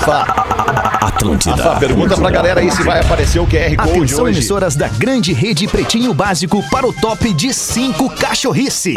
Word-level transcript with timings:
Rafa, 0.00 1.06
Atlântida. 1.06 1.62
Rafa, 1.62 1.78
pergunta 1.78 2.16
pra 2.16 2.30
galera 2.30 2.60
aí 2.60 2.70
se 2.70 2.82
vai 2.82 3.00
aparecer 3.00 3.38
o 3.38 3.46
QR 3.46 3.76
Code 3.76 3.98
Atenção, 3.98 4.24
hoje. 4.24 4.38
emissoras 4.38 4.74
da 4.74 4.88
grande 4.88 5.34
rede 5.34 5.68
Pretinho 5.68 6.14
Básico 6.14 6.62
para 6.70 6.86
o 6.86 6.92
top 6.92 7.30
de 7.34 7.52
5 7.52 8.08
cachorrice. 8.16 8.94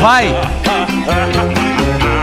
Vai! 0.00 0.34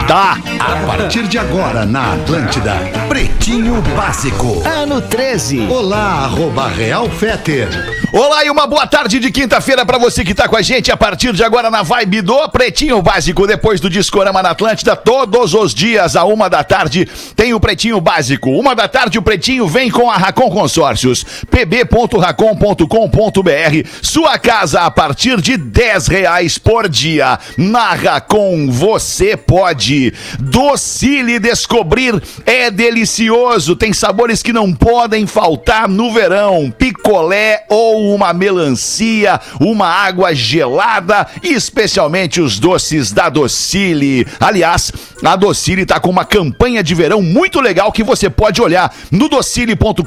Tá. 0.07 0.37
A 0.59 0.85
partir 0.85 1.27
de 1.27 1.37
agora 1.39 1.85
na 1.85 2.13
Atlântida, 2.13 2.75
Pretinho 3.07 3.81
Básico. 3.95 4.61
Ano 4.67 5.01
13. 5.01 5.67
Olá, 5.67 6.25
arroba 6.25 6.67
Real 6.67 7.09
Feter. 7.09 8.00
Olá 8.13 8.43
e 8.43 8.49
uma 8.49 8.67
boa 8.67 8.85
tarde 8.85 9.19
de 9.19 9.31
quinta-feira 9.31 9.85
pra 9.85 9.97
você 9.97 10.25
que 10.25 10.35
tá 10.35 10.45
com 10.45 10.57
a 10.57 10.61
gente 10.61 10.91
a 10.91 10.97
partir 10.97 11.31
de 11.31 11.45
agora 11.45 11.71
na 11.71 11.81
vibe 11.81 12.21
do 12.21 12.49
Pretinho 12.49 13.01
Básico. 13.01 13.47
Depois 13.47 13.79
do 13.79 13.89
Discorama 13.89 14.43
na 14.43 14.49
Atlântida, 14.49 14.97
todos 14.97 15.53
os 15.53 15.73
dias, 15.73 16.17
a 16.17 16.25
uma 16.25 16.49
da 16.49 16.61
tarde, 16.61 17.07
tem 17.37 17.53
o 17.53 17.59
Pretinho 17.59 18.01
Básico. 18.01 18.49
Uma 18.49 18.75
da 18.75 18.89
tarde, 18.89 19.17
o 19.17 19.21
Pretinho 19.21 19.65
vem 19.65 19.89
com 19.89 20.11
a 20.11 20.17
Racon 20.17 20.49
Consórcios. 20.49 21.25
pb.racon.com.br. 21.49 23.87
Sua 24.01 24.37
casa 24.37 24.81
a 24.81 24.91
partir 24.91 25.39
de 25.39 25.55
10 25.55 26.07
reais 26.07 26.57
por 26.57 26.89
dia. 26.89 27.39
Na 27.57 27.93
Racon, 27.93 28.69
você 28.69 29.37
pode. 29.37 30.13
Docile 30.37 31.39
descobrir 31.39 32.21
é 32.45 32.69
delicioso. 32.69 33.73
Tem 33.73 33.93
sabores 33.93 34.43
que 34.43 34.51
não 34.51 34.73
podem 34.73 35.25
faltar 35.25 35.87
no 35.87 36.11
verão. 36.11 36.69
Picolé 36.77 37.63
ou 37.69 38.00
uma 38.09 38.33
melancia, 38.33 39.39
uma 39.59 39.87
água 39.87 40.33
gelada 40.33 41.27
e 41.43 41.53
especialmente 41.53 42.41
os 42.41 42.59
doces 42.59 43.11
da 43.11 43.29
Docile. 43.29 44.25
Aliás, 44.39 44.91
a 45.23 45.35
Docile 45.35 45.85
tá 45.85 45.99
com 45.99 46.09
uma 46.09 46.25
campanha 46.25 46.83
de 46.83 46.95
verão 46.95 47.21
muito 47.21 47.59
legal 47.59 47.91
que 47.91 48.03
você 48.03 48.29
pode 48.29 48.61
olhar 48.61 48.93
no 49.11 49.29
docile.com.br 49.29 50.03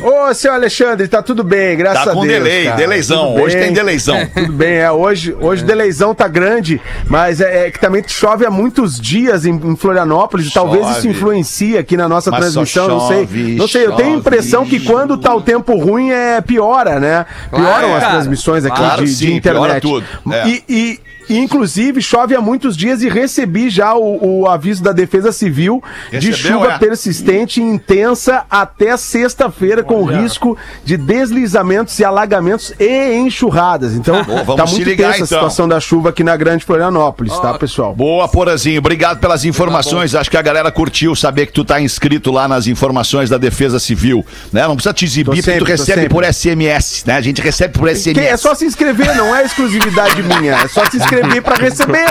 Ô, 0.00 0.32
seu 0.34 0.52
Alexandre, 0.52 1.08
tá 1.08 1.22
tudo 1.22 1.42
bem, 1.42 1.76
graças 1.76 2.04
Tá 2.04 2.10
a 2.10 2.12
Deus. 2.14 2.24
com 2.24 2.26
delay, 2.26 2.64
cara. 2.64 2.76
Tudo 3.02 3.42
Hoje 3.42 3.56
bem. 3.56 3.64
tem 3.64 3.72
deleizão. 3.72 4.26
Tudo 4.34 4.52
bem, 4.52 4.74
é. 4.76 4.90
Hoje, 4.90 5.36
hoje 5.40 5.64
deleizão 5.64 6.14
tá 6.14 6.28
grande, 6.28 6.80
mas 7.08 7.40
é, 7.40 7.66
é 7.66 7.70
que 7.70 7.80
também 7.80 8.02
chove 8.06 8.44
há 8.46 8.50
muitos 8.50 9.00
dias 9.00 9.44
em, 9.46 9.54
em 9.54 9.76
Florianópolis 9.76 10.46
e 10.48 10.52
talvez 10.52 10.84
Chove. 10.84 10.98
isso 10.98 11.08
influencie 11.08 11.78
aqui 11.78 11.96
na 11.96 12.08
nossa 12.08 12.30
Mas 12.30 12.40
transmissão, 12.40 12.88
não 12.88 13.08
sei. 13.08 13.18
chove, 13.20 13.54
Não 13.56 13.68
sei, 13.68 13.86
eu 13.86 13.92
tenho 13.92 14.08
a 14.08 14.12
chove. 14.12 14.20
impressão 14.20 14.66
que 14.66 14.80
quando 14.80 15.16
tá 15.16 15.34
o 15.34 15.40
tempo 15.40 15.76
ruim 15.76 16.10
é 16.10 16.40
piora, 16.40 17.00
né? 17.00 17.26
Pioram 17.50 17.88
É, 17.90 17.96
as 17.96 18.08
transmissões 18.10 18.64
aqui 18.64 18.76
Claro, 18.76 19.04
de, 19.04 19.10
sim, 19.10 19.26
de 19.26 19.32
internet. 19.34 19.62
piora 19.62 19.80
tudo. 19.80 20.06
É. 20.32 20.48
E, 20.48 20.64
e- 20.68 21.05
e, 21.28 21.38
inclusive 21.38 22.00
chove 22.00 22.34
há 22.34 22.40
muitos 22.40 22.76
dias 22.76 23.02
e 23.02 23.08
recebi 23.08 23.68
já 23.68 23.94
o, 23.94 24.42
o 24.42 24.48
aviso 24.48 24.82
da 24.82 24.92
Defesa 24.92 25.32
Civil 25.32 25.82
de 26.10 26.30
Recebeu, 26.30 26.36
chuva 26.36 26.72
é? 26.74 26.78
persistente 26.78 27.60
e 27.60 27.64
intensa 27.64 28.44
até 28.50 28.96
sexta-feira, 28.96 29.82
com 29.82 30.04
risco 30.04 30.56
de 30.84 30.96
deslizamentos 30.96 31.98
e 31.98 32.04
alagamentos 32.04 32.72
e 32.78 33.14
enxurradas. 33.16 33.94
Então, 33.94 34.24
tá 34.24 34.66
se 34.66 34.74
muito 34.74 34.88
ligar, 34.88 35.12
tensa 35.12 35.24
a 35.24 35.26
então. 35.26 35.26
situação 35.26 35.68
da 35.68 35.80
chuva 35.80 36.10
aqui 36.10 36.22
na 36.22 36.36
Grande 36.36 36.64
Florianópolis, 36.64 37.38
tá, 37.38 37.54
pessoal? 37.58 37.94
Boa, 37.94 38.28
Porazinho. 38.28 38.78
Obrigado 38.78 39.18
pelas 39.18 39.44
informações. 39.44 40.14
Acho 40.14 40.30
que 40.30 40.36
a 40.36 40.42
galera 40.42 40.70
curtiu 40.70 41.14
saber 41.16 41.46
que 41.46 41.52
tu 41.52 41.64
tá 41.64 41.80
inscrito 41.80 42.30
lá 42.30 42.46
nas 42.46 42.66
informações 42.66 43.28
da 43.28 43.38
Defesa 43.38 43.78
Civil. 43.78 44.24
Né? 44.52 44.66
Não 44.66 44.76
precisa 44.76 44.94
te 44.94 45.04
exibir, 45.04 45.24
Tô 45.26 45.30
porque 45.32 45.42
tu 45.42 45.54
sempre, 45.54 45.72
recebe 45.72 46.00
sempre. 46.02 46.14
por 46.14 46.24
SMS, 46.24 47.04
né? 47.06 47.16
A 47.16 47.20
gente 47.20 47.40
recebe 47.40 47.78
por 47.78 47.88
SMS. 47.88 48.14
Que 48.14 48.20
é 48.20 48.36
só 48.36 48.54
se 48.54 48.64
inscrever, 48.64 49.14
não 49.16 49.34
é 49.34 49.44
exclusividade 49.44 50.22
minha. 50.22 50.54
É 50.54 50.68
só 50.68 50.88
se 50.88 50.96
inscrever 50.96 51.15
pra 51.42 51.56
receber. 51.56 52.06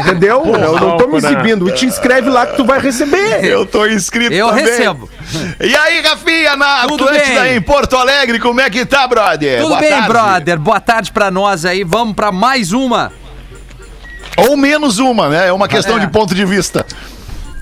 Entendeu? 0.00 0.42
Eu 0.46 0.80
não 0.80 0.96
tô 0.96 1.06
me 1.08 1.16
exibindo. 1.18 1.70
Te 1.72 1.86
inscreve 1.86 2.28
lá 2.30 2.46
que 2.46 2.56
tu 2.56 2.64
vai 2.64 2.78
receber. 2.80 3.44
Eu 3.44 3.64
tô 3.66 3.86
inscrito 3.86 4.32
Eu 4.32 4.48
também. 4.48 4.64
recebo. 4.64 5.08
E 5.60 5.76
aí, 5.76 6.00
Rafinha, 6.00 6.56
na 6.56 6.86
Tudo 6.86 7.04
Atlântida, 7.04 7.40
bem. 7.42 7.56
em 7.56 7.60
Porto 7.60 7.96
Alegre, 7.96 8.38
como 8.38 8.60
é 8.60 8.70
que 8.70 8.84
tá, 8.86 9.06
brother? 9.06 9.58
Tudo 9.58 9.68
Boa 9.70 9.80
bem, 9.80 9.90
tarde. 9.90 10.08
brother? 10.08 10.58
Boa 10.58 10.80
tarde 10.80 11.12
pra 11.12 11.30
nós 11.30 11.64
aí. 11.64 11.82
Vamos 11.84 12.14
pra 12.14 12.30
mais 12.32 12.72
uma. 12.72 13.12
Ou 14.36 14.56
menos 14.56 14.98
uma, 14.98 15.28
né? 15.28 15.48
É 15.48 15.52
uma 15.52 15.66
questão 15.68 15.96
É. 15.96 16.00
de 16.00 16.08
ponto 16.08 16.34
de 16.34 16.44
vista. 16.44 16.84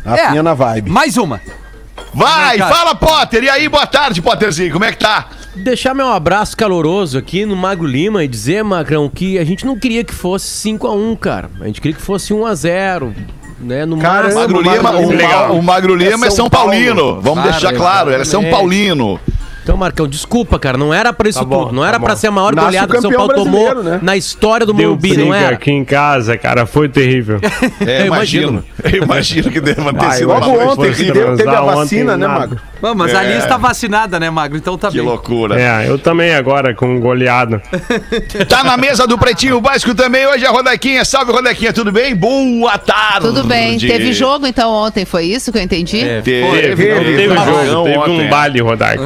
Rafinha 0.04 0.42
na 0.42 0.54
vibe. 0.54 0.90
Mais 0.90 1.16
uma. 1.16 1.40
Vai, 2.12 2.58
fala, 2.58 2.94
Potter. 2.94 3.44
E 3.44 3.48
aí, 3.50 3.68
boa 3.68 3.86
tarde, 3.86 4.20
Potterzinho. 4.20 4.72
Como 4.72 4.84
é 4.84 4.92
que 4.92 4.98
tá? 4.98 5.26
Deixar 5.56 5.94
meu 5.94 6.08
abraço 6.08 6.56
caloroso 6.56 7.16
aqui 7.16 7.46
no 7.46 7.54
Magro 7.56 7.86
Lima 7.86 8.24
e 8.24 8.28
dizer, 8.28 8.64
Magrão, 8.64 9.08
que 9.08 9.38
a 9.38 9.44
gente 9.44 9.64
não 9.64 9.78
queria 9.78 10.02
que 10.02 10.12
fosse 10.14 10.46
5x1, 10.68 11.16
cara. 11.18 11.50
A 11.60 11.66
gente 11.66 11.80
queria 11.80 11.96
que 11.96 12.02
fosse 12.02 12.32
1x0. 12.34 13.12
Né? 13.60 13.86
No 13.86 13.96
Caramba, 13.98 14.34
Magro 14.40 14.62
Magro 14.62 14.74
Lima, 14.76 14.90
o, 14.98 15.12
Lima. 15.12 15.28
Ma- 15.28 15.46
o 15.52 15.62
Magro 15.62 15.94
Lima 15.94 16.10
é, 16.10 16.14
É 16.14 16.18
São 16.18 16.30
São 16.30 16.50
Paulo. 16.50 16.70
Paulino. 16.70 17.20
Vamos 17.20 17.42
Claro, 17.44 17.50
deixar 17.50 17.72
claro, 17.74 18.10
ele 18.12 18.22
é 18.22 18.24
São. 18.24 18.44
Paulino. 18.50 19.18
Então, 19.64 19.78
Marcão, 19.78 20.06
desculpa, 20.06 20.58
cara. 20.58 20.76
Não 20.76 20.92
era 20.92 21.10
pra 21.12 21.26
isso 21.26 21.38
Tá 21.38 21.44
bom, 21.44 21.64
tudo. 21.64 21.74
Não 21.74 21.82
tá 21.82 21.88
era 21.88 21.98
pra 21.98 22.10
bom. 22.10 22.16
ser 22.16 22.26
a 22.26 22.30
maior 22.30 22.54
Nasce 22.54 22.66
goleada 22.66 22.92
que 22.92 22.98
o 22.98 23.00
São 23.02 23.12
Paulo 23.12 23.34
tomou 23.34 23.82
né? 23.82 23.98
na 24.02 24.14
história 24.14 24.66
do 24.66 24.74
Deu 24.74 24.90
Morumbi, 24.90 25.16
não 25.16 25.34
era? 25.34 25.54
aqui 25.56 25.70
em 25.72 25.84
casa, 25.84 26.36
cara. 26.36 26.66
Foi 26.66 26.86
terrível. 26.88 27.40
É, 27.86 28.02
Eu 28.04 28.06
imagino. 28.08 28.62
Eu 28.84 29.02
imagino 29.04 29.50
que 29.50 29.60
deva 29.62 29.90
ter 29.94 29.98
Vai, 30.04 30.18
sido 30.18 30.28
Logo 30.28 30.50
ontem, 30.50 30.92
que 30.92 31.10
deu, 31.10 31.34
teve 31.36 31.48
a 31.48 31.60
vacina, 31.62 31.80
ontem, 31.80 32.04
né, 32.04 32.26
nada. 32.28 32.38
Magro? 32.40 32.60
Bom, 32.82 32.94
mas 32.94 33.14
a 33.14 33.24
É. 33.24 33.32
Alice 33.32 33.48
tá 33.48 33.56
vacinada, 33.56 34.20
né, 34.20 34.28
Magro? 34.28 34.58
Então 34.58 34.76
tá 34.76 34.90
Que 34.90 34.98
bem. 34.98 35.06
loucura. 35.06 35.58
É, 35.58 35.88
eu 35.88 35.98
também 35.98 36.34
agora 36.34 36.74
com 36.74 37.00
goleado. 37.00 37.60
Tá 38.48 38.62
na 38.62 38.76
mesa 38.76 39.06
do 39.06 39.16
Pretinho 39.16 39.60
Básico 39.60 39.94
também 39.94 40.26
hoje 40.26 40.44
a 40.44 40.50
Rodequinha. 40.50 41.04
Salve, 41.04 41.32
Rodequinha, 41.32 41.72
tudo 41.72 41.90
bem? 41.90 42.14
Boa 42.14 42.76
tarde. 42.76 43.26
Tudo 43.28 43.44
bem. 43.44 43.78
Teve 43.78 44.12
jogo 44.12 44.46
então 44.46 44.70
ontem, 44.70 45.04
foi 45.04 45.24
isso 45.24 45.50
que 45.50 45.58
eu 45.58 45.62
entendi? 45.62 46.00
É, 46.00 46.20
Teve. 46.20 46.44
Teve, 46.60 46.94
não 46.94 47.04
teve 47.04 47.16
teve 47.16 47.32
um 47.38 47.66
jogo, 47.66 47.84
teve 47.88 48.10
um 48.10 48.28
baile, 48.28 48.60
Rodaico. 48.60 49.02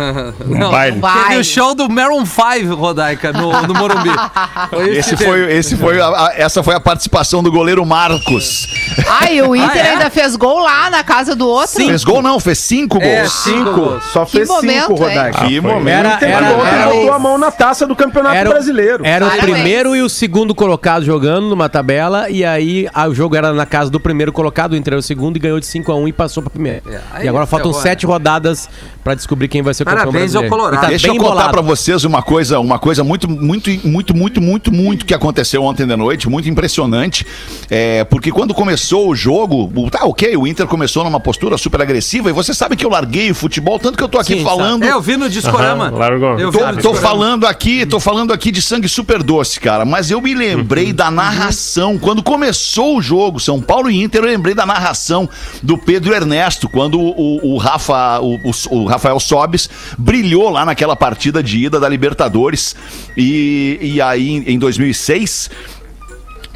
Um 0.55 0.59
Não, 0.59 0.71
baile. 0.71 1.01
Teve 1.29 1.37
o 1.41 1.45
show 1.45 1.75
do 1.75 1.89
Maroon 1.89 2.25
5, 2.25 2.75
Rodaica, 2.75 3.33
no, 3.33 3.51
no 3.67 3.75
Morumbi. 3.75 4.09
Foi 4.71 4.97
Esse 4.97 5.17
foi, 5.17 5.53
esse 5.53 5.77
foi 5.77 6.01
a- 6.01 6.07
a- 6.09 6.33
essa 6.37 6.63
foi 6.63 6.75
a 6.75 6.81
participação 6.81 7.43
do 7.43 7.51
goleiro 7.51 7.85
Marcos. 7.87 8.67
Ai, 9.07 9.41
o 9.43 9.55
Inter 9.55 9.71
Ah, 9.85 9.89
é? 9.89 9.91
ainda 9.93 10.11
fez 10.11 10.37
gol 10.37 10.59
lá 10.61 10.91
na 10.91 11.03
casa 11.05 11.35
do 11.35 11.47
outro. 11.49 11.85
Fez 11.85 12.05
gol 12.05 12.21
não, 12.23 12.39
fez 12.41 12.59
cinco 12.59 12.99
É, 13.01 13.21
gols. 13.21 13.33
Cinco. 13.33 14.01
Só 14.13 14.25
Que 14.25 14.33
fez 14.39 14.49
momento, 14.49 14.89
cinco, 14.89 14.93
hein? 15.09 15.17
Rodaico. 15.17 15.47
Que 15.47 15.59
Ah, 15.59 15.63
momento. 15.63 15.89
Era- 16.07 16.19
era- 16.21 16.47
era 16.47 16.87
botou 16.87 17.13
a 17.13 17.19
mão 17.19 17.39
na 17.39 17.51
taça 17.51 17.87
do 17.87 17.95
Campeonato 17.97 18.37
Era, 18.37 18.51
Brasileiro. 18.51 19.05
era 19.05 19.27
o 19.27 19.31
Parabéns. 19.31 19.55
primeiro 19.55 19.97
e 19.97 20.03
o 20.03 20.09
segundo 20.09 20.55
colocado 20.55 21.05
jogando 21.05 21.49
numa 21.49 21.69
tabela, 21.69 22.29
e 22.31 22.45
aí 22.45 22.89
ah, 22.93 23.09
o 23.09 23.15
jogo 23.15 23.37
era 23.37 23.53
na 23.53 23.67
casa 23.67 23.91
do 23.91 24.01
primeiro 24.01 24.33
colocado, 24.33 24.73
o 24.73 24.77
Inter 24.77 24.95
era 24.95 25.01
o 25.01 25.03
segundo 25.03 25.37
e 25.37 25.41
ganhou 25.41 25.59
de 25.61 25.67
5x1 25.67 26.09
e 26.09 26.13
passou 26.13 26.43
pra 26.43 26.51
primeira. 26.51 26.83
É, 27.19 27.25
e 27.25 27.29
agora 27.29 27.47
faltam 27.47 27.71
ferrou, 27.73 27.83
sete 27.83 28.07
rodadas 28.07 28.69
pra 29.05 29.15
descobrir 29.15 29.49
quem 29.49 29.63
vai 29.63 29.73
ser 29.75 29.83
o 29.85 29.87
campeão 29.87 30.05
Parabéns, 30.07 30.35
é 30.43 30.47
o 30.47 30.51
Colorado. 30.51 30.81
Tá 30.81 30.89
Deixa 30.89 31.07
bem 31.09 31.17
eu 31.17 31.23
contar 31.23 31.33
embolado. 31.35 31.53
pra 31.53 31.63
vocês 31.63 32.05
uma 32.05 32.23
coisa, 32.23 32.59
uma 32.61 32.79
coisa 32.79 33.03
muito, 33.05 33.29
muito, 33.31 33.71
muito, 33.87 34.15
muito, 34.17 34.41
muito, 34.41 34.73
muito 34.73 35.07
que 35.07 35.15
aconteceu 35.15 35.63
ontem 35.63 35.87
de 35.87 35.97
noite, 35.97 36.29
muito 36.29 36.49
impressionante. 36.49 37.27
É, 37.71 38.05
porque 38.05 38.31
quando 38.31 38.55
começou 38.55 39.09
o 39.11 39.15
jogo, 39.17 39.71
tá 39.91 40.05
ok, 40.05 40.37
o 40.37 40.47
Inter 40.47 40.67
começou 40.67 41.05
numa 41.05 41.21
postura 41.21 41.57
super 41.59 41.81
agressiva 41.83 42.31
e 42.31 42.33
você 42.33 42.53
sabe 42.55 42.77
que 42.77 42.85
eu 42.85 42.91
larguei 42.91 43.31
o 43.31 43.35
futebol, 43.35 43.79
tanto 43.79 43.97
que 43.99 44.05
eu 44.05 44.09
tô 44.09 44.19
aqui 44.19 44.35
Sim, 44.39 44.45
falando. 44.45 44.83
É, 44.85 44.91
eu 44.93 45.01
vi 45.01 45.17
no 45.17 45.29
Discorama. 45.29 45.87
Aham, 45.89 45.97
largou. 45.99 46.39
Eu 46.39 46.53
Tô, 46.53 46.59
tô 46.59 46.73
Discorama. 46.73 47.01
falando 47.01 47.47
aqui, 47.47 47.85
tô 47.87 48.01
falando 48.01 48.33
aqui 48.33 48.51
de 48.51 48.61
sangue 48.63 48.89
super 48.89 49.23
doce, 49.23 49.61
cara. 49.61 49.85
Mas 49.85 50.11
eu 50.11 50.21
me 50.21 50.35
lembrei 50.35 50.93
da 50.93 51.11
narração. 51.11 51.99
Quando 51.99 52.23
começou 52.23 52.97
o 52.97 53.03
jogo, 53.03 53.39
São 53.41 53.61
Paulo 53.61 53.91
e 53.91 54.03
Inter, 54.03 54.23
eu 54.23 54.27
lembrei 54.27 54.55
da 54.55 54.67
narração 54.67 55.29
do 55.63 55.77
Pedro 55.79 56.15
Ernesto, 56.15 56.69
quando 56.69 56.99
o, 57.01 57.55
o 57.55 57.57
Rafa, 57.59 58.21
o, 58.21 58.37
o- 58.37 58.79
o 58.83 58.85
Rafael 58.87 59.19
Sobes 59.21 59.69
brilhou 59.97 60.28
lá 60.35 60.65
naquela 60.65 60.97
partida 60.97 61.43
de 61.43 61.59
ida 61.59 61.79
da 61.79 61.89
Libertadores. 61.89 62.75
E, 63.17 63.79
e 63.81 64.01
aí, 64.01 64.45
em 64.47 64.59
2006. 64.59 65.51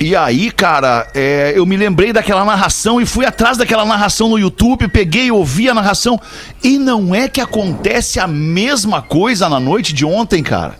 E 0.01 0.17
aí, 0.17 0.51
cara, 0.51 1.07
é, 1.15 1.53
eu 1.55 1.65
me 1.65 1.77
lembrei 1.77 2.13
daquela 2.13 2.45
narração 2.45 3.01
e 3.01 3.07
fui 3.07 3.25
atrás 3.25 3.57
daquela 3.57 3.85
narração 3.85 4.29
no 4.29 4.39
YouTube, 4.39 4.89
peguei, 4.89 5.31
ouvi 5.31 5.69
a 5.69 5.75
narração. 5.75 6.21
E 6.63 6.77
não 6.77 7.15
é 7.15 7.29
que 7.29 7.41
acontece 7.41 8.19
a 8.19 8.27
mesma 8.27 9.01
coisa 9.01 9.49
na 9.49 9.61
noite 9.61 9.93
de 9.93 10.05
ontem, 10.05 10.43
cara. 10.43 10.77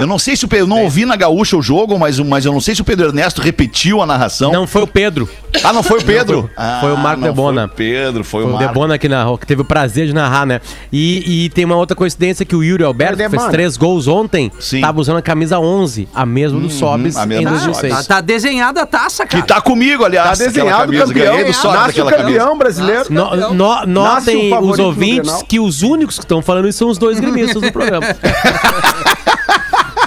Eu 0.00 0.06
não 0.06 0.18
sei 0.18 0.36
se 0.36 0.44
o 0.44 0.48
Pedro. 0.48 0.64
Eu 0.64 0.68
não 0.68 0.82
ouvi 0.82 1.04
na 1.04 1.16
gaúcha 1.16 1.56
o 1.56 1.62
jogo, 1.62 1.98
mas, 1.98 2.18
mas 2.18 2.44
eu 2.44 2.52
não 2.52 2.60
sei 2.60 2.74
se 2.74 2.80
o 2.80 2.84
Pedro 2.84 3.08
Ernesto 3.08 3.40
repetiu 3.42 4.00
a 4.00 4.06
narração. 4.06 4.52
Não 4.52 4.66
foi 4.66 4.82
o 4.82 4.86
Pedro. 4.86 5.28
Ah, 5.62 5.72
não 5.72 5.82
foi 5.82 6.00
o 6.00 6.04
Pedro? 6.04 6.50
Ah, 6.56 6.78
foi 6.80 6.92
o 6.92 6.96
Marco 6.96 7.20
não 7.20 7.28
Debona. 7.28 7.62
Foi 7.62 7.72
o 7.72 7.76
Pedro, 7.76 8.24
foi, 8.24 8.42
Foi 8.42 8.50
o 8.50 8.54
o 8.54 8.58
Marco. 8.58 8.72
Debona 8.72 8.98
que 8.98 9.08
narrou, 9.08 9.36
que 9.38 9.46
teve 9.46 9.62
o 9.62 9.64
prazer 9.64 10.06
de 10.06 10.14
narrar, 10.14 10.46
né? 10.46 10.60
E, 10.92 11.44
e 11.44 11.48
tem 11.50 11.64
uma 11.64 11.76
outra 11.76 11.96
coincidência 11.96 12.44
que 12.44 12.54
o 12.54 12.62
Yuri 12.62 12.84
Alberto, 12.84 13.16
que 13.16 13.28
fez 13.28 13.46
três 13.46 13.76
gols 13.76 14.08
ontem, 14.08 14.50
Sim. 14.58 14.80
tava 14.80 15.00
usando 15.00 15.18
a 15.18 15.22
camisa 15.22 15.58
11, 15.58 16.08
a 16.14 16.24
mesma 16.24 16.60
do 16.60 16.70
Sobis 16.70 17.16
a 17.16 17.26
mesma 17.26 17.42
em 17.42 17.44
do 17.44 17.50
2006. 17.50 17.94
Tá, 17.94 18.04
tá 18.16 18.20
desenhada 18.20 18.82
a 18.82 18.86
taça, 18.86 19.26
cara. 19.26 19.42
Que 19.42 19.48
tá 19.48 19.60
comigo, 19.60 20.04
aliás. 20.04 20.38
Tá 20.38 20.44
desenhado 20.44 20.92
camisa. 20.92 21.06
campeão. 21.06 21.36
Ganhei 21.36 21.44
do 21.44 21.52
Sobs 21.54 21.76
Nasce 21.76 22.00
o 22.00 22.06
campeão 22.06 22.58
brasileiro. 22.58 23.04
No, 23.10 23.54
no, 23.54 23.86
Nasce 23.86 23.86
notem 23.86 24.46
o 24.46 24.50
favorito 24.50 24.72
os 24.72 24.78
no 24.78 24.84
ouvintes 24.84 25.42
que 25.48 25.60
os 25.60 25.82
únicos 25.82 26.16
que 26.16 26.24
estão 26.24 26.40
falando 26.40 26.68
isso 26.68 26.78
são 26.78 26.88
os 26.88 26.98
dois 26.98 27.20
gremistas 27.20 27.60
do 27.60 27.72
programa. 27.72 28.06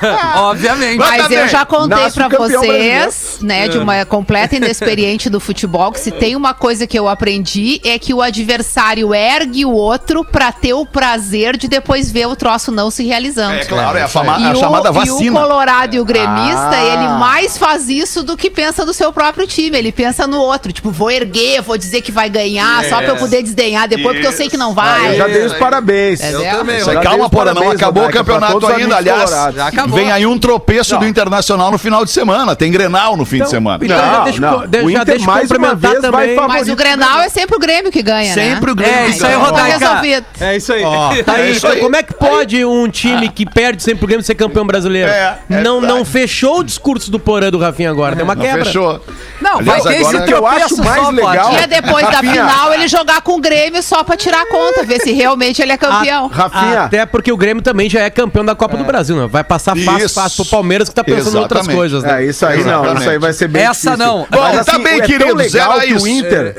Obviamente. 0.35 0.97
Mas 0.97 1.31
eu 1.31 1.47
já 1.47 1.65
contei 1.65 1.97
campeão 2.11 2.47
vocês, 2.47 3.37
né, 3.41 3.67
de 3.67 3.77
uma 3.77 4.05
completa 4.05 4.55
inexperiente 4.55 5.29
do 5.29 5.39
futebol, 5.39 5.91
que 5.91 5.99
se 5.99 6.11
tem 6.11 6.35
uma 6.35 6.53
coisa 6.53 6.85
que 6.87 6.97
eu 6.97 7.07
aprendi 7.07 7.79
é 7.83 7.97
que 7.99 8.13
o 8.13 8.21
adversário 8.21 9.13
ergue 9.13 9.65
o 9.65 9.71
outro 9.71 10.23
pra 10.23 10.51
ter 10.51 10.73
o 10.73 10.85
prazer 10.85 11.57
de 11.57 11.67
depois 11.67 12.11
ver 12.11 12.27
o 12.27 12.35
troço 12.35 12.71
não 12.71 12.89
se 12.91 13.05
realizando. 13.05 13.55
É 13.55 13.65
claro, 13.65 13.97
é 13.97 14.03
a, 14.03 14.07
fama- 14.07 14.37
E 14.39 14.45
a 14.45 14.51
o, 14.51 14.55
chamada 14.55 14.87
e 14.87 14.91
o 14.91 14.93
vacina. 14.93 15.39
Colorado 15.39 15.95
e 15.95 15.99
o 15.99 16.05
gremista, 16.05 16.69
Ah. 16.71 16.93
ele 16.93 17.07
mais 17.19 17.57
faz 17.57 17.89
isso 17.89 18.23
do 18.23 18.35
que 18.37 18.49
pensa 18.49 18.85
do 18.85 18.93
seu 18.93 19.11
próprio 19.11 19.45
time. 19.47 19.77
Ele 19.77 19.91
pensa 19.91 20.25
no 20.27 20.39
outro. 20.39 20.71
Tipo, 20.71 20.91
vou 20.91 21.09
erguer, 21.11 21.61
vou 21.61 21.77
dizer 21.77 22.01
que 22.01 22.11
vai 22.11 22.29
ganhar, 22.29 22.83
só 22.85 22.97
pra 22.97 23.07
eu 23.09 23.15
poder 23.17 23.41
desdenhar 23.43 23.87
depois, 23.87 24.15
porque 24.15 24.27
eu 24.27 24.31
sei 24.31 24.49
que 24.49 24.57
não 24.57 24.69
Eu 24.69 24.75
vai. 24.75 25.15
já 25.15 25.27
dei 25.27 25.45
os 25.45 25.53
parabéns. 25.53 26.19
É, 26.21 26.31
Eu 26.33 26.57
também. 26.57 26.83
Calma, 27.01 27.29
porra, 27.29 27.53
não 27.53 27.71
acabou 27.71 28.05
o 28.05 28.11
campeonato 28.11 28.65
ainda. 28.67 28.97
Aliás. 28.97 29.29
Já 29.29 29.67
acabou. 29.67 29.88
Vem 29.89 30.11
aí 30.11 30.25
um 30.25 30.37
tropeço 30.37 30.93
Não. 30.93 31.01
do 31.01 31.07
Internacional 31.07 31.71
no 31.71 31.77
final 31.77 32.03
de 32.05 32.11
semana. 32.11 32.55
Tem 32.55 32.71
Grenal 32.71 33.15
no 33.17 33.25
fim 33.25 33.41
de 33.41 33.49
semana. 33.49 33.83
então 33.83 33.97
Não, 33.97 34.23
deixa, 34.23 34.39
não. 34.41 34.67
deixa, 34.67 34.85
O 34.87 34.91
já 34.91 35.01
Inter 35.01 35.21
mais 35.21 35.49
uma 35.51 35.57
complementar 35.69 35.91
vez 35.91 36.01
vai 36.01 36.11
também. 36.11 36.35
favorecer. 36.35 36.59
Mas 36.67 36.69
o 36.69 36.75
Grenal 36.75 37.19
é 37.21 37.29
sempre 37.29 37.55
o 37.55 37.59
Grêmio 37.59 37.91
que 37.91 38.01
ganha, 38.01 38.35
né? 38.35 38.53
Sempre 38.53 38.71
o 38.71 38.75
Grêmio. 38.75 38.95
É 38.95 39.07
isso 39.07 39.25
aí, 39.25 39.33
Então, 39.33 39.45
Rodaica. 39.45 40.25
É 40.41 40.57
isso 40.57 40.73
aí. 40.73 40.83
Tá 41.25 41.33
aí, 41.33 41.41
É 41.41 41.49
isso 41.51 41.57
então 41.59 41.71
aí. 41.71 41.79
como 41.79 41.95
é 41.95 42.03
que 42.03 42.13
pode 42.13 42.63
um 42.65 42.87
time 42.89 43.29
que 43.29 43.45
perde 43.45 43.81
sempre 43.83 44.03
o 44.05 44.07
Grêmio 44.07 44.23
ser 44.25 44.35
campeão 44.35 44.65
brasileiro? 44.65 45.09
É, 45.09 45.37
é 45.49 45.61
não, 45.61 45.81
não 45.81 46.03
fechou 46.05 46.59
o 46.59 46.63
discurso 46.63 47.11
do 47.11 47.19
Porã 47.19 47.49
do 47.49 47.57
Rafinha 47.57 47.89
agora, 47.89 48.15
tem 48.15 48.23
uma 48.23 48.35
Não 48.35 48.41
quebra. 48.41 48.65
fechou. 48.65 49.01
Não, 49.49 49.59
Aliás, 49.59 49.83
vai 49.83 49.93
ter 49.95 50.01
esse 50.01 50.15
O 50.15 50.25
que 50.25 50.33
eu 50.33 50.45
acho 50.45 50.77
mais 50.83 51.01
só, 51.03 51.09
legal-. 51.09 51.53
E 51.53 51.55
é 51.57 51.67
depois 51.67 52.05
da 52.05 52.11
Rafinha. 52.11 52.33
final 52.47 52.73
ele 52.73 52.87
jogar 52.87 53.21
com 53.21 53.33
o 53.37 53.41
Grêmio 53.41 53.81
só 53.81 54.03
pra 54.03 54.15
tirar 54.15 54.41
a 54.41 54.45
conta, 54.45 54.83
ver 54.83 55.01
se 55.01 55.11
realmente 55.11 55.61
ele 55.61 55.71
é 55.71 55.77
campeão. 55.77 56.27
Rafinha, 56.27 56.81
Até 56.83 57.05
porque 57.05 57.31
o 57.31 57.37
Grêmio 57.37 57.63
também 57.63 57.89
já 57.89 58.01
é 58.01 58.09
campeão 58.09 58.45
da 58.45 58.55
Copa 58.55 58.77
do 58.77 58.83
Brasil, 58.83 59.15
né? 59.15 59.27
Vai 59.27 59.43
passar 59.43 59.75
fácil, 59.75 60.05
Isso. 60.05 60.15
fácil 60.15 60.43
pro 60.45 60.51
Palmeiras 60.51 60.89
que 60.89 60.95
tá 60.95 61.03
pensando 61.03 61.37
em 61.37 61.41
outras 61.41 61.67
coisas, 61.67 62.03
né? 62.03 62.23
É, 62.23 62.27
isso 62.27 62.45
aí 62.45 62.63
não, 62.63 62.79
Exatamente. 62.83 63.01
isso 63.01 63.09
aí 63.09 63.17
vai 63.19 63.33
ser 63.33 63.47
bem 63.47 63.63
Essa 63.63 63.91
difícil. 63.91 63.97
não. 63.97 64.27
Bom, 64.29 64.63
tá 64.63 64.77
bem, 64.79 64.99
é 64.99 65.01
querido, 65.01 65.35
legal 65.35 65.49
zero 65.49 65.71
a 65.71 65.79
que 65.81 65.93
isso. 65.93 66.05
o 66.05 66.07
Inter, 66.07 66.55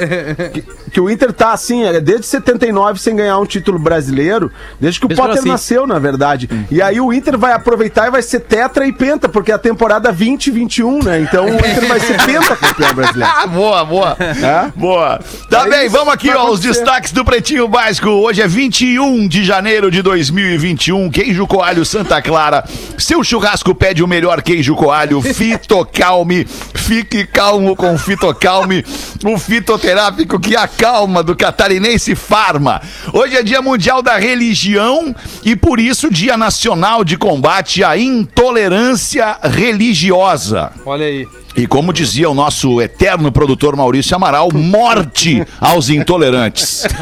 que, 0.52 0.64
que 0.92 1.00
o 1.00 1.10
Inter 1.10 1.32
tá 1.32 1.52
assim, 1.52 1.84
é, 1.84 2.00
desde 2.00 2.26
79 2.26 2.98
sem 3.00 3.14
ganhar 3.16 3.38
um 3.38 3.46
título 3.46 3.78
brasileiro, 3.78 4.50
desde 4.80 4.98
que 5.00 5.06
o 5.06 5.08
que 5.08 5.14
eu 5.14 5.16
Potter 5.16 5.36
nasci. 5.36 5.48
nasceu, 5.48 5.86
na 5.86 5.98
verdade. 5.98 6.48
E 6.70 6.80
aí 6.82 7.00
o 7.00 7.12
Inter 7.12 7.38
vai 7.38 7.52
aproveitar 7.52 8.08
e 8.08 8.10
vai 8.10 8.22
ser 8.22 8.40
tetra 8.40 8.86
e 8.86 8.92
penta, 8.92 9.28
porque 9.28 9.52
é 9.52 9.54
a 9.54 9.58
temporada 9.58 10.10
2021, 10.12 11.02
né? 11.02 11.20
Então 11.20 11.46
o 11.46 11.54
Inter 11.54 11.86
vai 11.86 12.00
ser 12.00 12.16
penta 12.24 12.56
campeão 12.80 12.94
brasileiro. 12.94 13.32
Ah, 13.36 13.46
boa, 13.48 13.84
boa. 13.84 14.16
É? 14.20 14.72
Boa. 14.74 15.20
Tá 15.48 15.66
É 15.66 15.70
bem, 15.70 15.86
isso 15.86 15.96
vamos 15.96 16.14
aqui, 16.14 16.30
ó, 16.30 16.50
os 16.50 16.60
destaques 16.60 17.12
do 17.12 17.24
Pretinho 17.24 17.68
Básico. 17.68 18.08
Hoje 18.08 18.42
é 18.42 18.48
21 18.48 19.28
de 19.28 19.44
janeiro 19.44 19.90
de 19.90 20.02
2021. 20.02 21.10
Queijo 21.10 21.46
Coalho 21.46 21.84
Santa 21.84 22.20
Clara. 22.22 22.64
Seu 22.98 23.22
churrasco 23.22 23.74
pede 23.74 24.02
o 24.02 24.08
melhor 24.08 24.42
queijo 24.42 24.74
coalho. 24.74 25.20
Fitocalme. 25.22 26.46
Fique 26.74 27.26
calmo 27.26 27.76
com 27.76 27.96
Fitocalme. 27.98 28.84
O 29.24 29.38
fitoterápico 29.38 30.40
que 30.40 30.56
acalma 30.56 31.22
do 31.22 31.36
catarinense 31.36 32.14
Farma. 32.14 32.80
Hoje 33.12 33.36
é 33.36 33.42
Dia 33.42 33.60
Mundial 33.60 34.02
da 34.02 34.16
Religião 34.16 35.14
e 35.44 35.54
por 35.54 35.78
isso 35.78 36.10
Dia 36.10 36.36
Nacional 36.36 37.04
de 37.04 37.16
Combate 37.16 37.84
à 37.84 37.96
Intolerância 37.98 39.36
Religiosa. 39.42 40.72
Olha 40.86 41.06
aí. 41.06 41.28
E 41.54 41.66
como 41.66 41.92
dizia 41.92 42.30
o 42.30 42.34
nosso 42.34 42.80
eterno 42.80 43.32
produtor 43.32 43.76
Maurício 43.76 44.14
Amaral, 44.14 44.50
morte 44.52 45.44
aos 45.60 45.88
intolerantes. 45.88 46.84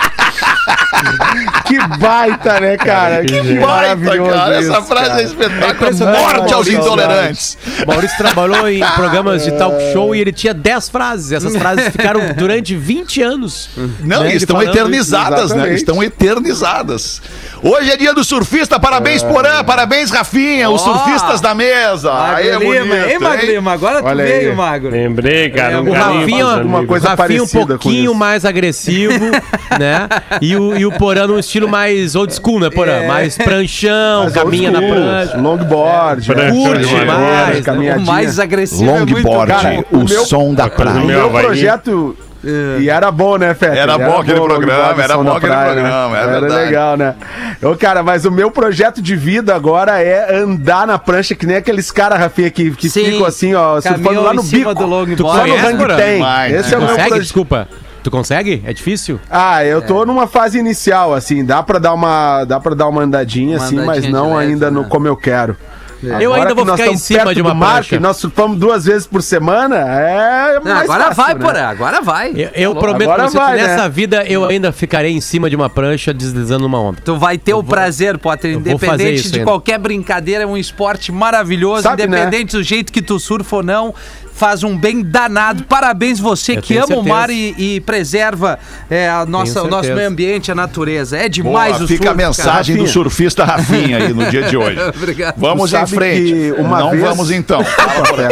Que 1.65 1.77
baita, 1.97 2.59
né, 2.59 2.77
cara? 2.77 3.23
Que, 3.23 3.31
Baita, 3.41 3.65
maravilhoso 3.65 4.29
cara. 4.31 4.55
Essa 4.57 4.71
isso, 4.73 4.81
frase 4.83 5.07
cara. 5.09 5.21
é 5.21 5.23
espetáculo. 5.23 5.71
impressionante, 5.71 6.19
Morte 6.21 6.53
aos 6.53 6.67
intolerantes. 6.67 7.57
Maurício 7.87 8.17
trabalhou 8.17 8.69
em 8.69 8.79
programas 8.95 9.43
de 9.43 9.51
talk 9.53 9.75
show 9.93 10.13
e 10.15 10.19
ele 10.21 10.31
tinha 10.31 10.53
10 10.53 10.89
frases. 10.89 11.31
Essas 11.31 11.55
frases 11.57 11.87
ficaram 11.89 12.21
durante 12.37 12.75
20 12.75 13.21
anos. 13.21 13.69
Não, 14.01 14.23
Né, 14.23 14.33
e 14.33 14.37
estão 14.37 14.61
eternizadas, 14.61 15.45
isso, 15.45 15.55
né? 15.55 15.73
Estão 15.73 16.03
eternizadas. 16.03 17.21
Hoje 17.63 17.91
é 17.91 17.97
dia 17.97 18.13
do 18.13 18.23
surfista. 18.23 18.79
Parabéns, 18.79 19.23
Porã. 19.23 19.63
Parabéns, 19.63 20.09
Rafinha. 20.11 20.69
Os 20.69 20.81
Ó. 20.81 20.93
surfistas 20.93 21.41
da 21.41 21.53
mesa. 21.55 22.11
Aí 22.35 22.49
é 22.49 22.53
Magro 22.53 22.67
bonito, 22.67 22.83
Lima, 22.83 22.95
hein, 23.07 23.19
Magro? 23.19 23.45
Lima? 23.45 23.71
Agora 23.73 24.01
tu 24.01 24.07
Olha 24.07 24.23
veio, 24.23 24.49
aí. 24.51 24.55
Magro. 24.55 24.89
Lembrei, 24.91 25.49
cara. 25.49 25.73
É, 25.73 25.79
um 25.79 25.89
o 25.89 25.93
Rafinha, 25.93 26.45
amigos. 26.47 26.85
coisa 26.87 27.09
Rafinha 27.15 27.43
um 27.43 27.47
pouquinho 27.47 28.11
isso. 28.11 28.15
mais 28.15 28.45
agressivo, 28.45 29.13
né? 29.79 30.07
E 30.41 30.50
o, 30.55 30.75
e 30.77 30.85
o 30.85 30.91
Porã 30.91 31.27
num 31.27 31.37
estilo 31.39 31.67
mais 31.67 32.15
old 32.15 32.33
school, 32.33 32.59
né, 32.59 32.69
Porã? 32.69 32.91
É. 32.93 33.07
Mais 33.07 33.37
pranchão, 33.37 34.23
Mas 34.25 34.33
caminha 34.33 34.71
na 34.71 34.79
prancha. 34.79 35.37
Longboard, 35.37 36.25
Prancha 36.25 36.51
né? 36.51 36.51
Curte 36.51 36.85
de 36.87 36.93
madeira, 37.05 37.15
mais, 37.15 37.59
O 37.59 37.63
caminhadinha. 37.63 38.05
mais 38.11 38.39
agressivo 38.39 38.89
é 38.89 38.99
muito 38.99 39.13
Longboard, 39.15 39.51
Cara, 39.51 39.85
o, 39.91 39.97
o 39.97 40.03
meu- 40.07 40.25
som 40.25 40.53
da 40.53 40.65
O 40.65 40.69
praia. 40.71 40.99
O 41.01 41.05
meu 41.05 41.29
meu 41.31 41.41
projeto. 41.41 42.15
E 42.79 42.89
era 42.89 43.11
bom, 43.11 43.37
né, 43.37 43.53
Fete? 43.53 43.77
Era 43.77 43.99
bom 43.99 44.19
aquele 44.19 44.41
programa, 44.41 45.03
era 45.03 45.15
bom 45.15 45.31
aquele 45.31 45.53
programa, 45.53 46.17
é 46.17 46.21
Era 46.23 46.39
legal, 46.39 46.97
né? 46.97 47.13
Ô, 47.61 47.75
cara, 47.75 48.01
mas 48.01 48.25
o 48.25 48.31
meu 48.31 48.49
projeto 48.49 48.99
de 48.99 49.15
vida 49.15 49.53
agora 49.53 50.01
é 50.01 50.37
andar 50.37 50.87
na 50.87 50.97
prancha, 50.97 51.35
que 51.35 51.45
nem 51.45 51.57
aqueles 51.57 51.91
caras, 51.91 52.17
Rafinha, 52.17 52.49
que, 52.49 52.71
que 52.71 52.89
Sim. 52.89 53.05
ficam 53.05 53.27
assim, 53.27 53.53
ó, 53.53 53.79
surfando 53.79 54.23
lá 54.23 54.33
no 54.33 54.41
bico. 54.41 54.73
do 54.73 54.85
longboard. 54.87 55.15
Tu 55.17 55.21
só 55.23 55.45
no 55.45 55.55
hang. 55.55 55.95
Demais, 56.13 56.53
Esse 56.55 56.69
né? 56.69 56.73
é 56.73 56.77
o 56.77 56.79
meu 56.79 56.87
Consegue? 56.89 57.07
projeto. 57.09 57.21
Desculpa. 57.21 57.67
Tu 58.03 58.09
consegue? 58.09 58.61
É 58.65 58.73
difícil? 58.73 59.19
Ah, 59.29 59.63
eu 59.63 59.81
tô 59.81 60.05
numa 60.05 60.25
fase 60.27 60.57
inicial, 60.57 61.13
assim, 61.13 61.45
dá 61.45 61.61
pra 61.61 61.77
dar 61.79 61.93
uma, 61.93 62.43
dá 62.45 62.59
pra 62.59 62.73
dar 62.73 62.87
uma 62.87 63.03
andadinha, 63.03 63.57
Uma 63.57 63.65
assim, 63.65 63.75
mas 63.75 63.83
andadinha 63.89 64.07
de 64.07 64.11
não 64.13 64.35
leve, 64.35 64.51
ainda 64.51 64.71
no 64.71 64.81
né? 64.81 64.87
como 64.89 65.07
eu 65.07 65.15
quero. 65.15 65.55
Eu 66.19 66.33
ainda 66.33 66.55
vou 66.55 66.65
ficar 66.65 66.87
em 66.87 66.97
cima 66.97 67.19
perto 67.25 67.35
de 67.35 67.41
uma 67.43 67.51
do 67.51 67.55
mar, 67.57 67.73
prancha. 67.73 67.89
que 67.89 67.99
nós 68.01 68.17
surfamos 68.17 68.57
duas 68.57 68.85
vezes 68.85 69.05
por 69.05 69.21
semana, 69.21 69.75
é 69.77 70.55
Não, 70.55 70.63
mais 70.63 70.89
agora 70.89 71.13
fácil, 71.13 71.23
vai, 71.23 71.33
né? 71.35 71.45
Porã, 71.45 71.65
agora 71.67 72.01
vai. 72.01 72.31
Eu, 72.35 72.49
eu 72.55 72.75
prometo 72.75 73.03
Agora 73.11 73.21
pra 73.21 73.29
você 73.29 73.37
vai, 73.37 73.55
que 73.57 73.61
né? 73.61 73.67
nessa 73.67 73.87
vida 73.87 74.25
eu 74.25 74.45
ainda 74.45 74.71
ficarei 74.71 75.11
em 75.11 75.21
cima 75.21 75.47
de 75.47 75.55
uma 75.55 75.69
prancha 75.69 76.11
deslizando 76.11 76.63
numa 76.63 76.79
onda. 76.81 76.97
Tu 77.05 77.15
vai 77.19 77.37
ter 77.37 77.53
o 77.53 77.63
prazer, 77.63 78.17
Potter, 78.17 78.53
eu 78.53 78.59
vou 78.59 78.71
independente 78.71 79.29
de 79.29 79.39
ainda. 79.41 79.51
qualquer 79.51 79.77
brincadeira, 79.77 80.43
é 80.43 80.47
um 80.47 80.57
esporte 80.57 81.11
maravilhoso, 81.11 81.83
Sabe, 81.83 82.07
né? 82.07 82.17
independente 82.23 82.57
do 82.57 82.63
jeito 82.63 82.91
que 82.91 83.03
tu 83.03 83.19
surfa 83.19 83.57
ou 83.57 83.63
não. 83.63 83.93
Faz 84.33 84.63
um 84.63 84.77
bem 84.77 85.01
danado. 85.01 85.63
Parabéns 85.63 86.19
você 86.19 86.57
Eu 86.57 86.61
que 86.61 86.75
ama 86.75 86.85
o 86.85 86.87
certeza. 86.87 87.09
mar 87.09 87.29
e, 87.29 87.55
e 87.57 87.81
preserva 87.81 88.57
é, 88.89 89.09
a 89.09 89.25
nossa, 89.25 89.61
o 89.63 89.67
nosso 89.67 89.93
meio 89.93 90.07
ambiente, 90.07 90.51
a 90.51 90.55
natureza. 90.55 91.15
É 91.17 91.21
Boa, 91.21 91.29
demais 91.29 91.81
o 91.81 91.87
fica 91.87 92.05
a 92.05 92.13
surf, 92.13 92.17
mensagem 92.25 92.75
do 92.75 92.81
Rafinha. 92.83 92.93
surfista 92.93 93.43
Rafinha 93.45 93.97
aí 93.97 94.13
no 94.13 94.25
dia 94.29 94.43
de 94.43 94.57
hoje. 94.57 94.79
Obrigado. 94.95 95.35
Vamos 95.37 95.73
em 95.73 95.85
frente. 95.85 96.53
uma 96.57 96.79
Não 96.79 96.91
vez- 96.91 97.03
vamos 97.03 97.31
então. 97.31 97.61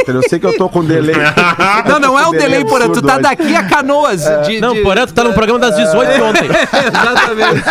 Eu 0.08 0.22
sei 0.28 0.40
que 0.40 0.46
eu 0.46 0.58
tô 0.58 0.68
com 0.70 0.84
delay. 0.84 1.16
cara. 1.16 1.84
Não, 1.90 2.00
não 2.00 2.20
é 2.20 2.28
um 2.28 2.32
delay, 2.32 2.66
Porã. 2.66 2.90
Tu 2.90 3.02
tá 3.02 3.18
daqui 3.20 3.56
a 3.56 3.64
canoas. 3.64 4.22
de- 4.46 4.60
Não, 4.60 4.74
de- 4.74 4.82
porém, 4.82 5.06
tu 5.06 5.14
tá 5.14 5.24
no 5.24 5.34
programa 5.34 5.60
das 5.60 5.76
18 5.76 6.14
de 6.14 6.22
ontem. 6.22 6.46
Exatamente. 6.46 7.64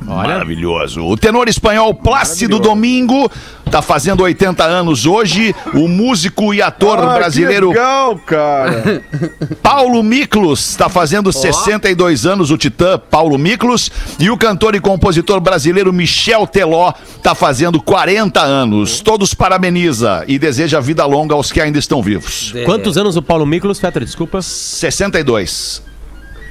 Maravilhoso. 0.00 1.04
O 1.04 1.16
tenor 1.16 1.48
espanhol 1.48 1.92
Plácido 1.92 2.60
Domingo 2.60 3.28
tá 3.68 3.82
fazendo 3.82 4.22
80 4.22 4.64
anos 4.64 5.06
hoje. 5.06 5.54
O 5.74 5.88
músico 5.88 6.52
e 6.54 6.62
ator 6.62 6.98
Ah, 6.98 7.12
que 7.12 7.18
brasileiro 7.18 7.68
legal, 7.68 8.18
cara. 8.18 9.02
Paulo 9.62 10.02
Miklos 10.02 10.70
está 10.70 10.88
fazendo 10.88 11.32
62 11.32 12.26
anos, 12.26 12.50
o 12.50 12.56
titã 12.58 12.98
Paulo 12.98 13.38
Miklos. 13.38 13.90
E 14.18 14.30
o 14.30 14.36
cantor 14.36 14.74
e 14.74 14.80
compositor 14.80 15.40
brasileiro 15.40 15.92
Michel 15.92 16.46
Teló 16.46 16.92
está 17.16 17.34
fazendo 17.34 17.80
40 17.80 18.40
anos. 18.40 19.00
Todos 19.00 19.34
parabeniza 19.34 20.24
e 20.26 20.38
deseja 20.38 20.80
vida 20.80 21.04
longa 21.04 21.34
aos 21.34 21.52
que 21.52 21.60
ainda 21.60 21.78
estão 21.78 22.02
vivos. 22.02 22.54
Quantos 22.64 22.96
anos 22.96 23.16
o 23.16 23.22
Paulo 23.22 23.46
Miklos, 23.46 23.78
Fetter? 23.78 24.04
Desculpa. 24.04 24.42
62. 24.42 25.87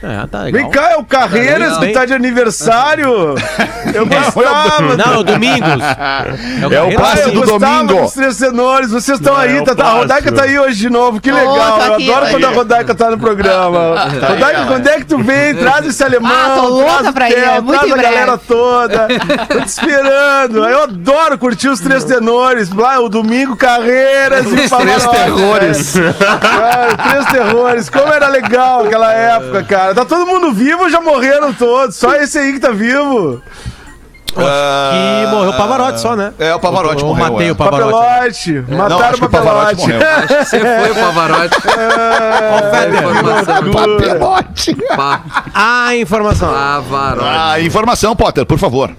É, 0.04 0.28
tá 0.28 0.44
legal. 0.44 0.62
Vem 0.62 0.70
cá, 0.72 0.92
é 0.92 0.96
o 0.98 1.04
Carreiras 1.04 1.70
Legal, 1.74 1.80
que 1.82 1.92
tá 1.94 2.06
de 2.06 2.14
aniversário. 2.14 3.34
Eu 3.94 4.06
gostava. 4.06 4.96
Não, 4.96 5.14
é 5.14 5.18
o 5.18 5.24
Domingos. 5.24 5.84
É 6.72 6.82
o 6.82 6.96
Plácido 6.96 7.30
eu 7.30 7.34
gostava 7.46 7.84
Domingo. 7.84 8.02
dos 8.04 8.14
três 8.14 8.38
tenores, 8.38 8.92
vocês 8.92 9.18
estão 9.18 9.36
aí, 9.36 9.58
é 9.58 9.62
o 9.62 9.64
tá, 9.64 9.74
tá, 9.74 9.86
a. 9.86 9.92
Rodaica 9.94 10.32
tá 10.32 10.44
aí 10.44 10.60
hoje 10.60 10.76
de 10.78 10.90
novo, 10.90 11.20
que 11.22 11.32
legal, 11.32 11.56
eu 11.56 11.94
aqui, 11.94 12.12
adoro 12.12 12.28
quando 12.32 12.46
a. 12.46 12.50
Rodaica 12.50 12.94
tá 12.94 13.10
no 13.12 13.18
programa. 13.18 13.96
Rodaica, 14.28 14.66
quando 14.68 14.88
é 14.88 14.98
que 14.98 15.06
tu 15.06 15.18
vem? 15.20 15.56
Traz 15.56 15.86
esse 15.88 16.04
alemão, 16.04 16.32
Ah, 16.32 16.56
tô 16.56 16.68
louca 16.68 17.14
pra 17.14 17.30
ir, 17.30 17.38
é 17.38 17.62
muito 17.62 17.80
traz 17.80 17.92
a 17.94 17.96
galera 18.04 18.38
toda, 18.38 19.08
tô 19.50 19.62
te 19.62 19.68
esperando, 19.68 20.68
eu 20.68 20.84
adoro 20.84 21.38
curtir 21.38 21.70
os 21.70 21.80
três 21.80 22.04
tenores, 22.04 22.70
lá, 22.72 23.00
o 23.00 23.08
Domingo 23.10 23.56
Carreiras 23.56 24.46
e 24.46 24.68
Três 24.68 25.06
terrores. 25.08 25.94
três 27.10 27.26
terrores, 27.32 27.90
como 27.90 28.12
era 28.14 28.28
legal 28.28 28.82
aquela 28.86 29.14
época, 29.14 29.64
cara, 29.64 29.87
tá 29.96 30.06
todo 30.06 30.26
mundo 30.26 30.52
vivo 30.54 30.84
ou 30.84 30.90
já 30.90 31.00
morreram 31.02 31.54
todos? 31.54 31.96
Só 31.96 32.14
esse 32.22 32.38
aí 32.38 32.54
que 32.54 32.60
tá 32.60 32.72
vivo. 32.72 33.42
Que 34.28 35.32
morreu 35.32 35.50
o 35.50 35.58
Pavarotti 35.58 36.00
só, 36.00 36.16
né? 36.16 36.32
É, 36.38 36.54
o 36.54 36.60
Pavarotti 36.60 37.02
Eu 37.02 37.08
morreu, 37.08 37.32
matei 37.32 37.48
é. 37.48 37.52
o 37.52 37.56
Pavarotti. 37.56 37.92
Papelote, 37.92 38.66
Não, 38.70 38.78
mataram 38.78 39.06
acho 39.06 39.16
o 39.16 39.20
que 39.20 39.26
o 39.26 39.30
Pavarotti 39.30 39.76
Papelote. 39.76 39.94
morreu. 39.94 40.38
Você 40.46 40.60
foi 40.60 40.92
o 40.92 40.96
Pavarotti. 40.96 41.58
Informação. 42.98 43.72
Papelote. 43.74 44.76
Pa- 44.96 45.24
Ah, 45.54 45.96
informação. 45.96 46.50
Pavarotti. 46.54 47.28
Ah, 47.28 47.60
informação, 47.62 48.16
Potter, 48.16 48.46
por 48.46 48.60
favor. 48.60 48.92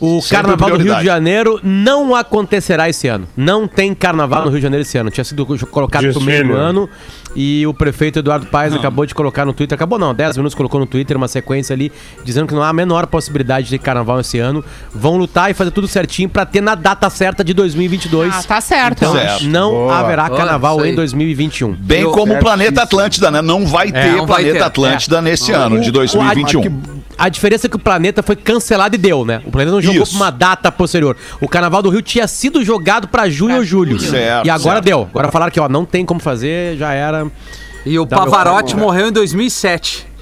O 0.00 0.20
Sempre 0.20 0.36
Carnaval 0.48 0.70
do 0.76 0.82
Rio 0.84 0.94
de 0.96 1.04
Janeiro 1.04 1.60
não 1.62 2.14
acontecerá 2.14 2.88
esse 2.88 3.08
ano. 3.08 3.26
Não 3.36 3.66
tem 3.66 3.94
Carnaval 3.94 4.42
no 4.44 4.50
Rio 4.50 4.58
de 4.58 4.62
Janeiro 4.62 4.82
esse 4.82 4.98
ano. 4.98 5.10
Tinha 5.10 5.24
sido 5.24 5.46
colocado 5.68 6.02
pro 6.02 6.12
Desfile, 6.12 6.44
meio 6.44 6.48
do 6.48 6.56
ano 6.56 6.90
e 7.36 7.66
o 7.66 7.74
prefeito 7.74 8.18
Eduardo 8.20 8.46
Paes 8.46 8.72
acabou 8.74 9.04
de 9.06 9.14
colocar 9.14 9.44
no 9.44 9.52
Twitter. 9.52 9.74
Acabou 9.76 9.98
não, 9.98 10.14
10 10.14 10.36
minutos 10.36 10.54
colocou 10.54 10.78
no 10.80 10.86
Twitter 10.86 11.16
uma 11.16 11.28
sequência 11.28 11.74
ali 11.74 11.90
dizendo 12.24 12.46
que 12.46 12.54
não 12.54 12.62
há 12.62 12.68
a 12.68 12.72
menor 12.72 13.06
possibilidade 13.06 13.68
de 13.68 13.78
Carnaval 13.78 14.20
esse 14.20 14.38
ano. 14.38 14.64
Vão 14.94 15.16
lutar 15.16 15.50
e 15.50 15.54
fazer 15.54 15.70
tudo 15.70 15.88
certinho 15.88 16.28
pra 16.28 16.46
ter 16.46 16.60
na 16.60 16.74
data 16.74 17.08
certa 17.10 17.42
de 17.42 17.52
2022. 17.54 18.34
Ah, 18.34 18.42
tá 18.42 18.60
certo. 18.60 18.98
Então 19.04 19.14
Certo. 19.14 19.44
não 19.46 19.70
Boa. 19.70 19.96
haverá 19.96 20.24
Olha, 20.24 20.36
Carnaval 20.36 20.84
em 20.86 20.94
2021. 20.94 21.72
Bem 21.74 22.02
Eu- 22.02 22.10
como 22.12 22.34
o 22.34 22.38
Planeta. 22.38 22.82
Atlântida, 22.82 23.30
né? 23.30 23.42
Não 23.42 23.66
vai 23.66 23.90
ter 23.90 24.12
não 24.12 24.26
vai 24.26 24.42
Planeta 24.42 24.58
ter. 24.58 24.62
Atlântida 24.64 25.22
nesse 25.22 25.52
ano, 25.52 25.80
de 25.80 25.88
O- 25.90 25.92
2021. 25.92 26.60
A, 26.60 27.03
a 27.16 27.28
diferença 27.28 27.66
é 27.66 27.70
que 27.70 27.76
o 27.76 27.78
planeta 27.78 28.22
foi 28.22 28.36
cancelado 28.36 28.94
e 28.94 28.98
deu, 28.98 29.24
né? 29.24 29.42
O 29.44 29.50
planeta 29.50 29.72
não 29.72 29.80
jogou 29.80 30.02
Isso. 30.02 30.16
pra 30.16 30.24
uma 30.24 30.30
data 30.30 30.70
posterior. 30.72 31.16
O 31.40 31.48
Carnaval 31.48 31.82
do 31.82 31.90
Rio 31.90 32.02
tinha 32.02 32.26
sido 32.26 32.64
jogado 32.64 33.08
pra 33.08 33.28
junho 33.28 33.56
ou 33.56 33.64
julho. 33.64 33.98
Certo, 33.98 34.46
e 34.46 34.50
agora 34.50 34.76
certo. 34.76 34.84
deu. 34.84 35.02
Agora 35.02 35.30
falaram 35.30 35.52
que, 35.52 35.60
ó, 35.60 35.68
não 35.68 35.84
tem 35.84 36.04
como 36.04 36.20
fazer, 36.20 36.76
já 36.76 36.92
era. 36.92 37.26
E 37.86 37.98
o 37.98 38.04
Dá 38.04 38.18
Pavarotti 38.18 38.76
morreu 38.76 39.08
em 39.08 39.12
2007. 39.12 40.13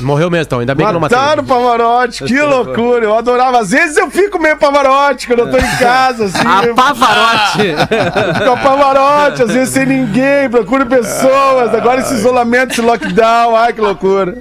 Morreu 0.00 0.30
mesmo, 0.30 0.42
então. 0.42 0.60
Ainda 0.60 0.74
bem 0.74 0.86
que 0.86 0.92
não 0.92 1.00
Mataram 1.00 1.42
o 1.42 1.46
matei. 1.46 1.56
Pavarotti, 1.56 2.24
que 2.24 2.40
loucura. 2.42 3.04
Eu 3.04 3.16
adorava. 3.16 3.60
Às 3.60 3.70
vezes 3.70 3.96
eu 3.96 4.10
fico 4.10 4.38
meio 4.38 4.56
Pavarotti 4.56 5.26
quando 5.26 5.40
eu 5.40 5.50
tô 5.50 5.56
em 5.56 5.76
casa, 5.76 6.26
assim. 6.26 6.38
A 6.46 6.74
Pavarotti. 6.74 8.38
fico 8.38 8.50
a 8.50 8.56
Pavarotti, 8.56 9.42
às 9.42 9.52
vezes 9.52 9.74
sem 9.74 9.86
ninguém, 9.86 10.48
procuro 10.50 10.86
pessoas. 10.86 11.74
Agora 11.74 12.00
esse 12.00 12.14
isolamento, 12.14 12.72
esse 12.72 12.80
lockdown, 12.80 13.56
ai 13.56 13.72
que 13.72 13.80
loucura. 13.80 14.38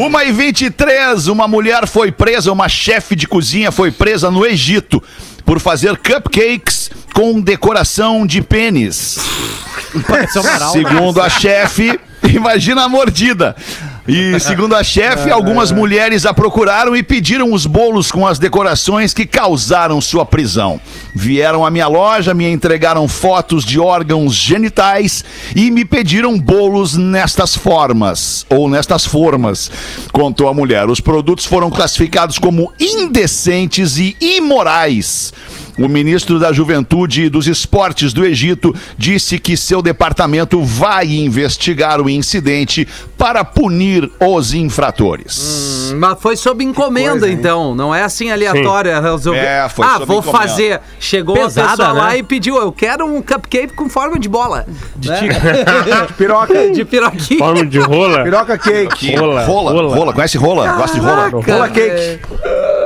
Uma 0.00 0.24
e 0.24 0.32
23, 0.32 1.28
uma 1.28 1.46
mulher 1.46 1.86
foi 1.86 2.10
presa, 2.10 2.50
uma 2.52 2.68
chefe 2.68 3.14
de 3.14 3.26
cozinha 3.26 3.70
foi 3.70 3.90
presa 3.90 4.30
no 4.30 4.44
Egito 4.46 5.02
por 5.44 5.60
fazer 5.60 5.96
cupcakes 5.96 6.90
com 7.14 7.40
decoração 7.40 8.26
de 8.26 8.42
pênis. 8.42 9.18
Um 9.94 10.40
Amaral. 10.40 10.72
Segundo 10.72 11.22
a 11.22 11.30
chefe, 11.30 11.98
imagina 12.22 12.84
a 12.84 12.88
mordida. 12.88 13.54
E 14.08 14.38
segundo 14.40 14.74
a 14.74 14.84
chefe, 14.84 15.30
algumas 15.30 15.72
mulheres 15.72 16.24
a 16.26 16.32
procuraram 16.32 16.94
e 16.94 17.02
pediram 17.02 17.52
os 17.52 17.66
bolos 17.66 18.10
com 18.12 18.26
as 18.26 18.38
decorações 18.38 19.12
que 19.12 19.26
causaram 19.26 20.00
sua 20.00 20.24
prisão. 20.24 20.80
Vieram 21.14 21.64
à 21.64 21.70
minha 21.70 21.88
loja, 21.88 22.34
me 22.34 22.46
entregaram 22.48 23.08
fotos 23.08 23.64
de 23.64 23.80
órgãos 23.80 24.34
genitais 24.34 25.24
e 25.54 25.70
me 25.70 25.84
pediram 25.84 26.38
bolos 26.38 26.94
nestas 26.94 27.56
formas, 27.56 28.46
ou 28.48 28.68
nestas 28.68 29.04
formas, 29.04 29.70
contou 30.12 30.48
a 30.48 30.54
mulher. 30.54 30.88
Os 30.88 31.00
produtos 31.00 31.44
foram 31.44 31.70
classificados 31.70 32.38
como 32.38 32.72
indecentes 32.78 33.96
e 33.96 34.16
imorais. 34.20 35.32
O 35.78 35.88
ministro 35.88 36.38
da 36.38 36.52
Juventude 36.52 37.24
e 37.24 37.28
dos 37.28 37.46
Esportes 37.46 38.12
do 38.12 38.24
Egito 38.24 38.74
disse 38.96 39.38
que 39.38 39.56
seu 39.56 39.82
departamento 39.82 40.62
vai 40.62 41.06
investigar 41.06 42.00
o 42.00 42.08
incidente 42.08 42.88
para 43.18 43.44
punir 43.44 44.10
os 44.18 44.54
infratores. 44.54 45.92
Mas 45.96 46.18
foi 46.20 46.34
sob 46.36 46.64
encomenda, 46.64 47.20
coisa, 47.20 47.30
então. 47.30 47.74
Não 47.74 47.94
é 47.94 48.02
assim 48.02 48.30
aleatória. 48.30 48.98
resolver. 49.00 49.38
É, 49.38 49.68
foi 49.68 49.86
ah, 49.86 49.92
sob 49.94 50.06
vou 50.06 50.18
encomenda. 50.20 50.38
fazer. 50.48 50.80
Chegou 50.98 51.36
Pesada, 51.36 51.66
a 51.66 51.70
pessoa 51.70 51.92
lá 51.92 52.08
né? 52.10 52.18
e 52.18 52.22
pediu: 52.22 52.56
Eu 52.56 52.72
quero 52.72 53.04
um 53.04 53.20
cupcake 53.20 53.74
com 53.74 53.88
forma 53.88 54.18
de 54.18 54.28
bola. 54.28 54.66
De 54.96 55.10
né? 55.10 55.18
tica. 55.18 56.08
Piroca, 56.16 56.70
De 56.70 56.84
piroquinha. 56.84 57.38
Forma 57.38 57.66
de 57.66 57.78
rola. 57.78 58.24
piroca 58.24 58.56
cake. 58.56 59.14
Rola. 59.16 59.44
rola, 59.44 59.94
rola, 59.94 60.12
conhece 60.12 60.38
rola? 60.38 60.72
Gosta 60.72 60.98
de 60.98 61.04
rola? 61.04 61.28
Rola 61.28 61.68
cake. 61.68 62.20
É, 62.44 62.85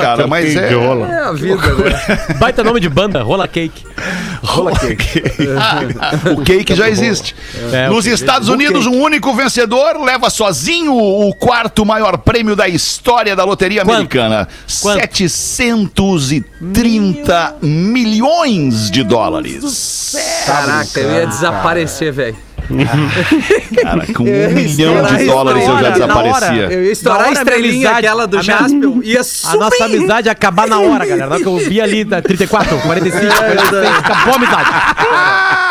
cara, 0.00 0.26
mas 0.26 0.54
Cake 0.54 0.64
é. 0.64 0.68
de 0.68 0.74
rola. 0.74 1.08
É 1.08 1.24
a 1.24 1.32
vida, 1.32 1.56
né? 1.56 2.34
Baita 2.38 2.64
nome 2.64 2.80
de 2.80 2.88
banda, 2.88 3.22
Rola 3.22 3.46
Cake. 3.48 3.84
Rola 4.42 4.72
cake. 4.78 5.22
o 6.36 6.42
cake 6.42 6.74
já 6.74 6.88
existe. 6.88 7.34
É, 7.72 7.88
Nos 7.88 8.06
Estados 8.06 8.48
Unidos, 8.48 8.86
um 8.86 9.00
único 9.00 9.34
vencedor 9.34 10.00
leva 10.02 10.30
sozinho 10.30 10.94
o 10.94 11.34
quarto 11.34 11.84
maior 11.84 12.16
prêmio 12.18 12.54
da 12.54 12.68
história 12.68 13.34
da 13.34 13.42
loteria 13.44 13.82
Quanto? 13.82 13.94
americana: 13.94 14.46
Quanto? 14.80 15.00
730 15.00 17.56
milhões 17.62 18.90
de 18.90 19.02
dólares. 19.02 20.14
Caraca, 20.46 21.00
eu 21.00 21.12
ia 21.12 21.26
desaparecer, 21.26 22.12
velho. 22.12 22.36
Cara, 23.82 24.06
com 24.12 24.24
um 24.24 24.50
milhão 24.54 25.02
de 25.04 25.24
dólares 25.26 25.62
eu 25.62 25.68
já 25.68 25.74
hora, 25.74 25.90
desaparecia. 25.90 26.62
Eu 26.72 26.84
ia 26.84 26.92
estourar 26.92 27.20
a 27.20 27.24
hora, 27.30 27.32
estrelinha 27.32 27.70
amizade- 27.88 28.06
aquela 28.06 28.26
do 28.26 28.38
a 28.38 28.42
Jaspion. 28.42 29.00
Ia 29.02 29.20
A 29.20 29.24
sumir. 29.24 29.58
nossa 29.60 29.84
amizade 29.84 30.28
ia 30.28 30.32
acabar 30.32 30.66
na 30.68 30.78
hora, 30.80 31.04
galera. 31.06 31.26
Na 31.28 31.34
hora 31.36 31.42
que 31.42 31.48
eu 31.48 31.56
vi 31.58 31.80
ali, 31.80 32.04
da 32.04 32.20
34, 32.22 32.78
45, 32.78 33.26
46, 33.34 33.98
acabou 33.98 34.32
a 34.32 34.36
amizade. 34.36 34.70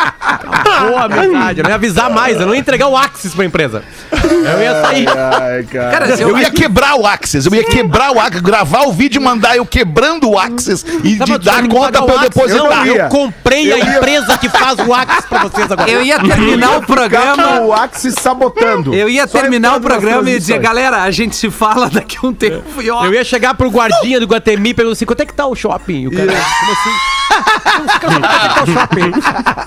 Acabou 0.75 0.97
a 0.97 1.03
amizade. 1.05 1.59
Eu 1.59 1.63
não 1.63 1.69
ia 1.69 1.75
avisar 1.75 2.09
mais, 2.09 2.39
eu 2.39 2.45
não 2.45 2.53
ia 2.53 2.59
entregar 2.59 2.87
o 2.87 2.95
Axis 2.97 3.33
pra 3.33 3.45
empresa. 3.45 3.83
Eu 4.11 4.61
ia 4.61 4.81
sair. 4.81 5.07
Ai, 5.09 5.63
cara. 5.63 5.91
Cara, 5.91 6.21
Eu 6.21 6.37
ia 6.37 6.51
quebrar 6.51 6.95
o 6.95 7.05
Axis, 7.05 7.45
eu 7.45 7.53
ia 7.55 7.63
quebrar 7.63 8.11
o 8.11 8.19
Axis, 8.19 8.41
gravar 8.41 8.81
o 8.83 8.91
vídeo 8.93 9.21
e 9.21 9.23
mandar 9.23 9.55
eu 9.55 9.65
quebrando 9.65 10.29
o 10.29 10.37
Axis 10.37 10.85
e 11.03 11.17
Sabe, 11.17 11.31
de 11.31 11.37
dar 11.39 11.67
conta 11.67 12.01
pra 12.03 12.15
eu 12.15 12.19
depositar. 12.19 12.87
Eu, 12.87 12.95
eu 12.95 13.09
comprei 13.09 13.71
a 13.71 13.79
empresa 13.79 14.37
que 14.37 14.49
faz 14.49 14.77
o 14.79 14.93
Axis 14.93 15.25
pra 15.25 15.39
vocês 15.43 15.71
agora. 15.71 15.89
eu 15.89 16.03
ia 16.03 16.19
terminar 16.19 16.77
o 16.77 16.81
programa. 16.83 17.61
o 17.61 17.73
Axis 17.73 18.15
sabotando. 18.19 18.93
Eu 18.93 19.09
ia 19.09 19.27
terminar 19.27 19.77
o 19.77 19.81
programa 19.81 20.29
e 20.29 20.37
dizer, 20.37 20.59
galera, 20.59 21.03
a 21.03 21.11
gente 21.11 21.35
se 21.35 21.49
fala 21.49 21.89
daqui 21.89 22.17
a 22.21 22.27
um 22.27 22.33
tempo. 22.33 22.81
E 22.81 22.89
ó, 22.89 23.05
Eu 23.05 23.13
ia 23.13 23.23
chegar 23.23 23.53
pro 23.55 23.69
guardinha 23.69 24.19
do 24.19 24.25
Guatemi 24.25 24.69
e 24.69 24.73
perguntar 24.73 24.93
assim: 24.93 25.05
quanto 25.05 25.21
é 25.21 25.25
que 25.25 25.33
tá 25.33 25.45
o 25.45 25.55
shopping? 25.55 26.07
O 26.07 26.11
cara, 26.11 26.27
como 26.27 26.71
assim? 26.71 26.89
Quanto 27.35 27.91
é 28.29 28.39
que 28.39 28.55
tá 28.55 28.63
o 28.63 28.67
shopping? 28.67 29.11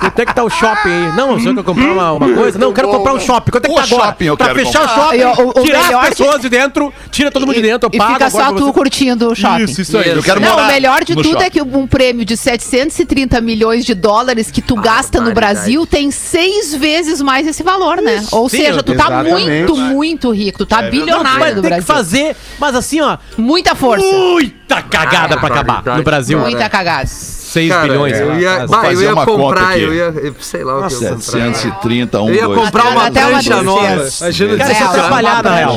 Quanto 0.00 0.18
é 0.20 0.26
que 0.26 0.34
tá 0.34 0.44
o 0.44 0.50
shopping 0.50 0.97
aí? 0.98 1.16
Não, 1.16 1.34
o 1.34 1.40
senhor 1.40 1.54
quer 1.54 1.64
comprar 1.64 1.92
uma, 1.92 2.12
uma 2.12 2.32
coisa? 2.34 2.58
Não, 2.58 2.68
eu 2.68 2.72
quero 2.72 2.88
comprar 2.88 3.14
um 3.14 3.20
shopping. 3.20 3.50
Quanto 3.50 3.64
é 3.64 3.68
que 3.68 3.74
tá 3.74 3.82
agora? 3.82 4.04
shopping 4.06 4.24
eu 4.24 4.36
pra 4.36 4.46
quero 4.48 4.58
fechar 4.58 4.80
comprar. 4.80 4.94
o 4.94 5.02
shopping, 5.04 5.16
E 5.18 5.24
o- 5.24 5.48
o 5.48 5.64
tirar 5.64 5.82
melhor 5.84 6.02
as 6.04 6.08
pessoas 6.10 6.40
de 6.42 6.48
dentro, 6.48 6.92
tira 7.10 7.30
todo 7.30 7.46
mundo 7.46 7.54
de 7.56 7.62
dentro, 7.62 7.86
eu 7.88 7.94
E 7.94 7.98
pago. 7.98 8.12
fica 8.14 8.30
só 8.30 8.52
tu 8.52 8.66
você- 8.66 8.72
curtindo 8.72 9.30
o 9.30 9.34
shopping. 9.34 9.64
Isso, 9.64 9.80
isso 9.82 9.96
aí. 9.98 10.08
Eu 10.10 10.22
quero 10.22 10.40
Não, 10.40 10.50
morar 10.50 10.64
o 10.64 10.66
melhor 10.72 11.04
de 11.04 11.14
no 11.14 11.22
tudo 11.22 11.32
shopping. 11.32 11.44
é 11.46 11.50
que 11.50 11.62
um 11.62 11.86
prêmio 11.86 12.24
de 12.24 12.36
730 12.36 13.40
milhões 13.40 13.84
de 13.84 13.94
dólares 13.94 14.50
que 14.50 14.60
tu 14.60 14.74
gasta 14.76 15.20
no. 15.20 15.32
Brasil 15.32 15.86
tem 15.86 16.10
seis 16.10 16.74
vezes 16.74 17.20
mais 17.22 17.46
esse 17.46 17.62
valor, 17.62 18.00
né? 18.02 18.24
Ou 18.32 18.48
Sim, 18.48 18.58
seja, 18.58 18.82
tu 18.82 18.94
tá 18.94 19.04
exatamente. 19.06 19.48
muito, 19.48 19.76
muito 19.76 20.30
rico. 20.32 20.58
Tu 20.58 20.66
tá 20.66 20.82
Não, 20.82 20.88
tu 20.88 20.90
bilionário 20.90 21.38
vai 21.38 21.54
no 21.54 21.62
ter 21.62 21.68
que 21.68 21.74
Brasil. 21.74 21.86
fazer, 21.94 22.36
mas 22.58 22.74
assim, 22.74 23.00
ó, 23.00 23.16
Muita 23.36 23.74
força. 23.74 24.04
muita 24.04 24.57
cagada 24.82 25.36
pra 25.36 25.48
acabar 25.48 25.82
no 25.96 26.02
Brasil. 26.02 26.38
Muita 26.38 26.68
cagada. 26.68 27.06
6 27.06 27.72
cara, 27.72 27.82
bilhões. 27.88 28.18
eu 28.20 28.38
ia, 28.38 28.58
Mas- 28.58 28.70
bah, 28.70 28.76
eu 28.76 28.82
fazer 28.90 29.04
ia 29.06 29.12
uma 29.14 29.24
comprar, 29.24 29.70
aqui. 29.70 29.82
eu 29.82 29.94
ia, 29.94 30.34
sei 30.38 30.62
lá 30.62 30.80
o 30.80 30.86
que 30.86 30.94
eu 30.94 31.00
ia 31.02 31.08
comprar. 31.08 31.22
730, 31.22 32.20
um, 32.20 32.28
Eu 32.28 32.34
ia 32.34 32.44
dois, 32.46 32.60
comprar 32.60 32.84
uma 32.90 33.06
Até 33.06 33.20
uma 33.22 33.30
prancha 33.30 33.62
nova. 33.62 33.86
tristeza. 33.86 34.24
Imagina 34.24 34.56
Cara, 34.58 34.72
isso 34.72 34.82
é 34.82 34.86
atrapalhar, 34.86 35.32
uma 35.32 35.42
na 35.42 35.56
real. 35.56 35.76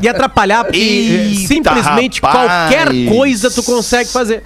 E 0.00 0.08
atrapalhar 0.08 0.64
porque 0.64 0.78
Eita, 0.80 1.46
simplesmente 1.46 2.20
rapaz. 2.20 2.48
qualquer 2.72 2.88
coisa 3.08 3.50
tu 3.50 3.62
consegue 3.62 4.10
fazer. 4.10 4.42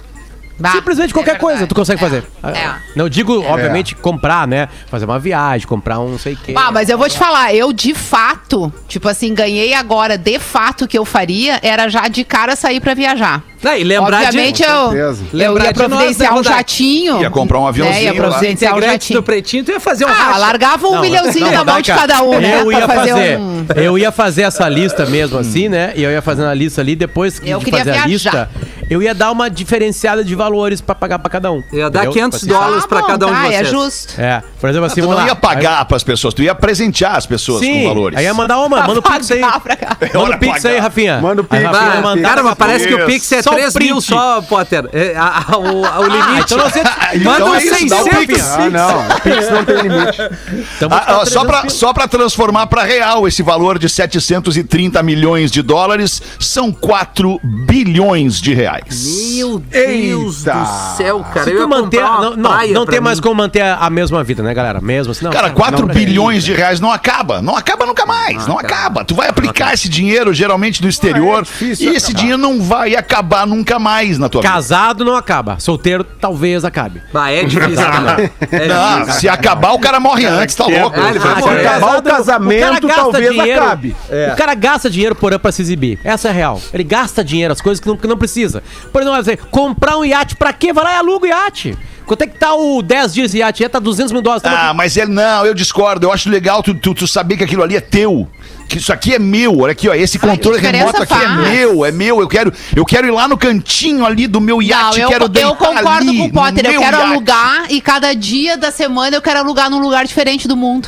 Bah, 0.59 0.71
Simplesmente 0.71 1.11
é 1.11 1.13
qualquer 1.13 1.31
verdade. 1.33 1.45
coisa 1.45 1.67
tu 1.67 1.75
consegue 1.75 1.99
fazer. 1.99 2.23
É. 2.43 2.73
Não 2.95 3.07
digo, 3.07 3.43
obviamente, 3.43 3.95
comprar, 3.95 4.47
né? 4.47 4.67
Fazer 4.89 5.05
uma 5.05 5.19
viagem, 5.19 5.67
comprar 5.67 5.99
um 5.99 6.09
não 6.09 6.17
sei 6.19 6.33
o 6.33 6.37
quê. 6.37 6.53
Ah, 6.57 6.71
mas 6.71 6.89
eu 6.89 6.97
vou 6.97 7.07
te 7.07 7.17
falar, 7.17 7.53
eu 7.53 7.71
de 7.71 7.93
fato, 7.93 8.73
tipo 8.87 9.07
assim, 9.07 9.33
ganhei 9.33 9.73
agora, 9.73 10.17
de 10.17 10.39
fato, 10.39 10.85
o 10.85 10.87
que 10.87 10.97
eu 10.97 11.05
faria 11.05 11.59
era 11.61 11.87
já 11.89 12.07
de 12.07 12.23
cara 12.23 12.55
sair 12.55 12.79
pra 12.79 12.93
viajar. 12.93 13.43
Não, 13.63 13.75
e 13.75 13.83
lembrar 13.83 14.23
Obviamente 14.25 14.57
de... 14.61 14.69
eu, 14.69 14.93
eu 14.95 15.17
Lembrar 15.33 15.65
ia 15.65 15.73
de 15.73 15.79
nós, 15.79 15.87
providenciar 15.89 16.33
né, 16.33 16.39
um 16.39 16.43
jatinho. 16.43 17.21
Ia 17.21 17.29
comprar 17.29 17.59
um 17.59 17.63
né, 17.63 17.69
aviãozinho 17.69 18.03
Ia 18.03 18.21
lá. 18.21 18.27
providenciar 18.29 18.75
um 18.75 18.79
do 18.79 18.85
jatinho. 18.85 19.23
Pretinho, 19.23 19.63
tu 19.63 19.71
ia 19.71 19.79
fazer 19.79 20.05
um 20.05 20.09
Ah, 20.09 20.13
racha. 20.13 20.37
largava 20.39 20.87
um 20.87 20.91
Não, 20.95 21.01
milhãozinho 21.01 21.45
não, 21.47 21.51
na 21.53 21.63
mão 21.63 21.81
de 21.81 21.91
cada 21.91 22.21
um, 22.23 22.39
né? 22.39 22.61
Eu 22.61 22.71
ia 22.71 22.87
fazer, 22.87 23.09
fazer, 23.11 23.37
um... 23.39 23.65
eu 23.75 23.97
ia 23.97 24.11
fazer 24.11 24.41
essa 24.43 24.69
lista 24.69 25.05
mesmo 25.05 25.37
assim, 25.39 25.69
né? 25.69 25.91
E 25.95 26.03
eu 26.03 26.11
ia 26.11 26.21
fazendo 26.21 26.47
a 26.49 26.53
lista 26.53 26.81
ali, 26.81 26.95
depois 26.95 27.41
Eu 27.43 27.59
de 27.59 27.65
queria 27.65 27.79
fazer 27.79 27.91
a 27.91 27.93
viajar. 28.05 28.07
lista, 28.09 28.49
eu 28.89 29.01
ia 29.01 29.13
dar 29.15 29.31
uma 29.31 29.49
diferenciada 29.49 30.23
de 30.23 30.35
valores 30.35 30.79
pra 30.79 30.93
pagar 30.95 31.19
pra 31.19 31.29
cada 31.29 31.51
um. 31.51 31.61
Ia 31.73 31.89
dar 31.89 32.05
entendeu? 32.05 32.13
500 32.13 32.39
Tipo 32.39 32.51
assim, 32.53 32.61
dólares 32.63 32.85
pra 32.85 32.99
bom, 33.01 33.07
cada 33.07 33.27
um 33.27 33.29
tá, 33.31 33.35
de 33.41 33.47
vocês. 33.47 33.59
é 33.61 33.63
justo. 33.65 34.21
É, 34.21 34.43
por 34.61 34.69
exemplo 34.69 34.85
assim, 34.85 34.95
Tu 35.01 35.01
vamos 35.01 35.15
não 35.17 35.23
lá. 35.23 35.29
ia 35.29 35.35
pagar 35.35 35.83
pras 35.85 36.03
pessoas, 36.03 36.33
tu 36.33 36.43
ia 36.43 36.53
presentear 36.55 37.15
as 37.15 37.25
pessoas 37.25 37.59
Sim, 37.61 37.81
com 37.81 37.87
valores. 37.87 38.17
aí 38.19 38.25
ia 38.25 38.33
mandar 38.33 38.59
uma, 38.59 38.83
manda 38.85 38.99
o 38.99 39.03
Pix 39.03 39.31
aí. 39.31 39.41
Manda 39.41 40.35
o 40.35 40.39
Pix 40.39 40.65
aí, 40.65 40.77
Rafinha. 40.77 41.19
Manda 41.19 41.41
o 41.41 41.45
Aí, 41.49 41.59
Pix. 41.65 42.21
Cara, 42.21 42.43
mas 42.43 42.53
parece 42.55 42.87
que 42.87 42.93
o 42.93 43.05
Pix 43.05 43.31
é 43.31 43.41
Só 43.47 43.51
o 43.51 43.55
3 43.55 43.75
mil 43.75 43.95
print. 43.95 44.01
só, 44.05 44.41
Potter. 44.41 44.89
É, 44.93 45.15
a- 45.15 45.45
a- 45.49 45.57
o, 45.57 45.81
o 45.81 45.85
Ah, 45.85 45.99
limite. 46.01 46.41
então 46.53 46.57
nós 46.57 46.75
ia- 46.75 46.83
Manda 47.23 47.37
Então 47.37 47.49
um 47.51 47.55
é 47.55 47.63
isso, 47.63 47.87
dá 47.89 48.01
o 48.01 48.03
600. 48.03 48.25
Pix. 48.27 48.41
Ah, 48.47 48.69
não. 48.69 48.99
O 49.07 49.21
Pix 49.21 49.49
não 49.51 49.65
tem 49.65 49.75
limite. 49.81 50.17
então 50.77 50.89
Ah, 50.91 51.03
ah, 51.07 51.13
só, 51.25 51.43
300 51.43 51.45
pra, 51.47 51.57
pila. 51.61 51.69
só 51.69 51.93
pra 51.93 52.07
transformar 52.07 52.67
pra 52.67 52.83
real 52.83 53.27
esse 53.27 53.41
valor 53.43 53.77
de 53.79 53.87
730 53.89 55.01
milhões 55.03 55.51
de 55.51 55.61
dólares, 55.61 56.21
são 56.39 56.71
4 56.71 57.39
bilhões 57.43 58.39
de 58.41 58.53
reais. 58.53 59.05
Meu 59.35 59.59
Deus 59.59 60.45
Eita. 60.45 60.53
do 60.59 60.97
céu, 60.97 61.25
cara. 61.33 61.49
Eu 61.49 61.67
manter, 61.67 62.01
não, 62.01 62.35
não, 62.35 62.49
praia 62.51 62.73
não 62.73 62.85
tem 62.85 62.99
mim. 62.99 63.03
mais 63.05 63.19
como 63.19 63.35
manter 63.35 63.61
a, 63.61 63.75
a 63.77 63.89
mesma 63.89 64.23
vida, 64.23 64.41
né, 64.43 64.53
galera? 64.53 64.81
Mesmo 64.81 65.11
assim, 65.11 65.23
não. 65.25 65.31
Cara, 65.31 65.49
4 65.51 65.85
não, 65.87 65.93
bilhões 65.93 66.43
de 66.43 66.53
reais 66.53 66.79
não 66.79 66.91
acaba. 66.91 67.41
Não 67.41 67.55
acaba 67.55 67.85
nunca 67.85 68.05
mais. 68.05 68.47
Não, 68.47 68.57
acaba. 68.57 69.03
Tu 69.05 69.13
vai 69.15 69.27
aplicar 69.29 69.73
esse 69.73 69.87
dinheiro, 69.89 70.33
geralmente, 70.33 70.81
do 70.81 70.87
exterior. 70.87 71.43
difícil 71.43 71.91
e 71.91 71.95
esse 71.95 72.13
dinheiro 72.13 72.37
não 72.37 72.61
vai 72.61 72.95
acabar 72.95 73.36
nunca 73.45 73.77
mais 73.79 74.17
na 74.17 74.27
tua 74.29 74.41
vida. 74.41 74.53
Casado 74.53 75.05
não 75.05 75.15
acaba. 75.15 75.59
Solteiro 75.59 76.03
talvez 76.03 76.65
acabe. 76.65 77.01
Bah, 77.13 77.29
é 77.31 77.43
difícil, 77.43 77.75
cara. 77.75 78.31
É 78.51 78.67
Não, 78.67 78.99
difícil. 79.01 79.19
se 79.21 79.29
acabar, 79.29 79.71
o 79.73 79.79
cara 79.79 79.99
morre 79.99 80.25
antes, 80.25 80.55
tá 80.55 80.65
louco? 80.65 80.99
Ah, 80.99 81.09
ele 81.09 81.19
vai 81.19 81.33
Ah, 81.33 81.39
morrer. 81.39 81.67
acabar 81.67 81.97
o 81.99 82.01
casamento, 82.03 82.87
gasta 82.87 82.95
talvez 83.01 83.39
acabe. 83.39 83.95
O 84.33 84.35
cara 84.35 84.53
gasta 84.55 84.89
dinheiro 84.89 85.15
por 85.15 85.31
ano 85.31 85.39
pra 85.39 85.51
se 85.51 85.61
exibir. 85.61 85.99
Essa 86.03 86.27
é 86.29 86.31
a 86.31 86.33
real. 86.33 86.61
Ele 86.73 86.83
gasta 86.83 87.23
dinheiro, 87.23 87.53
as 87.53 87.61
coisas 87.61 87.79
que 87.81 87.87
não, 87.87 87.97
que 87.97 88.07
não 88.07 88.17
precisa. 88.17 88.63
Por 88.91 89.01
exemplo, 89.01 89.11
vai 89.11 89.21
dizer, 89.21 89.37
comprar 89.51 89.97
um 89.97 90.05
iate 90.05 90.35
pra 90.35 90.51
quê? 90.53 90.73
Vai 90.73 90.83
lá 90.83 90.93
e 90.93 90.97
aluga 90.97 91.25
o 91.25 91.27
iate. 91.27 91.77
Quanto 92.05 92.21
é 92.21 92.27
que 92.27 92.39
tá 92.39 92.53
o 92.55 92.81
10 92.81 93.13
dias 93.13 93.31
de 93.31 93.39
iate? 93.39 93.63
Já 93.63 93.67
tá 93.69 93.79
200 93.79 94.13
mil 94.13 94.21
dólares. 94.21 94.41
Tamo 94.41 94.55
Ah, 94.55 94.73
mas 94.73 94.95
é 94.95 95.05
não, 95.05 95.45
eu 95.45 95.53
discordo. 95.53 96.07
Eu 96.07 96.13
acho 96.13 96.29
legal 96.29 96.63
tu, 96.63 96.73
tu, 96.73 96.93
tu 96.93 97.05
saber 97.05 97.35
que 97.35 97.43
aquilo 97.43 97.61
ali 97.63 97.75
é 97.75 97.81
teu. 97.81 98.25
Que 98.67 98.77
isso 98.77 98.91
aqui 98.91 99.13
é 99.13 99.19
meu. 99.19 99.59
Olha 99.59 99.71
aqui, 99.71 99.87
ó. 99.87 99.93
Esse 99.93 100.19
controle 100.19 100.57
diferença 100.57 100.85
remoto 100.85 101.03
aqui 101.03 101.13
é 101.13 101.27
faz. 101.27 101.49
meu, 101.49 101.85
é 101.85 101.91
meu. 101.91 102.19
Eu 102.19 102.27
quero, 102.27 102.53
eu 102.75 102.85
quero 102.85 103.07
ir 103.07 103.11
lá 103.11 103.27
no 103.27 103.37
cantinho 103.37 104.05
ali 104.05 104.27
do 104.27 104.41
meu 104.41 104.57
Não, 104.57 104.61
iate, 104.61 104.99
eu, 104.99 105.09
quero 105.09 105.31
eu 105.35 105.55
concordo 105.55 106.09
ali 106.09 106.17
com 106.17 106.25
o 106.25 106.31
Potter. 106.31 106.65
Eu 106.65 106.81
quero 106.81 106.97
iate. 106.97 107.11
alugar 107.11 107.65
e 107.69 107.81
cada 107.81 108.13
dia 108.13 108.57
da 108.57 108.71
semana 108.71 109.15
eu 109.15 109.21
quero 109.21 109.39
alugar 109.39 109.69
num 109.69 109.79
lugar 109.79 110.05
diferente 110.05 110.47
do 110.47 110.57
mundo. 110.57 110.87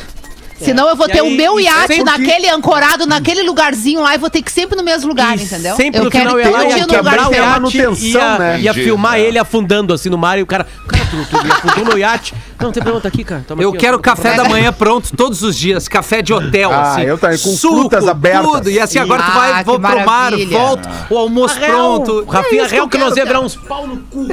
Senão 0.64 0.88
eu 0.88 0.96
vou 0.96 1.06
E 1.06 1.12
ter 1.12 1.20
aí, 1.20 1.26
o 1.28 1.36
meu 1.36 1.58
e 1.58 1.64
iate 1.64 2.02
naquele 2.04 2.48
ancorado, 2.48 3.06
naquele 3.06 3.42
lugarzinho 3.42 4.00
lá 4.02 4.14
e 4.14 4.18
vou 4.18 4.30
ter 4.30 4.42
que 4.42 4.50
ir 4.50 4.54
sempre 4.54 4.76
no 4.76 4.82
mesmo 4.84 5.08
lugar, 5.08 5.38
E 5.38 5.42
entendeu? 5.42 5.76
Sempre 5.76 6.00
eu 6.00 6.04
no 6.04 6.10
quero 6.10 6.30
final 6.30 6.40
ia 6.40 6.50
lá 6.50 6.58
dia 6.64 6.68
ia 6.78 6.82
lugar 6.86 6.96
quebrar 6.96 7.12
o 7.26 7.30
diferente. 7.30 7.36
iate, 7.40 7.60
manutenção, 7.60 8.20
ia, 8.20 8.38
né? 8.38 8.60
ia 8.60 8.74
filmar 8.74 9.12
tá. 9.12 9.18
ele 9.18 9.38
afundando 9.38 9.92
assim 9.94 10.08
no 10.08 10.18
mar 10.18 10.38
e 10.38 10.42
o 10.42 10.46
cara... 10.46 10.66
Cara, 10.86 11.04
tu, 11.10 11.16
tu 11.30 11.36
afundou 11.52 11.84
meu 11.86 11.98
iate. 11.98 12.34
Não, 12.60 12.70
tem 12.70 12.82
problema, 12.82 13.00
tá 13.00 13.08
aqui, 13.08 13.24
cara. 13.24 13.42
Toma 13.48 13.62
Eu 13.62 13.70
aqui, 13.70 13.78
ó. 13.78 13.80
quero 13.80 13.98
café 13.98 14.34
da 14.34 14.44
manhã 14.44 14.70
pronto 14.70 15.16
todos 15.16 15.42
os 15.42 15.56
dias, 15.56 15.88
café 15.88 16.20
de 16.20 16.30
hotel, 16.32 16.70
Ah, 16.70 16.92
assim. 16.92 17.02
eu 17.02 17.16
também, 17.16 17.38
com 17.38 17.56
frutas 17.56 18.06
abertas. 18.06 18.44
Tudo. 18.50 18.70
E 18.70 18.78
assim, 18.78 18.98
agora 18.98 19.22
tu 19.22 19.30
Ah, 19.30 19.38
vai 19.38 19.58
que 19.60 19.64
vou 19.64 19.80
pro 19.80 20.04
mar, 20.04 20.32
volto, 20.50 20.88
o 21.08 21.16
almoço 21.16 21.58
Real, 21.58 21.70
pronto. 22.02 22.24
O 22.26 22.30
Rafinha, 22.30 22.64
É 22.64 22.66
real 22.66 22.84
eu 22.84 22.88
que 22.88 22.98
nós 22.98 23.16
ia 23.16 23.24
virar 23.24 23.40
uns 23.40 23.56
pau 23.56 23.86
no 23.86 23.96
cu. 23.96 24.26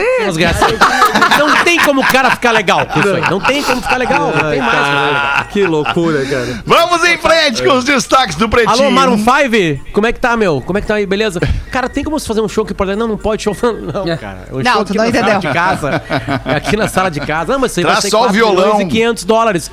Não 1.39 1.63
tem 1.63 1.79
como 1.79 2.01
o 2.01 2.05
cara 2.05 2.31
ficar 2.31 2.51
legal 2.51 2.85
com 2.85 2.99
isso 2.99 3.13
aí. 3.15 3.29
Não 3.29 3.39
tem 3.39 3.63
como 3.63 3.81
ficar 3.81 3.97
legal. 3.97 4.33
Não 4.35 4.49
tem 4.49 4.59
mais. 4.61 4.77
Ah, 4.77 5.45
que 5.49 5.63
loucura, 5.63 6.16
cara. 6.25 6.63
Vamos 6.65 7.03
em 7.03 7.17
frente 7.17 7.63
com 7.63 7.73
os 7.77 7.83
destaques 7.85 8.35
do 8.35 8.47
Pretinho. 8.49 8.85
Alô, 8.87 8.91
Maroon 8.91 9.17
5? 9.17 9.91
Como 9.93 10.07
é 10.07 10.13
que 10.13 10.19
tá, 10.19 10.35
meu? 10.37 10.61
Como 10.61 10.77
é 10.77 10.81
que 10.81 10.87
tá 10.87 10.95
aí, 10.95 11.05
beleza? 11.05 11.39
Cara, 11.71 11.87
tem 11.89 12.03
como 12.03 12.19
você 12.19 12.27
fazer 12.27 12.41
um 12.41 12.47
show 12.49 12.63
aqui 12.63 12.73
por 12.73 12.85
dentro? 12.87 12.99
Não, 13.01 13.07
não 13.07 13.17
pode 13.17 13.43
show. 13.43 13.55
Não, 13.63 14.17
cara. 14.17 14.47
O 14.51 14.61
Não, 14.63 14.73
show 14.73 14.85
tu 14.85 14.89
aqui 14.91 14.97
não 14.97 15.05
na 15.05 15.11
sala 15.11 15.29
entendeu. 15.33 15.39
de 15.39 15.53
casa. 15.53 16.01
É 16.45 16.55
aqui 16.55 16.77
na 16.77 16.87
sala 16.87 17.09
de 17.11 17.19
casa. 17.19 17.53
Não, 17.53 17.59
mas 17.59 17.71
isso 17.71 17.79
aí 17.79 17.83
vai 17.83 17.93
Traz 17.93 18.03
ser 18.05 18.09
só 18.09 18.17
o 18.17 18.19
4 18.21 18.33
violão. 18.35 18.65
milhões 18.77 18.81
e 18.81 18.85
500 18.91 19.23
dólares. 19.25 19.71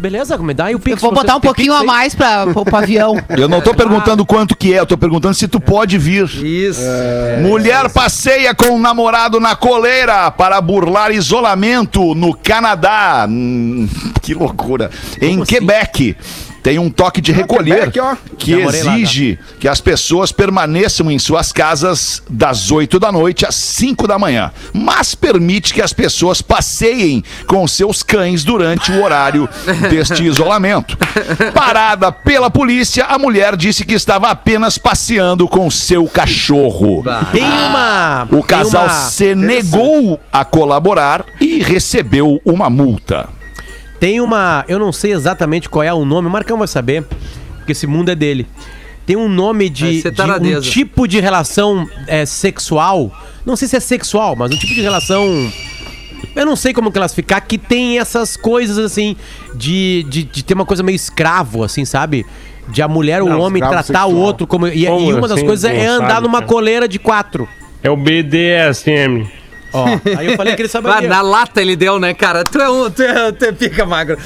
Beleza, 0.00 0.38
me 0.38 0.54
dá 0.54 0.64
aí 0.66 0.74
o 0.74 0.76
Eu 0.76 0.80
Pix. 0.80 1.00
vou 1.02 1.12
pra 1.12 1.20
botar 1.20 1.32
você. 1.34 1.38
um 1.38 1.40
pouquinho 1.42 1.74
a 1.74 1.84
mais 1.84 2.14
pra, 2.14 2.46
pro, 2.46 2.64
pro 2.64 2.76
avião. 2.76 3.22
Eu 3.36 3.48
não 3.48 3.60
tô 3.60 3.74
perguntando 3.74 4.24
quanto 4.24 4.56
que 4.56 4.72
é, 4.72 4.78
eu 4.80 4.86
tô 4.86 4.96
perguntando 4.96 5.34
se 5.34 5.46
tu 5.46 5.60
pode 5.60 5.98
vir. 5.98 6.24
Isso. 6.42 6.80
Mulher 7.42 7.90
passeia 7.90 8.54
com 8.54 8.70
o 8.70 8.78
namorado 8.78 9.38
na 9.38 9.54
coleira 9.54 10.30
para 10.30 10.58
burlar 10.60 11.10
isolamento 11.12 12.14
no 12.14 12.34
Canadá. 12.34 13.26
Hum, 13.28 13.86
que 14.22 14.32
loucura. 14.34 14.90
Em 15.20 15.44
Quebec, 15.44 16.16
tem 16.62 16.78
um 16.78 16.90
toque 16.90 17.20
de 17.20 17.32
recolher 17.32 17.90
que 18.38 18.52
exige 18.94 19.38
que 19.58 19.66
as 19.68 19.80
pessoas 19.80 20.30
permaneçam 20.32 21.10
em 21.10 21.18
suas 21.18 21.52
casas 21.52 22.22
das 22.28 22.70
8 22.70 22.98
da 22.98 23.10
noite 23.10 23.46
às 23.46 23.54
5 23.54 24.06
da 24.06 24.18
manhã, 24.18 24.52
mas 24.72 25.14
permite 25.14 25.72
que 25.72 25.80
as 25.82 25.92
pessoas 25.92 26.42
passeiem 26.42 27.22
com 27.46 27.66
seus 27.66 28.02
cães 28.02 28.44
durante 28.44 28.92
o 28.92 29.02
horário 29.02 29.48
deste 29.90 30.24
isolamento. 30.24 30.96
Parada 31.54 32.12
pela 32.12 32.50
polícia, 32.50 33.04
a 33.04 33.18
mulher 33.18 33.56
disse 33.56 33.84
que 33.84 33.94
estava 33.94 34.28
apenas 34.30 34.76
passeando 34.78 35.48
com 35.48 35.70
seu 35.70 36.06
cachorro. 36.06 37.02
Tem 37.32 37.44
uma. 37.44 38.28
O 38.30 38.42
casal 38.42 38.84
uma- 38.84 38.88
se 39.10 39.34
negou 39.34 40.20
a 40.32 40.44
colaborar 40.44 41.24
e 41.40 41.62
recebeu 41.62 42.40
uma 42.44 42.68
multa. 42.68 43.28
Tem 44.00 44.20
uma. 44.20 44.64
Eu 44.66 44.78
não 44.78 44.90
sei 44.92 45.12
exatamente 45.12 45.68
qual 45.68 45.82
é 45.82 45.92
o 45.92 46.04
nome, 46.06 46.26
o 46.26 46.30
Marcão 46.30 46.56
vai 46.58 46.66
saber, 46.66 47.04
porque 47.58 47.72
esse 47.72 47.86
mundo 47.86 48.10
é 48.10 48.14
dele. 48.14 48.46
Tem 49.06 49.16
um 49.16 49.28
nome 49.28 49.68
de, 49.68 50.00
ser 50.02 50.12
de 50.12 50.22
um 50.22 50.60
tipo 50.60 51.06
de 51.06 51.20
relação 51.20 51.88
é, 52.06 52.24
sexual. 52.24 53.12
Não 53.44 53.56
sei 53.56 53.68
se 53.68 53.76
é 53.76 53.80
sexual, 53.80 54.34
mas 54.36 54.50
um 54.52 54.56
tipo 54.56 54.72
de 54.74 54.80
relação. 54.80 55.50
Eu 56.34 56.46
não 56.46 56.54
sei 56.54 56.72
como 56.72 56.92
classificar, 56.92 57.44
que 57.46 57.58
tem 57.58 57.98
essas 57.98 58.36
coisas 58.36 58.78
assim, 58.78 59.16
de, 59.54 60.06
de, 60.08 60.22
de 60.22 60.44
ter 60.44 60.54
uma 60.54 60.64
coisa 60.64 60.82
meio 60.82 60.94
escravo, 60.96 61.64
assim, 61.64 61.84
sabe? 61.84 62.24
De 62.68 62.80
a 62.82 62.86
mulher 62.88 63.20
ou 63.20 63.28
o 63.28 63.32
Não, 63.32 63.40
homem 63.40 63.60
tratar 63.60 63.80
o 63.80 64.10
sexual. 64.10 64.14
outro 64.14 64.46
como. 64.46 64.68
E, 64.68 64.86
Como 64.86 65.10
e 65.10 65.12
uma 65.12 65.26
das 65.26 65.38
assim? 65.38 65.46
coisas 65.46 65.64
é 65.70 65.86
Não 65.86 65.96
andar 65.96 66.08
sabe, 66.14 66.22
numa 66.26 66.38
cara. 66.38 66.46
coleira 66.46 66.88
de 66.88 66.98
quatro. 66.98 67.48
É 67.82 67.90
o 67.90 67.96
BDSM. 67.96 69.26
Ó, 69.72 69.86
aí 70.18 70.26
eu 70.26 70.36
falei 70.36 70.54
que 70.56 70.62
ele 70.62 70.68
Vai, 70.68 70.82
saberia. 70.82 71.08
na 71.08 71.20
lata 71.22 71.60
ele 71.60 71.76
deu, 71.76 71.98
né, 71.98 72.12
cara? 72.14 72.44
Tu 72.44 72.60
é 72.60 72.68
um, 72.68 72.90
tu 72.90 73.02
é, 73.02 73.32
tu 73.32 73.44
é 73.44 73.52
pica 73.52 73.84
magro. 73.86 74.16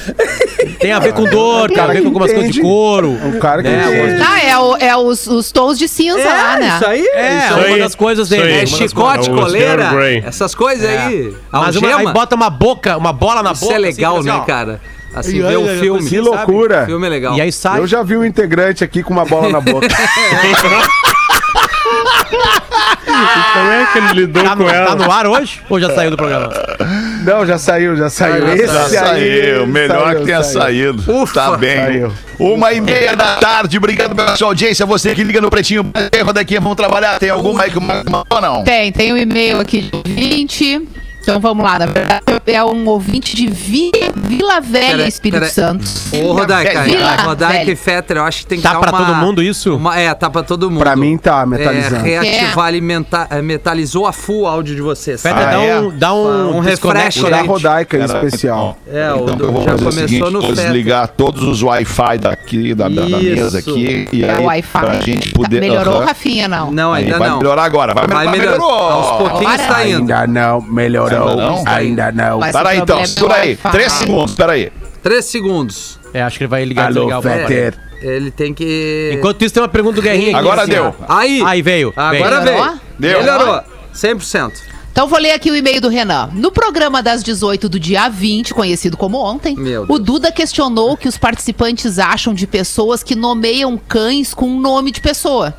Tem 0.80 0.92
a 0.92 0.98
ver 0.98 1.12
com 1.12 1.24
dor, 1.24 1.68
tem 1.70 1.78
a 1.82 1.86
ver 1.86 2.00
com 2.02 2.08
algumas 2.08 2.32
coisas 2.32 2.50
de 2.52 2.60
couro. 2.60 3.10
Um 3.10 3.38
cara 3.38 3.62
que 3.62 3.68
né, 3.68 4.20
Ah, 4.26 4.40
é, 4.42 4.58
o- 4.58 4.76
é 4.76 4.96
os, 4.96 5.26
os 5.26 5.50
tons 5.52 5.78
de 5.78 5.86
cinza 5.88 6.24
lá, 6.24 6.56
né? 6.58 6.74
isso 6.76 6.86
aí. 6.86 7.06
É, 7.14 7.38
isso 7.38 7.54
uma 7.54 7.62
aí. 7.64 7.78
das 7.78 7.94
coisas 7.94 8.28
Isso 8.30 8.36
dele. 8.36 8.52
aí. 8.52 8.60
É 8.60 8.64
uma 8.66 8.78
chicote, 8.78 9.28
É 9.28 9.32
o 9.32 9.36
coleira, 9.36 9.90
essas 10.24 10.54
coisas 10.54 10.88
aí. 10.88 11.34
Mas 11.52 11.76
uma, 11.76 11.96
aí 11.96 12.06
bota 12.12 12.34
uma 12.34 12.50
boca, 12.50 12.96
uma 12.96 13.12
bola 13.12 13.42
na 13.42 13.52
Isso 13.52 13.62
boca. 13.62 13.74
é 13.74 13.78
legal, 13.78 14.16
assim, 14.18 14.26
né, 14.26 14.32
assim, 14.32 14.40
ó. 14.42 14.44
cara? 14.44 14.80
Assim, 15.14 15.40
ver 15.40 15.56
olha, 15.56 15.76
o 15.76 15.78
filme. 15.78 16.00
Que 16.08 16.16
sabe? 16.16 16.28
loucura. 16.28 16.82
O 16.82 16.86
filme 16.86 17.06
é 17.06 17.10
legal. 17.10 17.36
E 17.36 17.40
aí 17.40 17.52
sai. 17.52 17.78
Eu 17.78 17.86
já 17.86 18.02
vi 18.02 18.16
um 18.16 18.24
integrante 18.24 18.82
aqui 18.82 19.02
com 19.02 19.12
uma 19.12 19.24
bola 19.24 19.48
na 19.48 19.60
boca. 19.60 19.86
Como 23.52 23.70
é 23.70 23.86
que 23.92 23.98
ele 23.98 24.12
lidou 24.20 24.42
Tá 24.44 24.56
no, 24.56 24.64
com 24.64 24.70
ela? 24.70 24.86
tá 24.86 24.94
no 24.96 25.10
ar 25.10 25.26
hoje? 25.26 25.60
Ou 25.68 25.80
já 25.80 25.90
saiu 25.94 26.10
do 26.10 26.16
programa? 26.16 26.50
Não, 27.24 27.46
já 27.46 27.58
saiu, 27.58 27.96
já 27.96 28.10
saiu. 28.10 28.44
Ah, 28.44 28.48
já 28.48 28.54
Esse 28.56 28.94
Já 28.94 29.10
aí, 29.12 29.42
saiu, 29.52 29.66
melhor 29.66 30.04
saiu, 30.06 30.18
que 30.20 30.24
tenha 30.26 30.42
saiu. 30.42 30.60
saído. 30.62 31.22
Ufa. 31.22 31.34
tá 31.34 31.56
bem. 31.56 31.76
Saiu. 31.76 32.12
Uma 32.38 32.72
e 32.72 32.80
meia 32.80 33.14
da 33.16 33.36
tarde, 33.36 33.78
obrigado 33.78 34.14
pela 34.14 34.36
sua 34.36 34.48
audiência. 34.48 34.84
Você 34.84 35.14
que 35.14 35.22
liga 35.22 35.40
no 35.40 35.48
Pretinho, 35.50 35.90
Rodequinha, 36.24 36.60
vamos 36.60 36.76
trabalhar. 36.76 37.18
Tem 37.18 37.30
que 37.30 37.80
mandou 37.80 38.24
ou 38.28 38.40
não? 38.40 38.64
Tem, 38.64 38.90
tem 38.92 39.12
um 39.12 39.16
e-mail 39.16 39.60
aqui 39.60 39.82
de 39.82 39.90
ouvinte. 39.96 40.82
Então 41.24 41.40
vamos 41.40 41.64
lá, 41.64 41.78
na 41.78 41.86
verdade 41.86 42.22
é 42.46 42.62
um 42.62 42.86
ouvinte 42.88 43.34
de 43.34 43.46
Vi- 43.46 43.90
Vila 44.14 44.60
Velha, 44.60 44.88
Pera- 44.98 45.08
Espírito 45.08 45.40
pera- 45.40 45.50
Santo. 45.52 45.84
Ô, 46.22 46.32
Rodaica, 46.32 46.82
Vila 46.82 47.16
Rodaica 47.16 47.70
e 47.70 47.76
Fetter, 47.76 48.16
eu 48.18 48.24
acho 48.24 48.40
que 48.40 48.46
tem 48.46 48.58
que 48.58 48.64
Tá 48.64 48.74
dar 48.74 48.80
pra 48.80 48.90
uma... 48.90 48.98
todo 49.06 49.14
mundo 49.16 49.42
isso? 49.42 49.74
uma- 49.76 49.98
é, 49.98 50.12
tá 50.14 50.28
pra 50.28 50.42
todo 50.42 50.70
mundo. 50.70 50.80
Pra 50.80 50.94
mim 50.94 51.16
tá, 51.16 51.46
metalizando. 51.46 52.06
É, 52.06 52.20
reativar 52.20 52.74
é, 53.30 53.40
metalizou 53.40 54.06
a 54.06 54.12
full 54.12 54.46
áudio 54.46 54.74
de 54.74 54.82
vocês. 54.82 55.22
Fetter, 55.22 55.42
Ah, 55.42 55.50
dá, 55.52 55.62
é? 55.62 55.80
um, 55.80 55.90
dá 55.98 56.12
um, 56.14 56.56
Um 56.56 56.60
refresh, 56.60 57.16
da. 57.22 57.46
Rodaica 57.46 57.96
em 57.96 58.02
Era- 58.02 58.12
especial. 58.14 58.76
É, 58.86 59.12
o 59.12 59.22
Então, 59.22 59.36
do- 59.36 59.44
eu 59.44 59.52
vou 59.52 59.62
já 59.62 59.70
fazer 59.70 59.82
o 59.82 59.88
começou 59.88 60.08
seguinte, 60.08 60.32
no 60.32 60.40
vou 60.42 60.52
desligar 60.52 61.08
todos 61.08 61.42
os 61.42 61.62
Wi-Fi 61.62 62.18
daqui, 62.18 62.74
da, 62.74 62.88
da, 62.88 63.02
da 63.06 63.18
mesa 63.18 63.58
aqui. 63.58 64.08
E 64.12 64.22
É 64.22 64.30
aí, 64.32 64.42
o 64.42 64.46
Wi-Fi. 64.46 64.80
pra 64.80 65.00
gente 65.00 65.30
Tá- 65.30 65.36
poder... 65.36 65.60
melhorou, 65.60 65.96
Aham. 65.96 66.04
Rafinha, 66.06 66.48
não? 66.48 66.70
Não, 66.70 66.92
Aí 66.92 67.04
ainda 67.04 67.18
vai 67.18 67.28
não. 67.30 67.38
melhorar 67.38 67.64
agora. 67.64 67.94
Vai, 67.94 68.06
Vai 68.06 68.26
melhorar. 68.30 68.52
melhorou. 68.58 68.70
Aos 68.70 69.16
pouquinhos 69.30 69.56
tá 69.62 69.86
indo. 69.86 70.12
Ainda 70.12 70.26
não, 70.26 70.60
melhorou. 70.60 71.13
Ainda 71.20 71.36
não? 71.36 71.64
Ainda 71.66 72.12
não. 72.12 72.40
Mas- 72.40 72.52
Peraí, 72.56 72.78
o 72.78 72.82
então, 72.82 73.04
segura 73.06 73.34
aí. 73.36 73.56
Três 73.56 73.92
segundos, 73.92 74.34
peraí. 74.34 74.72
Três 75.02 75.24
segundos. 75.26 75.98
É, 76.12 76.22
acho 76.22 76.38
que 76.38 76.44
ele 76.44 76.48
vai 76.50 76.64
ligar 76.64 76.86
Alô, 76.86 76.94
desligar 76.94 77.18
o 77.18 77.22
programa. 77.22 77.48
Fetter. 77.48 77.74
Ele 78.00 78.30
tem 78.30 78.52
que... 78.52 79.12
Enquanto 79.14 79.42
isso, 79.42 79.54
tem 79.54 79.62
uma 79.62 79.68
pergunta 79.68 79.96
do 79.96 80.02
Guerrinha 80.02 80.30
aqui. 80.30 80.38
Agora 80.38 80.62
assim, 80.62 80.70
deu. 80.72 80.94
ó. 81.00 81.04
Aí. 81.08 81.42
Aí 81.44 81.62
veio. 81.62 81.92
Agora 81.96 82.40
veio. 82.40 82.62
veio. 82.62 82.80
Deu. 82.98 83.18
Melhorou. 83.20 83.62
100%. 83.94 84.52
Então 84.94 85.08
vou 85.08 85.18
ler 85.18 85.32
aqui 85.32 85.50
o 85.50 85.56
e-mail 85.56 85.80
do 85.80 85.88
Renan. 85.88 86.30
No 86.32 86.52
programa 86.52 87.02
das 87.02 87.20
18 87.24 87.68
do 87.68 87.80
dia 87.80 88.08
20, 88.08 88.54
conhecido 88.54 88.96
como 88.96 89.18
ontem, 89.18 89.56
o. 89.88 89.98
Duda 89.98 90.30
questionou 90.30 90.92
o 90.92 90.96
que 90.96 91.08
os 91.08 91.18
participantes 91.18 91.98
acham 91.98 92.32
de 92.32 92.46
pessoas 92.46 93.02
que 93.02 93.16
nomeiam 93.16 93.76
cães 93.76 94.32
com 94.32 94.48
nome 94.60 94.92
de 94.92 95.00
pessoa. 95.00 95.52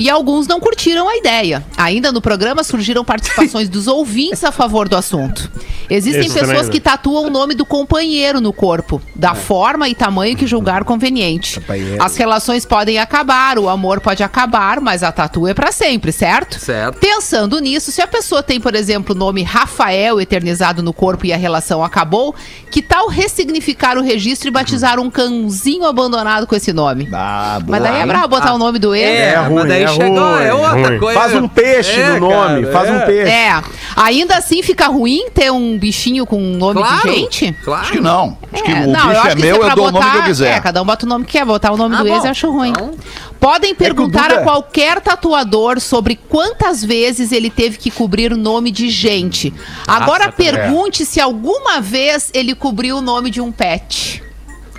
E 0.00 0.10
alguns 0.10 0.48
não 0.48 0.58
curtiram 0.58 1.08
a 1.08 1.16
ideia. 1.16 1.64
Ainda 1.76 2.10
no 2.10 2.20
programa 2.20 2.64
surgiram 2.64 3.04
participações 3.04 3.68
dos 3.68 3.86
ouvintes 3.86 4.42
a 4.42 4.50
favor 4.50 4.88
do 4.88 4.96
assunto. 4.96 5.48
Existem 5.88 6.22
Isso 6.22 6.34
pessoas 6.34 6.48
também, 6.48 6.64
né? 6.64 6.72
que 6.72 6.80
tatuam 6.80 7.26
o 7.26 7.30
nome 7.30 7.54
do 7.54 7.64
companheiro 7.64 8.40
no 8.40 8.52
corpo, 8.52 9.00
da 9.14 9.36
forma 9.36 9.88
e 9.88 9.94
tamanho 9.94 10.36
que 10.36 10.46
julgar 10.46 10.82
conveniente. 10.82 11.60
Companheiro. 11.60 12.02
As 12.02 12.16
relações 12.16 12.66
podem 12.66 12.98
acabar, 12.98 13.60
o 13.60 13.68
amor 13.68 14.00
pode 14.00 14.24
acabar, 14.24 14.80
mas 14.80 15.04
a 15.04 15.12
tatu 15.12 15.46
é 15.46 15.54
pra 15.54 15.70
sempre, 15.70 16.10
certo? 16.10 16.58
Certo. 16.58 16.98
Pensando 16.98 17.60
nisso, 17.60 17.92
se 17.92 18.02
a 18.02 18.08
pessoa 18.08 18.23
tem, 18.42 18.60
por 18.60 18.74
exemplo, 18.74 19.14
o 19.14 19.18
nome 19.18 19.42
Rafael 19.42 20.20
eternizado 20.20 20.82
no 20.82 20.92
corpo 20.92 21.26
e 21.26 21.32
a 21.32 21.36
relação 21.36 21.82
acabou, 21.82 22.34
que 22.70 22.80
tal 22.82 23.08
ressignificar 23.08 23.96
o 23.98 24.02
registro 24.02 24.48
e 24.48 24.50
batizar 24.50 24.98
um 25.00 25.10
cãozinho 25.10 25.84
abandonado 25.84 26.46
com 26.46 26.54
esse 26.54 26.72
nome? 26.72 27.08
Ah, 27.12 27.58
boa, 27.60 27.78
Mas 27.78 27.82
daí 27.82 28.00
é 28.02 28.06
bravo 28.06 28.28
botar 28.28 28.54
o 28.54 28.58
nome 28.58 28.78
do 28.78 28.94
ex. 28.94 29.04
É, 29.08 29.36
ruim, 29.36 29.54
mas 29.54 29.68
daí 29.68 29.82
é 29.84 29.88
chegou, 29.88 30.18
ruim, 30.34 30.42
é 30.44 30.54
outra 30.54 30.88
ruim. 30.88 30.98
coisa. 30.98 31.20
Faz 31.20 31.34
um 31.34 31.48
peixe 31.48 32.00
É, 32.00 32.08
no 32.18 32.20
nome, 32.30 32.62
cara, 32.62 32.72
faz 32.72 32.90
um 32.90 32.94
é. 32.96 33.06
peixe. 33.06 33.30
É. 33.30 33.62
Ainda 33.96 34.36
assim 34.36 34.62
fica 34.62 34.86
ruim 34.86 35.28
ter 35.32 35.50
um 35.52 35.78
bichinho 35.78 36.26
com 36.26 36.40
nome 36.40 36.80
Claro, 36.80 37.08
de 37.08 37.14
gente? 37.16 37.52
Claro. 37.64 37.82
Acho 37.82 37.92
que 37.92 38.00
não. 38.00 38.36
Acho 38.52 38.62
que 38.62 38.70
É, 38.70 38.74
o 38.74 38.86
não, 38.86 38.92
bicho 38.92 39.20
acho 39.20 39.28
é 39.28 39.34
que 39.36 39.42
meu, 39.42 39.62
é 39.64 39.70
eu 39.70 39.74
dou 39.76 39.88
o 39.88 39.90
nome 39.92 40.04
que 40.04 40.08
eu 40.10 40.12
botar- 40.14 40.26
quiser. 40.26 40.56
É, 40.56 40.60
cada 40.60 40.82
um 40.82 40.84
bota 40.86 41.06
o 41.06 41.08
nome 41.08 41.24
que 41.24 41.32
quer. 41.32 41.44
Botar 41.44 41.72
o 41.72 41.76
nome 41.76 41.94
Ah, 41.96 41.98
do 42.02 42.08
ex 42.08 42.18
bom. 42.18 42.24
eu 42.24 42.30
acho 42.30 42.50
ruim. 42.50 42.70
Então- 42.70 42.92
Podem 43.40 43.74
perguntar 43.74 44.28
Duda- 44.30 44.40
a 44.40 44.42
qualquer 44.42 45.00
tatuador 45.02 45.78
sobre 45.78 46.16
quantas 46.16 46.82
vezes 46.82 47.30
ele 47.30 47.50
teve 47.50 47.76
que 47.76 47.90
cobrir 47.90 48.13
o 48.32 48.36
nome 48.36 48.70
de 48.70 48.88
gente. 48.90 49.52
Agora 49.86 50.26
Nossa, 50.26 50.36
pergunte 50.36 51.04
se 51.04 51.20
alguma 51.20 51.80
vez 51.80 52.30
ele 52.32 52.54
cobriu 52.54 52.98
o 52.98 53.02
nome 53.02 53.30
de 53.30 53.40
um 53.40 53.50
pet. 53.50 54.22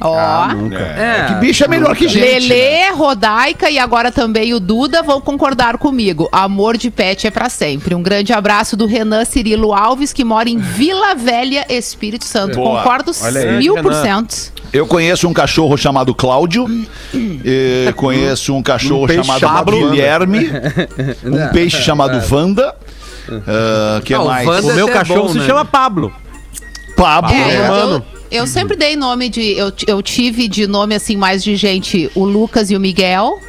Ó. 0.02 0.18
Ah, 0.18 0.54
nunca. 0.54 0.78
É. 0.78 1.26
Que 1.28 1.34
bicho 1.36 1.64
é 1.64 1.68
melhor 1.68 1.96
que 1.96 2.08
gente. 2.08 2.22
né? 2.22 2.40
Lelê, 2.40 2.90
Rodaica 2.92 3.70
e 3.70 3.80
agora 3.80 4.12
também 4.12 4.54
o 4.54 4.60
Duda 4.60 5.02
vão 5.02 5.22
concordar 5.22 5.78
comigo. 5.78 6.28
Amor 6.32 6.78
de 6.78 6.92
pet 6.92 7.26
é 7.26 7.32
pra 7.32 7.50
sempre. 7.50 7.96
Um 7.96 8.04
grande 8.04 8.34
abraço 8.34 8.76
do 8.76 8.86
Renan 8.86 9.24
Cirilo 9.24 9.74
Alves, 9.74 10.12
que 10.12 10.24
mora 10.24 10.50
em 10.50 10.58
Vila 10.58 11.16
Velha, 11.16 11.66
Espírito 11.70 12.26
Santo. 12.26 12.56
Boa. 12.56 12.80
Concordo 12.80 13.12
aí. 13.24 13.58
mil 13.58 13.76
por 13.82 13.94
cento. 13.94 14.54
Eu 14.74 14.86
conheço 14.86 15.28
um 15.28 15.34
cachorro 15.34 15.78
chamado 15.78 16.14
Cláudio. 16.14 16.66
conheço 17.96 18.54
um 18.54 18.62
cachorro 18.62 19.06
Um 19.06 19.24
chamado 19.24 19.40
chamado 19.40 19.72
Guilherme. 19.72 20.50
um 21.24 21.48
peixe 21.54 21.82
chamado 21.82 22.22
Wanda. 22.30 22.76
Ah, 23.48 24.02
que 24.04 24.14
Não, 24.14 24.24
o 24.24 24.28
mais? 24.28 24.48
Wanda- 24.48 24.72
O 24.74 24.76
meu 24.76 24.88
é 24.88 24.92
cachorro 24.92 25.22
bom, 25.24 25.30
se 25.30 25.40
né? 25.40 25.46
chama 25.46 25.66
Pablo. 25.66 26.14
Pablo. 26.96 27.34
É, 27.34 27.58
eu, 27.58 27.68
Mano. 27.68 28.06
eu, 28.32 28.40
eu 28.42 28.48
sempre 28.48 28.76
dei 28.76 28.96
nome 28.96 29.30
de. 29.30 29.52
Eu, 29.58 29.72
eu 29.88 30.02
tive 30.02 30.48
de 30.48 30.66
nome 30.68 30.96
assim, 30.96 31.16
mais 31.18 31.44
de 31.44 31.56
gente, 31.56 32.10
o 32.16 32.24
Lucas 32.26 32.72
e 32.72 32.76
o 32.76 32.80
Miguel. 32.80 33.40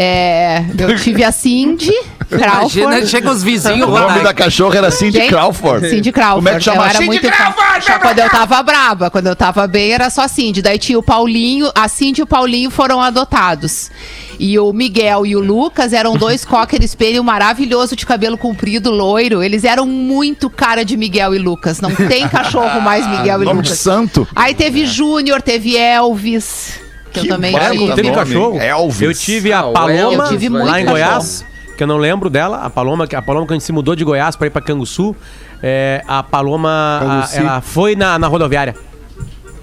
É, 0.00 0.64
eu 0.78 0.96
tive 0.96 1.24
a 1.24 1.32
Cindy. 1.32 1.92
Imagina, 2.30 2.86
Crawford. 2.88 3.06
chega 3.08 3.30
os 3.30 3.42
vizinhos, 3.42 3.88
O 3.88 3.90
nome 3.90 4.20
da 4.20 4.32
cachorra 4.32 4.76
era 4.78 4.90
Cindy 4.92 5.18
Gente, 5.18 5.28
Crawford. 5.30 5.88
Cindy 5.90 6.12
Crawford. 6.12 6.36
Como 6.44 6.48
é 6.48 6.54
que 6.54 6.60
chama? 6.60 6.90
Cindy 6.90 7.06
muito 7.06 7.26
Crawford! 7.28 7.84
Só 7.84 7.98
quando 7.98 8.18
eu 8.20 8.30
tava 8.30 8.62
braba. 8.62 9.10
Quando 9.10 9.26
eu 9.26 9.34
tava 9.34 9.66
bem, 9.66 9.92
era 9.92 10.08
só 10.08 10.28
Cindy. 10.28 10.62
Daí 10.62 10.78
tinha 10.78 10.98
o 10.98 11.02
Paulinho. 11.02 11.72
A 11.74 11.88
Cindy 11.88 12.20
e 12.20 12.22
o 12.22 12.26
Paulinho 12.28 12.70
foram 12.70 13.00
adotados. 13.00 13.90
E 14.38 14.56
o 14.56 14.72
Miguel 14.72 15.26
e 15.26 15.34
o 15.34 15.40
Lucas 15.40 15.92
eram 15.92 16.16
dois 16.16 16.44
cocker 16.46 16.80
espelho 16.84 17.24
maravilhoso 17.24 17.96
de 17.96 18.06
cabelo 18.06 18.38
comprido, 18.38 18.92
loiro. 18.92 19.42
Eles 19.42 19.64
eram 19.64 19.84
muito 19.84 20.48
cara 20.48 20.84
de 20.84 20.96
Miguel 20.96 21.34
e 21.34 21.38
Lucas. 21.38 21.80
Não 21.80 21.92
tem 21.92 22.28
cachorro 22.28 22.80
mais 22.80 23.04
Miguel 23.08 23.42
e 23.42 23.46
Lucas. 23.46 23.78
santo. 23.80 24.28
Aí 24.36 24.54
teve 24.54 24.86
Júnior, 24.86 25.42
teve 25.42 25.76
Elvis. 25.76 26.86
Que, 27.12 27.20
eu 27.20 27.28
também 27.28 27.52
baita 27.52 27.70
tive. 27.72 27.94
Teve 27.94 28.10
cachorro. 28.12 28.58
Elvis. 28.60 29.02
Eu 29.02 29.14
tive 29.14 29.52
a 29.52 29.60
Ah, 29.60 29.72
Paloma 29.72 30.28
tive 30.28 30.48
muito 30.48 30.66
lá 30.66 30.80
em. 30.80 30.84
Goiás, 30.86 31.44
que 31.76 31.82
eu 31.82 31.86
não 31.86 31.96
lembro 31.96 32.28
dela. 32.30 32.58
A 32.58 32.70
Paloma, 32.70 33.04
a 33.12 33.22
Paloma 33.22 33.46
que 33.46 33.52
a 33.52 33.56
gente 33.56 33.64
se 33.64 33.72
mudou 33.72 33.94
de 33.96 34.04
Goiás 34.04 34.36
para 34.36 34.46
ir 34.46 34.50
para 34.50 34.62
Canguçu. 34.62 35.14
É, 35.62 36.02
a 36.06 36.22
Paloma, 36.22 37.26
a- 37.30 37.36
ela 37.36 37.60
foi 37.60 37.96
na, 37.96 38.18
na 38.18 38.26
rodoviária. 38.28 38.74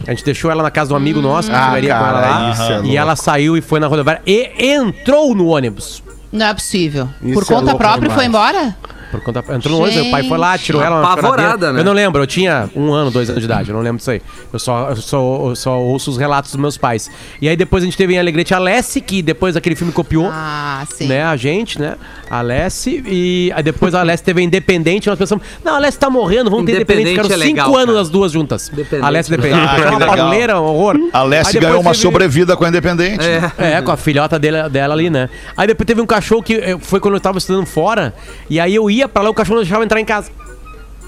A 0.08 0.12
gente 0.12 0.24
deixou 0.26 0.52
ela 0.52 0.62
na 0.62 0.70
casa 0.70 0.90
do 0.90 0.96
amigo 0.96 1.20
nosso, 1.22 1.50
que 1.50 1.56
Ah, 1.56 1.68
ficaria 1.68 1.96
com 1.96 2.06
ela 2.06 2.22
cara, 2.22 2.40
lá. 2.40 2.52
isso 2.52 2.62
é 2.64 2.82
e 2.86 2.98
ela 2.98 3.16
saiu 3.16 3.58
e 3.58 3.62
foi 3.62 3.80
na 3.80 3.88
rodoviária 3.88 4.22
e 4.26 4.52
entrou 4.62 5.34
no 5.34 5.48
ônibus. 5.48 6.04
Não 6.32 6.46
é 6.48 6.54
possível. 6.54 7.08
Isso 7.24 7.34
Por 7.34 7.44
é 7.44 7.46
conta 7.46 7.62
louco 7.72 7.78
própria 7.78 8.02
demais. 8.02 8.16
foi 8.16 8.26
embora? 8.26 8.76
Por 9.12 9.22
conta, 9.22 9.44
entrou 9.54 9.78
no 9.78 9.84
ônibus, 9.84 10.02
meu 10.02 10.12
pai 10.12 10.24
foi 10.28 10.38
lá, 10.38 10.58
tirou 10.58 10.82
ela. 10.82 11.00
uma 11.00 11.14
Apavorada, 11.14 11.42
choradeira. 11.44 11.74
né? 11.74 11.80
Eu 11.80 11.86
não 11.86 11.94
lembro, 11.94 12.22
eu 12.22 12.28
tinha 12.28 12.70
um 12.76 12.92
ano, 12.92 13.12
dois 13.12 13.30
anos 13.30 13.42
de 13.42 13.46
idade, 13.46 13.70
eu 13.70 13.76
não 13.76 13.82
lembro 13.82 13.98
disso 13.98 14.12
aí. 14.12 14.22
Eu 14.52 14.60
só, 14.60 14.90
eu 14.90 14.96
só, 14.98 15.48
eu 15.50 15.56
só 15.56 15.80
ouço 15.80 16.12
os 16.12 16.18
relatos 16.18 16.52
dos 16.52 16.60
meus 16.60 16.78
pais. 16.78 17.10
E 17.42 17.48
aí 17.48 17.56
depois 17.56 17.84
a 17.84 17.86
gente 17.86 17.98
teve 17.98 18.14
em 18.16 18.20
Alegrete 18.20 18.54
a 18.54 18.60
Lessie, 18.60 19.02
que 19.02 19.22
depois 19.22 19.54
daquele 19.56 19.76
filme 19.76 19.94
copiou. 19.94 20.30
Ah, 20.32 20.84
sim. 20.90 21.08
Né, 21.08 21.24
a 21.24 21.36
gente, 21.36 21.80
né? 21.80 21.96
A 22.30 22.42
Lessie. 22.42 23.04
E 23.06 23.52
aí 23.56 23.64
depois 23.64 23.94
a 23.94 24.04
Lessie 24.04 24.26
teve 24.26 24.42
a 24.42 24.44
Independente. 24.44 25.08
Nós 25.08 25.18
pensamos, 25.18 25.44
não, 25.64 25.76
a 25.76 25.80
Lessie 25.80 26.00
tá 26.00 26.10
morrendo, 26.10 26.50
vamos 26.50 26.66
ter 26.66 26.74
Independente. 26.76 27.12
Independente 27.12 27.24
Ficaram 27.30 27.42
é 27.44 27.46
cinco 27.48 27.58
legal, 27.62 27.76
anos 27.78 27.94
cara. 27.94 28.02
as 28.02 28.10
duas 28.10 28.32
juntas. 28.32 28.70
Independente. 28.74 29.06
A 29.06 29.10
Lessie 29.10 29.34
Independente. 29.34 29.66
Ah, 29.66 29.70
Foi 29.76 29.82
que 29.84 29.90
uma 29.90 30.00
legal. 30.00 30.16
pauleira, 30.18 30.62
um 30.62 30.66
horror. 30.66 30.96
A 31.14 31.22
Aí 31.22 31.30
depois 31.30 31.56
ganhou 31.56 31.82
uma 31.82 31.92
teve- 31.92 32.02
sobrevida 32.04 32.58
com 32.58 32.66
a 32.66 32.70
Independente. 32.70 33.24
É. 33.26 33.74
é, 33.74 33.82
com 33.82 33.92
a 33.92 33.98
filhota 33.98 34.38
dele, 34.40 34.68
dela 34.70 34.94
ali, 34.94 35.10
né? 35.10 35.30
Aí 35.56 35.68
depois 35.68 35.86
teve 35.86 36.02
um 36.02 36.06
cachorro 36.06 36.42
que 36.44 36.56
eh, 36.56 36.78
foi 36.80 37.00
quando 37.00 37.14
eu 37.16 37.20
tava 37.20 37.38
estudando 37.38 37.66
fora. 37.66 38.14
E 38.50 38.60
aí 38.60 38.74
eu 38.76 38.90
ia 38.98 39.08
pra 39.08 39.24
lá, 39.24 39.30
o 39.30 39.34
cachorro 39.34 39.56
não 39.58 39.64
deixava 39.64 39.84
entrar 39.84 40.00
em 40.00 40.06
casa. 40.06 40.32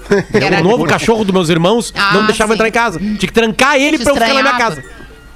Era- 0.32 0.60
O 0.60 0.64
novo 0.64 0.84
cachorro 0.86 1.24
dos 1.24 1.32
meus 1.34 1.48
irmãos 1.48 1.92
Ah, 1.96 2.14
não 2.14 2.26
deixava 2.26 2.48
sim. 2.52 2.54
entrar 2.54 2.68
em 2.68 2.72
casa. 2.72 2.98
Tinha 2.98 3.16
que 3.18 3.32
trancar 3.32 3.76
ele 3.76 3.98
Te 3.98 4.04
pra 4.04 4.12
eu 4.12 4.16
ficar 4.16 4.34
na 4.34 4.42
minha 4.42 4.56
casa. 4.56 4.82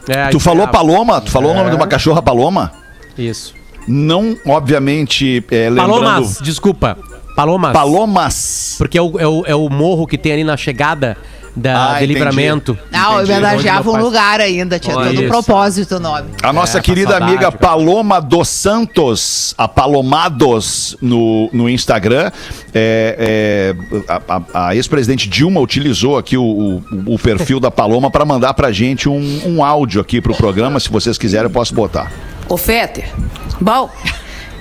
É, 0.08 0.28
Tu 0.28 0.40
falou. 0.40 0.66
Paloma? 0.68 1.20
Tu 1.20 1.30
falou 1.30 1.52
o 1.52 1.54
nome 1.54 1.70
de 1.70 1.76
uma 1.76 1.86
cachorra 1.86 2.22
Paloma? 2.22 2.72
Isso. 3.16 3.54
Não, 3.86 4.36
obviamente, 4.46 5.44
é, 5.50 5.68
lembrando... 5.68 5.90
Palomas, 6.00 6.38
desculpa. 6.40 6.96
Palomas. 7.36 7.72
Palomas. 7.72 8.74
Porque 8.78 8.96
é 8.96 9.02
o, 9.02 9.18
é, 9.18 9.26
o, 9.26 9.44
é 9.46 9.54
o 9.54 9.68
morro 9.68 10.06
que 10.06 10.16
tem 10.16 10.32
ali 10.32 10.44
na 10.44 10.56
chegada 10.56 11.16
da, 11.54 11.92
Ah, 11.96 11.98
de 12.00 12.06
livramento. 12.06 12.78
Não, 12.90 13.16
Entendi. 13.16 13.32
homenageava 13.32 13.90
um 13.90 13.96
lugar 14.00 14.40
ainda, 14.40 14.78
tinha 14.78 14.96
Olha 14.96 15.08
todo 15.08 15.18
um 15.18 15.22
isso. 15.22 15.28
propósito 15.30 15.96
o 15.96 16.00
nome. 16.00 16.30
A 16.42 16.52
nossa 16.52 16.78
É, 16.78 16.80
querida 16.80 17.10
saudade, 17.10 17.30
amiga 17.32 17.46
cara. 17.52 17.58
Paloma 17.58 18.20
dos 18.20 18.48
Santos, 18.48 19.54
a 19.58 19.68
Palomados 19.68 20.96
no, 21.00 21.50
no 21.52 21.68
Instagram, 21.68 22.30
é, 22.74 23.74
é, 23.94 24.02
a, 24.08 24.20
a- 24.62 24.68
a 24.68 24.76
ex-presidente 24.76 25.28
Dilma 25.28 25.60
utilizou 25.60 26.16
aqui 26.16 26.36
o, 26.36 26.42
o- 26.42 26.82
o 27.14 27.18
perfil 27.18 27.60
da 27.60 27.70
Paloma 27.70 28.10
para 28.10 28.24
mandar 28.24 28.54
pra 28.54 28.72
gente 28.72 29.08
um, 29.08 29.40
um 29.46 29.62
áudio 29.64 30.00
aqui 30.00 30.20
pro 30.20 30.34
programa. 30.34 30.80
Se 30.80 30.88
vocês 30.88 31.18
quiserem, 31.18 31.44
eu 31.46 31.50
posso 31.50 31.74
botar. 31.74 32.10
Ô 32.48 32.56
Fetter, 32.56 33.08
bom, 33.60 33.90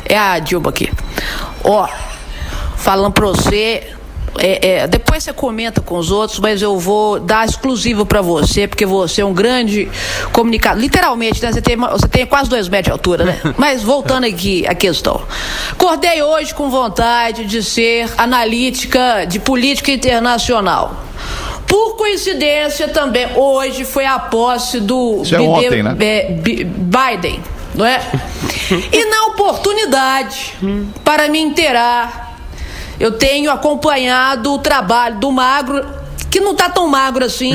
é 0.06 0.18
a 0.18 0.40
Dilma 0.40 0.70
aqui. 0.70 0.90
Ó, 1.64 1.88
falando 2.76 3.14
pra 3.14 3.28
você, 3.28 3.88
é, 4.38 4.70
é, 4.84 4.88
depois 4.88 5.24
você 5.24 5.34
comenta 5.34 5.82
com 5.82 5.98
os 5.98 6.10
outros, 6.12 6.40
mas 6.40 6.62
eu 6.62 6.78
vou 6.80 7.20
dar 7.20 7.46
exclusivo 7.48 8.06
pra 8.06 8.22
você, 8.22 8.68
porque 8.68 8.86
você 8.86 9.22
é 9.22 9.26
um 9.26 9.34
grande 9.34 9.90
comunicador. 10.32 10.80
Literalmente, 10.82 11.42
né? 11.44 11.52
Você 11.52 11.62
tem, 11.62 11.76
você 11.76 12.08
tem 12.08 12.26
quase 12.26 12.50
dois 12.50 12.68
metros 12.70 12.86
de 12.88 12.92
altura, 12.92 13.26
né? 13.26 13.40
Mas 13.58 13.84
voltando 13.84 14.26
aqui 14.26 14.66
à 14.68 14.74
questão. 14.74 15.22
Acordei 15.72 16.22
hoje 16.22 16.54
com 16.54 16.70
vontade 16.70 17.46
de 17.46 17.62
ser 17.62 18.10
analítica 18.18 19.26
de 19.28 19.40
política 19.40 19.92
internacional. 19.92 20.96
Por 21.68 21.96
coincidência 21.96 22.88
também, 22.88 23.28
hoje 23.36 23.86
foi 23.86 24.06
a 24.06 24.18
posse 24.20 24.80
do 24.80 25.22
Isso 25.24 25.36
é 25.36 25.38
Biden- 25.38 25.50
ontem, 25.68 25.84
né? 25.84 25.94
Bi- 26.42 26.64
Biden, 26.66 27.40
não 27.76 27.86
é? 27.86 28.02
e 28.92 29.06
na 29.06 29.28
oportunidade, 29.28 30.54
para 31.04 31.28
me 31.30 31.40
inteirar, 31.40 32.31
eu 33.02 33.18
tenho 33.18 33.50
acompanhado 33.50 34.54
o 34.54 34.60
trabalho 34.60 35.18
do 35.18 35.32
Magro, 35.32 35.84
que 36.32 36.40
não 36.40 36.56
tá 36.56 36.70
tão 36.70 36.88
magro 36.88 37.26
assim, 37.26 37.54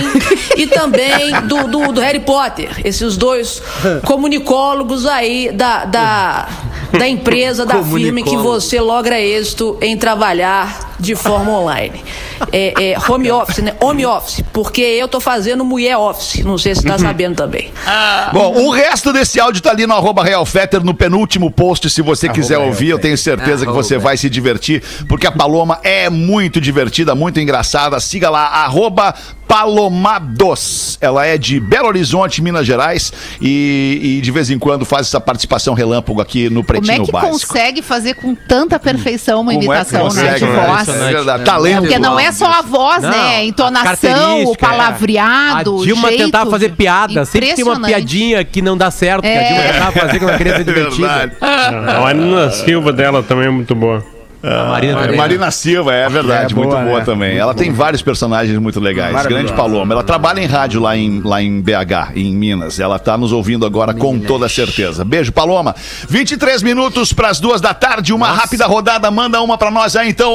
e 0.55 0.67
também 0.67 1.33
do, 1.49 1.67
do, 1.67 1.93
do 1.93 2.01
Harry 2.01 2.21
Potter, 2.21 2.71
esses 2.85 3.17
dois 3.17 3.63
comunicólogos 4.05 5.07
aí 5.07 5.51
da, 5.51 5.87
da, 5.87 6.49
da 6.93 7.09
empresa, 7.09 7.65
da 7.65 7.83
firma 7.83 8.21
em 8.21 8.25
que 8.25 8.37
você 8.37 8.79
logra 8.79 9.19
êxito 9.19 9.79
em 9.81 9.97
trabalhar 9.97 10.95
de 10.99 11.15
forma 11.15 11.53
online. 11.53 12.03
É, 12.53 12.93
é, 12.93 13.11
home 13.11 13.31
office, 13.31 13.59
né? 13.59 13.75
Home 13.81 14.05
office, 14.05 14.43
porque 14.53 14.83
eu 14.83 15.09
tô 15.09 15.21
fazendo 15.21 15.65
mulher 15.65 15.97
office, 15.97 16.45
não 16.45 16.59
sei 16.59 16.75
se 16.75 16.83
tá 16.83 16.99
sabendo 16.99 17.37
também. 17.37 17.73
Bom, 18.33 18.65
o 18.65 18.71
resto 18.71 19.13
desse 19.13 19.41
áudio 19.41 19.63
tá 19.63 19.71
ali 19.71 19.87
no 19.87 19.95
arroba 19.95 20.23
Real 20.23 20.45
Fetter, 20.45 20.85
no 20.85 20.95
penúltimo 20.95 21.51
post, 21.51 21.89
se 21.89 22.03
você 22.03 22.29
quiser 22.29 22.59
ouvir, 22.59 22.89
eu 22.89 22.99
tenho 22.99 23.17
certeza 23.17 23.65
que 23.65 23.73
você 23.73 23.97
vai 23.97 24.17
se 24.17 24.29
divertir, 24.29 24.83
porque 25.09 25.27
a 25.27 25.33
Paloma 25.33 25.79
é 25.83 26.11
muito 26.11 26.61
divertida, 26.61 27.15
muito 27.15 27.41
engraçada. 27.41 27.99
Siga 28.01 28.29
lá, 28.29 28.66
arroba 28.67 29.15
Palomados. 29.49 30.99
Ela 31.01 31.25
é 31.25 31.39
de 31.39 31.61
Belo 31.61 31.87
Horizonte, 31.89 32.43
Minas 32.43 32.67
Gerais, 32.67 33.13
e, 33.41 34.17
e 34.19 34.21
de 34.21 34.31
vez 34.31 34.51
em 34.51 34.59
quando 34.59 34.85
faz 34.85 35.07
essa 35.07 35.21
participação 35.21 35.73
relâmpago 35.75 36.21
aqui 36.21 36.51
no 36.51 36.65
Como 36.65 36.79
é 36.79 36.81
Pretinho 36.81 37.05
que 37.07 37.13
Básico. 37.13 37.33
consegue 37.33 37.81
fazer 37.83 38.15
com 38.15 38.35
tanta 38.35 38.79
perfeição 38.79 39.41
uma 39.43 39.53
Como 39.53 39.63
é 39.63 39.67
que 39.67 39.67
imitação, 39.67 40.09
né? 40.09 40.33
consegue? 40.33 40.47
De 40.47 40.53
voz. 40.53 40.89
É 40.89 41.13
verdade. 41.13 41.39
né? 41.41 41.45
Talento. 41.45 41.81
Porque 41.81 41.99
não 41.99 42.19
é 42.19 42.33
só 42.33 42.47
a 42.47 42.63
voz, 42.63 43.03
Não, 43.03 43.11
né? 43.11 43.17
A 43.17 43.37
a 43.37 43.45
entonação, 43.45 44.45
o 44.45 44.53
é. 44.53 44.57
palavreado, 44.57 45.81
A 45.81 45.85
Dilma 45.85 46.09
jeito. 46.09 46.25
tentava 46.25 46.51
fazer 46.51 46.71
piada. 46.73 47.25
Sempre 47.25 47.55
tem 47.55 47.65
uma 47.65 47.81
piadinha 47.81 48.45
que 48.45 48.61
não 48.61 48.77
dá 48.77 48.91
certo, 48.91 49.23
que 49.23 49.29
a 49.29 49.31
É. 49.31 49.49
Dilma 49.53 49.73
tentava 49.73 49.93
fazer 49.93 50.19
quando 50.19 50.29
ela 50.31 50.39
queria 50.39 50.57
ser 50.57 50.65
divertida. 50.65 51.09
Verdade. 51.41 51.91
A 51.91 52.01
Marina 52.01 52.51
Silva 52.51 52.93
dela 52.93 53.23
também 53.23 53.47
é 53.47 53.51
muito 53.51 53.75
boa. 53.75 54.05
A 54.43 54.65
Marina. 54.67 55.13
Marina 55.17 55.51
Silva, 55.51 55.93
é 55.95 56.09
verdade, 56.09 56.53
É 56.53 56.55
boa, 56.55 56.67
muito 56.67 56.85
boa 56.87 56.99
né? 57.01 57.05
também. 57.05 57.37
Ela 57.37 57.55
tem 57.55 57.73
vários 57.73 58.03
personagens 58.03 58.57
muito 58.59 58.79
legais. 58.79 59.27
Grande 59.27 59.53
Paloma. 59.53 59.95
Ela 59.95 60.05
trabalha 60.05 60.41
em 60.41 60.47
rádio 60.47 60.81
lá 60.81 60.97
em, 60.97 61.21
lá 61.21 61.43
em 61.43 61.61
BH, 61.61 62.13
em 62.15 62.35
Minas. 62.35 62.79
Ela 62.79 62.99
tá 62.99 63.17
nos 63.17 63.33
ouvindo 63.33 63.67
agora 63.67 63.93
com 63.95 64.19
toda 64.21 64.49
certeza. 64.49 65.05
Beijo, 65.05 65.33
Paloma. 65.33 65.75
23 66.09 66.63
minutos 66.63 67.13
para 67.13 67.29
as 67.29 67.41
duas 67.41 67.61
da 67.61 67.75
tarde. 67.75 68.13
Uma 68.13 68.29
rápida 68.29 68.67
rodada. 68.67 69.11
Manda 69.11 69.41
uma 69.41 69.57
para 69.59 69.71
nós 69.71 69.97
aí, 69.97 70.11
então, 70.11 70.31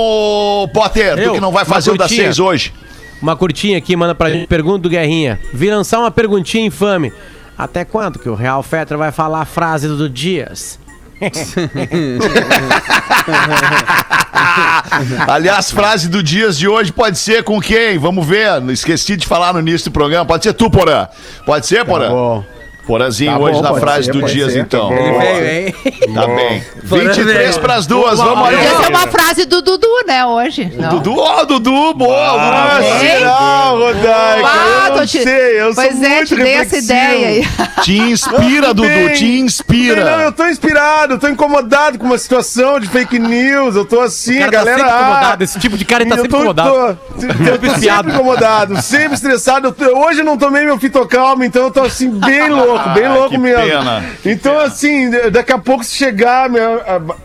Potter. 0.73 1.15
tu 1.15 1.19
Eu? 1.21 1.33
que 1.33 1.39
não 1.39 1.51
vai 1.51 1.63
fazer 1.63 1.91
o 1.91 1.97
das 1.97 2.11
seis 2.11 2.39
hoje. 2.39 2.73
Uma 3.21 3.35
curtinha 3.35 3.77
aqui, 3.77 3.95
manda 3.95 4.15
pra 4.15 4.29
gente. 4.31 4.47
Pergunta 4.47 4.79
do 4.79 4.89
Guerrinha. 4.89 5.39
Vi 5.53 5.69
lançar 5.69 5.99
uma 5.99 6.09
perguntinha 6.11 6.65
infame. 6.65 7.13
Até 7.57 7.85
quando 7.85 8.17
que 8.17 8.27
o 8.27 8.33
Real 8.33 8.63
Fetra 8.63 8.97
vai 8.97 9.11
falar 9.11 9.41
a 9.41 9.45
frase 9.45 9.87
do 9.87 10.09
Dias? 10.09 10.79
Aliás, 15.27 15.71
frase 15.71 16.09
do 16.09 16.23
dias 16.23 16.57
de 16.57 16.67
hoje 16.67 16.91
pode 16.91 17.17
ser 17.17 17.43
com 17.43 17.61
quem? 17.61 17.97
Vamos 17.97 18.25
ver. 18.25 18.61
Esqueci 18.69 19.15
de 19.15 19.27
falar 19.27 19.53
no 19.53 19.59
início 19.59 19.89
do 19.89 19.93
programa. 19.93 20.25
Pode 20.25 20.43
ser 20.43 20.53
tu, 20.53 20.69
Porã. 20.69 21.07
Pode 21.45 21.67
ser, 21.67 21.85
Porã? 21.85 22.09
bom. 22.09 22.43
Porazinho 22.85 23.31
Tá 23.31 23.39
hoje 23.39 23.61
bom, 23.61 23.61
na 23.61 23.79
frase 23.79 24.05
ser, 24.05 24.11
do 24.11 24.23
dias, 24.23 24.53
ser. 24.53 24.59
então. 24.59 24.91
Ele 24.91 25.17
veio, 25.17 25.47
hein? 25.67 25.75
Tá 26.13 26.27
bem. 26.27 26.63
Porã 26.89 27.03
23 27.13 27.25
veio. 27.37 27.59
para 27.61 27.75
as 27.75 27.85
duas. 27.87 28.17
Vamos 28.17 28.47
ali. 28.47 28.57
Podia 28.57 28.77
ser 28.81 28.89
uma 28.89 29.07
frase 29.07 29.45
do 29.45 29.61
Dudu, 29.61 29.87
né, 30.07 30.25
hoje. 30.25 30.71
Não. 30.75 30.89
Dudu, 30.89 31.15
ó, 31.17 31.45
Dudu, 31.45 31.93
boa. 31.93 32.17
Ah, 32.17 32.79
será, 32.99 33.69
Rodaica? 33.69 34.47
Ah, 34.47 34.87
eu 34.89 34.95
não 34.97 35.05
te- 35.05 35.23
sei, 35.23 35.61
eu 35.61 35.73
Pois 35.75 35.93
sou 35.95 36.03
é, 36.05 36.09
muito 36.09 36.27
te 36.27 36.35
dei 36.35 36.53
essa 36.53 36.75
reflexivo. 36.75 36.83
ideia 36.93 37.27
aí. 37.27 37.47
Te 37.81 37.97
inspira, 37.97 38.67
Dudu, 38.73 38.83
bem. 38.87 39.13
te 39.13 39.23
Não, 39.25 39.31
eu 39.39 39.45
inspira. 39.45 40.31
tô 40.33 40.45
inspirado, 40.45 41.13
eu 41.13 41.19
tô 41.19 41.27
incomodado 41.27 41.97
com 41.97 42.05
uma 42.05 42.17
situação 42.17 42.79
de 42.79 42.87
fake 42.87 43.17
news. 43.17 43.75
Eu 43.75 43.85
tô 43.85 44.01
assim, 44.01 44.39
O 44.39 44.41
a 44.41 44.45
tá 44.45 44.51
galera. 44.51 44.77
sempre 44.77 44.91
ah, 44.91 44.99
incomodado. 45.01 45.43
Esse 45.43 45.59
tipo 45.59 45.77
de 45.77 45.85
cara 45.85 46.03
tá 46.05 46.11
eu 46.15 46.15
sempre 46.17 46.29
tô, 46.29 46.37
incomodado. 46.37 46.69
tô- 46.69 47.25
eu 47.49 47.57
tô 47.59 47.69
sempre 47.79 48.11
incomodado, 48.13 48.81
sempre 48.81 49.13
estressado. 49.15 49.75
Hoje 49.95 50.19
eu 50.19 50.25
não 50.25 50.37
tomei 50.37 50.63
meu 50.65 50.77
fitocalma, 50.77 51.43
então 51.45 51.63
eu 51.63 51.71
tô 51.71 51.81
assim, 51.81 52.09
bem 52.09 52.49
louco, 52.49 52.70
bem 52.93 53.05
Ah, 53.05 53.13
louco 53.13 53.29
que 53.31 53.37
mesmo. 53.37 53.63
pena, 53.63 54.03
Então, 54.25 54.59
assim, 54.59 55.09
daqui 55.31 55.51
a 55.51 55.57
pouco 55.57 55.83
se 55.83 55.95
chegar, 55.95 56.49
minha, 56.49 56.67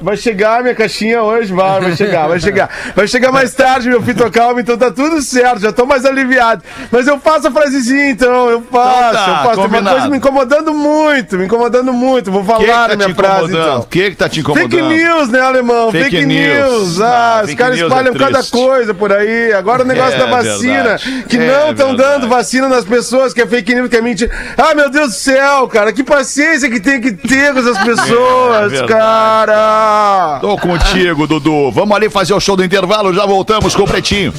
vai 0.00 0.16
chegar 0.16 0.60
a 0.60 0.62
minha 0.62 0.74
caixinha 0.74 1.22
hoje, 1.22 1.52
vai, 1.52 1.80
vai 1.80 1.96
chegar, 1.96 2.28
vai 2.28 2.40
chegar. 2.40 2.70
Vai 2.94 3.06
chegar 3.06 3.32
mais 3.32 3.52
tarde 3.54 3.88
meu 3.88 4.02
fitocalma, 4.02 4.60
então 4.60 4.76
tá 4.76 4.90
tudo 4.90 5.20
certo, 5.22 5.60
já 5.60 5.72
tô 5.72 5.86
mais 5.86 6.04
aliviado. 6.04 6.62
Mas 6.90 7.06
eu 7.06 7.18
faço 7.18 7.48
a 7.48 7.50
frasezinha, 7.50 8.10
então, 8.10 8.48
eu 8.50 8.62
faço, 8.70 9.12
tá, 9.12 9.20
eu 9.28 9.34
faço. 9.34 9.46
Tem 9.46 9.58
uma 9.58 9.68
combinado. 9.68 9.90
coisa 9.90 10.08
me 10.10 10.16
incomodando 10.18 10.74
muito, 10.74 11.36
me 11.38 11.44
incomodando 11.46 11.92
muito. 11.92 12.30
Vou 12.30 12.42
O 12.42 12.44
que, 12.44 12.64
que 12.64 12.66
falar 12.70 12.88
tá 12.88 12.96
na 12.96 13.04
te 13.04 13.04
minha 13.04 13.14
frase, 13.14 13.52
então. 13.52 13.80
O 13.80 13.86
que, 13.86 14.10
que 14.10 14.16
tá 14.16 14.28
te 14.28 14.40
incomodando? 14.40 14.70
Fake 14.70 14.82
news, 14.82 15.28
né, 15.28 15.40
alemão? 15.40 15.90
Fake 15.92 16.10
Fake, 16.10 16.26
news. 16.26 17.00
Ah, 17.00 17.16
Ah, 17.26 17.42
os 17.44 17.54
caras 17.54 17.76
news 17.78 17.88
espalham 17.90 18.14
é 18.14 18.18
cada 18.18 18.42
coisa 18.44 18.94
por 18.94 19.12
aí. 19.12 19.52
Agora 19.52 19.82
o 19.82 19.86
negócio 19.86 20.14
É 20.14 20.18
da 20.18 20.26
vacina, 20.26 20.82
verdade. 20.82 21.24
que 21.28 21.36
É 21.36 21.46
não 21.46 21.70
estão 21.72 21.94
dando 21.94 22.28
vacina 22.28 22.68
nas 22.68 22.84
pessoas, 22.84 23.32
que 23.32 23.40
é 23.40 23.46
fake 23.46 23.74
news, 23.74 23.88
que 23.88 23.96
é 23.96 24.00
mentira. 24.00 24.30
Ah, 24.56 24.74
meu 24.74 24.88
Deus 24.90 25.08
do 25.08 25.14
céu, 25.14 25.35
cara, 25.68 25.92
que 25.92 26.02
paciência 26.04 26.68
que 26.70 26.80
tem 26.80 27.00
que 27.00 27.12
ter 27.12 27.52
com 27.52 27.58
essas 27.60 27.78
pessoas, 27.84 28.72
É 28.72 28.86
cara. 28.86 30.38
Tô 30.40 30.56
contigo, 30.56 31.26
Dudu. 31.26 31.70
Vamos 31.72 31.96
ali 31.96 32.08
fazer 32.10 32.34
o 32.34 32.40
show 32.40 32.56
do 32.56 32.64
intervalo, 32.64 33.12
já 33.12 33.26
voltamos 33.26 33.74
com 33.74 33.82
o 33.82 33.86
Pretinho. 33.86 34.32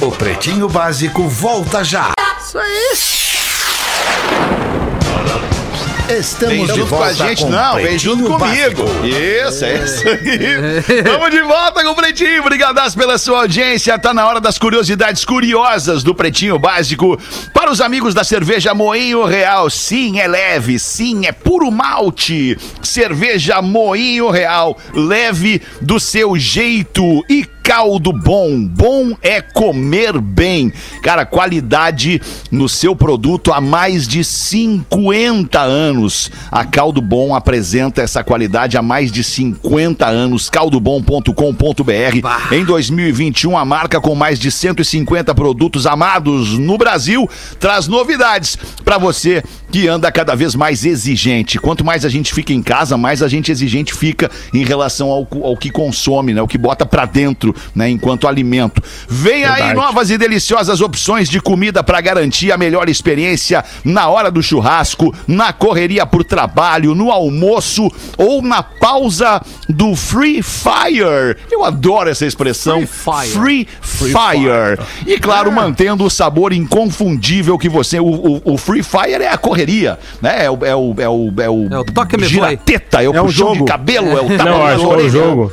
O 0.00 0.10
Pretinho 0.10 0.68
Básico 0.68 1.22
volta 1.28 1.82
já. 1.84 2.10
Estamos 6.08 6.54
Vem 6.54 6.66
de 6.66 6.74
junto 6.74 6.86
com 6.86 6.96
a 6.96 6.98
volta 6.98 7.14
gente, 7.14 7.42
com 7.42 7.48
não, 7.48 7.74
vem 7.76 7.98
junto 7.98 8.24
comigo. 8.24 8.38
Básico. 8.38 9.06
Isso, 9.06 9.64
é 9.64 9.84
isso 9.84 10.08
aí. 10.08 11.02
Vamos 11.02 11.30
de 11.30 11.40
volta 11.42 11.82
com 11.82 11.90
o 11.90 11.94
Pretinho. 11.94 12.42
Obrigadas 12.42 12.94
pela 12.94 13.16
sua 13.16 13.40
audiência. 13.40 13.98
Tá 13.98 14.12
na 14.12 14.26
hora 14.26 14.38
das 14.38 14.58
curiosidades 14.58 15.24
curiosas 15.24 16.02
do 16.02 16.14
Pretinho 16.14 16.58
Básico. 16.58 17.18
Para 17.54 17.70
os 17.70 17.80
amigos 17.80 18.12
da 18.12 18.22
cerveja 18.22 18.74
Moinho 18.74 19.24
Real, 19.24 19.70
sim, 19.70 20.20
é 20.20 20.28
leve, 20.28 20.78
sim, 20.78 21.24
é 21.24 21.32
puro 21.32 21.70
malte. 21.70 22.58
Cerveja 22.82 23.62
Moinho 23.62 24.28
Real, 24.28 24.76
leve 24.92 25.62
do 25.80 25.98
seu 25.98 26.36
jeito 26.36 27.24
e 27.30 27.46
caldo 27.64 28.12
bom. 28.12 28.62
Bom 28.62 29.16
é 29.22 29.40
comer 29.40 30.20
bem. 30.20 30.70
Cara, 31.02 31.24
qualidade 31.24 32.20
no 32.50 32.68
seu 32.68 32.94
produto 32.94 33.52
há 33.52 33.60
mais 33.60 34.06
de 34.06 34.22
50 34.22 35.60
anos. 35.60 36.30
A 36.52 36.64
Caldo 36.64 37.00
Bom 37.00 37.34
apresenta 37.34 38.02
essa 38.02 38.22
qualidade 38.22 38.76
há 38.76 38.82
mais 38.82 39.10
de 39.10 39.24
50 39.24 40.06
anos. 40.06 40.50
caldobom.com.br. 40.50 42.52
Em 42.52 42.64
2021, 42.64 43.56
a 43.56 43.64
marca 43.64 44.00
com 44.00 44.14
mais 44.14 44.38
de 44.38 44.50
150 44.50 45.34
produtos 45.34 45.86
amados 45.86 46.58
no 46.58 46.76
Brasil 46.76 47.28
traz 47.58 47.88
novidades 47.88 48.58
para 48.84 48.98
você 48.98 49.42
que 49.72 49.88
anda 49.88 50.12
cada 50.12 50.36
vez 50.36 50.54
mais 50.54 50.84
exigente. 50.84 51.58
Quanto 51.58 51.84
mais 51.84 52.04
a 52.04 52.08
gente 52.08 52.32
fica 52.32 52.52
em 52.52 52.62
casa, 52.62 52.96
mais 52.96 53.22
a 53.22 53.28
gente 53.28 53.50
exigente 53.50 53.94
fica 53.94 54.30
em 54.52 54.64
relação 54.64 55.10
ao, 55.10 55.26
ao 55.42 55.56
que 55.56 55.70
consome, 55.70 56.34
né? 56.34 56.42
O 56.42 56.46
que 56.46 56.58
bota 56.58 56.84
pra 56.84 57.06
dentro, 57.06 57.53
né? 57.74 57.88
Enquanto 57.90 58.26
alimento. 58.28 58.82
Vem 59.08 59.44
aí 59.44 59.54
Verdade. 59.54 59.74
novas 59.74 60.10
e 60.10 60.18
deliciosas 60.18 60.80
opções 60.80 61.28
de 61.28 61.40
comida 61.40 61.82
pra 61.82 62.00
garantir 62.00 62.52
a 62.52 62.56
melhor 62.58 62.88
experiência 62.88 63.64
na 63.84 64.08
hora 64.08 64.30
do 64.30 64.42
churrasco, 64.42 65.14
na 65.26 65.52
correria 65.52 66.06
por 66.06 66.24
trabalho, 66.24 66.94
no 66.94 67.10
almoço 67.10 67.90
ou 68.16 68.42
na 68.42 68.62
pausa 68.62 69.40
do 69.68 69.94
Free 69.94 70.42
Fire. 70.42 71.36
Eu 71.50 71.64
adoro 71.64 72.08
essa 72.10 72.26
expressão. 72.26 72.86
Free 72.86 72.86
fire. 72.86 73.68
Free, 73.82 74.12
Fire. 74.12 74.78
E 75.06 75.18
claro, 75.18 75.50
mantendo 75.52 76.04
o 76.04 76.10
sabor 76.10 76.52
inconfundível 76.52 77.58
que 77.58 77.68
você. 77.68 77.98
O, 77.98 78.06
o- 78.06 78.42
o 78.54 78.58
Free 78.58 78.82
Fire 78.82 79.22
é 79.22 79.28
a 79.28 79.36
correria, 79.38 79.98
né? 80.20 80.44
É 80.44 80.50
o. 80.50 80.58
É 80.64 80.74
o, 80.74 80.94
é 80.98 81.08
o, 81.08 81.32
é 81.42 81.50
o, 81.50 81.68
É 81.70 81.78
o 81.78 81.84
toque 81.84 82.16
me 82.16 82.24
é 82.24 83.08
o 83.08 83.14
É 83.14 83.20
um 83.20 83.26
puxão 83.26 83.52
de 83.52 83.58
jogo. 83.58 83.64
cabelo, 83.64 84.08
é 84.18 84.20
o 84.22 84.36
tapa 84.36 84.44
Não, 84.50 84.64
acho 84.66 84.86
que 84.88 84.92
é 84.94 84.96
o 84.96 85.08
jogo. 85.10 85.52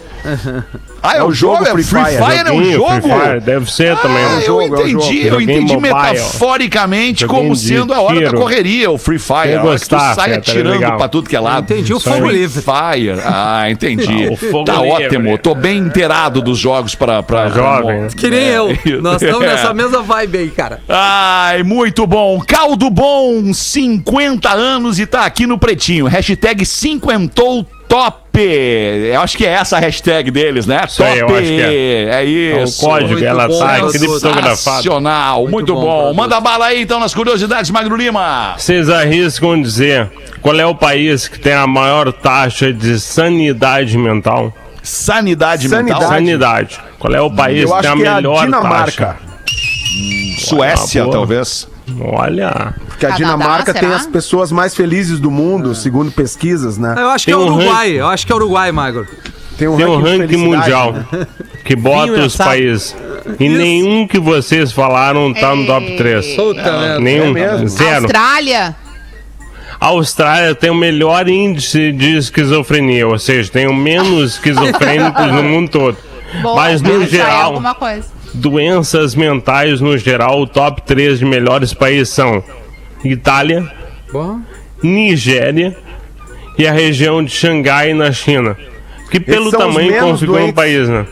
Ah, 1.03 1.15
é, 1.15 1.17
É 1.19 1.23
o 1.23 1.27
um 1.27 1.31
jogo? 1.33 1.55
jogo 1.55 1.67
É 1.67 1.69
o 1.69 1.73
Free 1.73 1.83
Free 1.83 2.05
Fire. 2.05 2.17
Fire, 2.23 2.47
é 2.47 2.51
um 2.51 2.71
jogo? 2.71 2.89
Free 3.01 3.01
Fire, 3.01 3.39
deve 3.41 3.71
ser 3.71 3.97
também. 3.97 4.23
Ah, 4.23 4.29
né? 4.29 4.37
eu 4.37 4.45
jogo, 4.45 4.61
é 4.61 4.67
um 4.67 4.87
entendi, 4.87 5.23
jogo. 5.23 5.35
eu 5.35 5.41
entendi 5.41 5.73
mobile. 5.73 5.81
metaforicamente 5.81 7.21
Joguinho 7.21 7.41
como 7.41 7.55
sendo 7.55 7.93
a 7.93 8.01
hora 8.01 8.19
da 8.21 8.27
tiro. 8.27 8.37
correria, 8.39 8.91
o 8.91 8.97
Free 8.97 9.17
Fire. 9.19 9.57
Tu 9.57 9.61
gostar, 9.61 10.15
sai 10.15 10.31
é 10.33 10.35
atirando 10.35 10.69
legal. 10.73 10.97
pra 10.97 11.07
tudo 11.07 11.27
que 11.29 11.35
é 11.35 11.39
lado. 11.39 11.63
Entendi 11.63 11.93
o 11.93 11.99
fogo 11.99 12.27
Free 12.27 12.31
livre. 12.37 12.61
Fire. 12.61 13.19
Ah, 13.25 13.69
entendi. 13.69 14.27
Ah, 14.27 14.31
o 14.31 14.35
fogo 14.37 14.63
tá 14.65 14.81
livre. 14.81 15.05
ótimo. 15.05 15.37
Tô 15.37 15.55
bem 15.55 15.77
inteirado 15.79 16.41
dos 16.41 16.57
jogos 16.59 16.93
pra. 16.95 17.23
pra 17.23 17.43
Tá 17.43 17.49
jovem, 17.49 18.01
né? 18.01 18.07
Que 18.15 18.29
nem 18.29 18.45
eu. 18.47 18.67
Nós 19.01 19.21
estamos 19.21 19.43
É. 19.43 19.47
nessa 19.47 19.73
mesma 19.73 20.01
vibe 20.03 20.37
aí, 20.37 20.49
cara. 20.49 20.79
Ai, 20.87 21.63
muito 21.63 22.05
bom. 22.05 22.39
Caldo 22.45 22.89
Bom, 22.91 23.53
50 23.53 24.49
anos 24.51 24.99
e 24.99 25.05
tá 25.05 25.25
aqui 25.25 25.47
no 25.47 25.57
Pretinho. 25.57 26.05
Hashtag 26.05 26.65
cinquentou 26.65 27.65
top. 27.87 28.20
Eu 28.33 29.21
acho 29.21 29.37
que 29.37 29.45
é 29.45 29.49
essa 29.49 29.75
a 29.77 29.79
hashtag 29.79 30.31
deles, 30.31 30.65
né? 30.65 30.81
Isso 30.87 31.03
aí, 31.03 31.19
eu 31.19 31.27
top. 31.27 31.39
acho 31.39 31.47
que 31.47 31.61
é. 31.61 32.03
É 32.05 32.23
É 32.53 32.61
o 32.61 32.63
isso. 32.63 32.79
código, 32.81 33.11
Muito 33.11 33.25
ela 33.25 33.47
bom, 33.47 33.59
tá 33.59 33.89
criptografada. 33.91 34.89
Muito, 34.99 35.51
Muito 35.51 35.73
bom. 35.75 35.81
bom, 35.81 36.13
Manda 36.13 36.39
bala 36.39 36.67
aí 36.67 36.81
então 36.81 36.99
nas 36.99 37.13
curiosidades, 37.13 37.69
Magro 37.71 37.95
Lima. 37.95 38.55
Vocês 38.57 38.89
arriscam 38.89 39.61
dizer 39.61 40.09
qual 40.41 40.57
é 40.59 40.65
o 40.65 40.73
país 40.73 41.27
que 41.27 41.37
tem 41.39 41.53
a 41.53 41.67
maior 41.67 42.11
taxa 42.13 42.71
de 42.71 42.99
sanidade 42.99 43.97
mental? 43.97 44.53
Sanidade, 44.81 45.67
mental. 45.67 46.01
Sanidade. 46.01 46.13
Sanidade. 46.15 46.79
Qual 46.97 47.13
é 47.13 47.21
o 47.21 47.29
país 47.29 47.69
Eu 47.69 47.75
que 47.75 47.81
tem 47.81 47.91
acho 47.91 47.91
a 47.91 47.95
que 47.97 48.03
é 48.03 48.07
a 48.07 48.15
melhor 48.15 48.45
Dinamarca. 48.45 49.05
taxa? 49.07 49.31
Suécia, 50.39 51.03
Boa. 51.03 51.13
talvez. 51.15 51.67
Olha, 51.99 52.73
Porque 52.87 53.05
a 53.05 53.11
Dinamarca 53.11 53.73
tem 53.73 53.91
as 53.91 54.05
pessoas 54.05 54.51
mais 54.51 54.75
felizes 54.75 55.19
do 55.19 55.31
mundo, 55.31 55.73
segundo 55.75 56.11
pesquisas, 56.11 56.77
né? 56.77 56.95
Eu 56.97 57.09
acho 57.09 57.25
que 57.25 57.31
Tem 57.31 57.39
é 57.39 57.43
um 57.43 57.53
Uruguai. 57.53 57.91
Eu 57.91 58.07
acho 58.07 58.25
que 58.25 58.31
é 58.31 58.35
Uruguai, 58.35 58.71
Magro. 58.71 59.07
Tem 59.57 59.67
um 59.67 59.77
tem 59.77 59.85
um 59.85 60.01
ranking 60.01 60.37
mundial 60.37 60.93
né? 60.93 61.27
que 61.63 61.75
bota 61.75 62.13
Vinho 62.13 62.25
os 62.25 62.33
assado. 62.33 62.49
países. 62.49 62.95
E 63.39 63.47
nenhum 63.47 64.07
que 64.07 64.19
vocês 64.19 64.71
falaram 64.71 65.31
tá 65.33 65.55
no 65.55 65.65
top 65.65 65.97
3. 65.97 66.35
Puta 66.35 66.63
merda. 66.63 66.99
Nenhum. 66.99 67.25
é 67.25 67.31
mesmo? 67.31 67.67
Zero. 67.67 68.05
Austrália. 68.05 68.75
A 69.79 69.87
Austrália 69.87 70.55
tem 70.55 70.69
o 70.69 70.75
melhor 70.75 71.27
índice 71.27 71.91
de 71.91 72.15
esquizofrenia, 72.17 73.07
ou 73.07 73.17
seja, 73.17 73.51
tem 73.51 73.67
o 73.67 73.73
menos 73.73 74.33
esquizofrênicos 74.33 75.27
no 75.27 75.43
mundo 75.43 75.69
todo. 75.69 75.97
Bom, 76.41 76.55
Mas 76.55 76.81
no 76.81 77.03
é 77.03 77.07
geral, 77.07 77.45
alguma 77.45 77.75
coisa. 77.75 78.07
Doenças 78.33 79.15
mentais 79.15 79.81
no 79.81 79.97
geral, 79.97 80.41
o 80.41 80.47
top 80.47 80.81
3 80.83 81.19
de 81.19 81.25
melhores 81.25 81.73
países 81.73 82.09
são 82.09 82.43
Itália, 83.03 83.69
Bom. 84.11 84.39
Nigéria 84.81 85.75
e 86.57 86.67
a 86.67 86.71
região 86.71 87.23
de 87.23 87.31
Xangai 87.31 87.93
na 87.93 88.11
China. 88.11 88.57
Que 89.09 89.19
pelo 89.19 89.51
tamanho 89.51 89.99
configura 89.99 90.43
um 90.43 90.51
país, 90.53 90.87
né? 90.87 91.05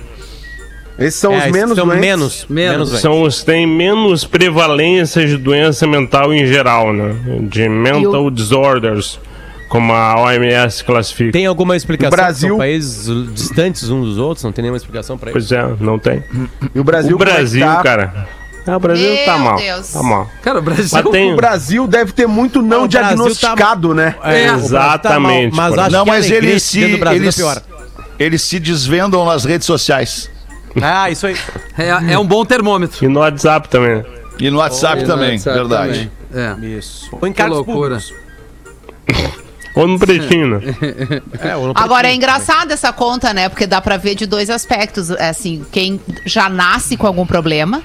Esses 0.98 1.20
são 1.20 1.34
É, 1.34 1.46
os 1.46 1.52
menos 1.52 1.76
são 1.76 1.86
doentes. 1.86 2.02
menos, 2.02 2.46
Menos. 2.50 3.00
São 3.00 3.22
os 3.24 3.40
que 3.40 3.46
têm 3.46 3.66
menos 3.66 4.26
prevalência 4.26 5.26
de 5.26 5.38
doença 5.38 5.88
mental 5.88 6.34
em 6.34 6.46
geral, 6.46 6.92
né? 6.92 7.16
De 7.44 7.70
mental 7.70 8.24
E 8.26 8.28
o- 8.28 8.30
disorders, 8.32 9.18
como 9.70 9.94
a 9.94 10.20
OMS 10.22 10.84
classifica. 10.84 11.32
Tem 11.32 11.46
alguma 11.46 11.76
explicação? 11.78 12.12
O 12.14 12.18
Brasil- 12.18 12.50
São 12.50 12.58
países 12.58 13.34
distantes 13.34 13.90
uns 13.90 14.06
dos 14.10 14.18
outros? 14.18 14.44
Não 14.44 14.52
tem 14.52 14.64
nenhuma 14.64 14.78
explicação 14.78 15.18
pra 15.18 15.30
isso? 15.30 15.34
Pois 15.40 15.52
é, 15.52 15.76
não 15.80 15.98
tem. 15.98 16.24
E 16.76 16.80
o 16.80 16.84
Brasil, 16.84 17.16
o 17.18 17.22
é 17.22 17.26
Brasil, 17.26 17.66
tá? 17.66 17.82
cara. 17.84 18.28
Ah, 18.68 18.76
o 18.78 18.80
Brasil 18.80 19.14
Meu 19.14 19.26
tá 19.26 19.38
mal. 19.38 19.58
Deus. 19.58 19.88
Tá 19.94 20.04
mal. 20.04 20.30
Cara, 20.44 20.60
o 20.60 20.62
Brasil. 20.62 21.04
Tem- 21.12 21.34
O 21.34 21.36
Brasil 21.36 21.88
deve 21.88 22.12
ter 22.12 22.28
muito 22.28 22.62
não 22.62 22.82
tá- 22.82 22.88
diagnosticado, 23.02 23.94
né? 23.96 24.16
É, 24.24 24.48
Brasil 24.48 24.70
tá 24.70 24.80
mal, 25.20 25.32
Exatamente, 25.32 25.56
mas 25.56 25.78
acho 25.78 25.92
Não, 25.92 26.04
que 26.04 26.10
mas 26.12 26.30
eles 26.30 26.54
de 26.54 26.60
se, 26.60 26.80
eles, 26.82 27.36
é 27.36 27.42
pior. 27.42 27.62
eles 28.20 28.42
se 28.44 28.60
desvendam 28.60 29.26
nas 29.26 29.44
redes 29.46 29.66
sociais. 29.66 30.30
Ah, 30.82 31.10
isso 31.10 31.26
aí. 31.26 31.36
É, 31.78 32.14
é 32.14 32.20
um 32.20 32.26
bom 32.26 32.46
termômetro. 32.46 33.04
E 33.04 33.08
no 33.08 33.22
WhatsApp 33.22 33.70
também. 33.70 34.04
E 34.40 34.52
no 34.52 34.58
WhatsApp 34.60 35.02
no 35.02 35.08
também, 35.08 35.32
WhatsApp 35.32 35.58
verdade. 35.58 36.12
também. 36.32 36.64
É. 36.72 36.78
Isso. 36.78 37.10
Ou 37.12 37.28
em 37.28 37.34
Que 37.34 37.44
loucura. 37.44 37.98
Ou 39.76 39.88
no 39.88 39.98
pretinho, 40.00 40.48
né? 40.60 40.60
É, 41.42 41.56
ou 41.56 41.72
Agora 41.76 42.10
é 42.10 42.16
engraçado 42.16 42.72
essa 42.72 42.92
conta, 42.92 43.34
né? 43.34 43.50
Porque 43.50 43.68
dá 43.68 43.80
pra 43.82 43.98
ver 43.98 44.16
de 44.16 44.26
dois 44.26 44.50
aspectos. 44.50 45.10
É 45.12 45.30
Assim, 45.30 45.64
quem 45.72 46.00
já 46.26 46.50
nasce 46.50 46.98
com 46.98 47.06
algum 47.08 47.26
problema 47.26 47.82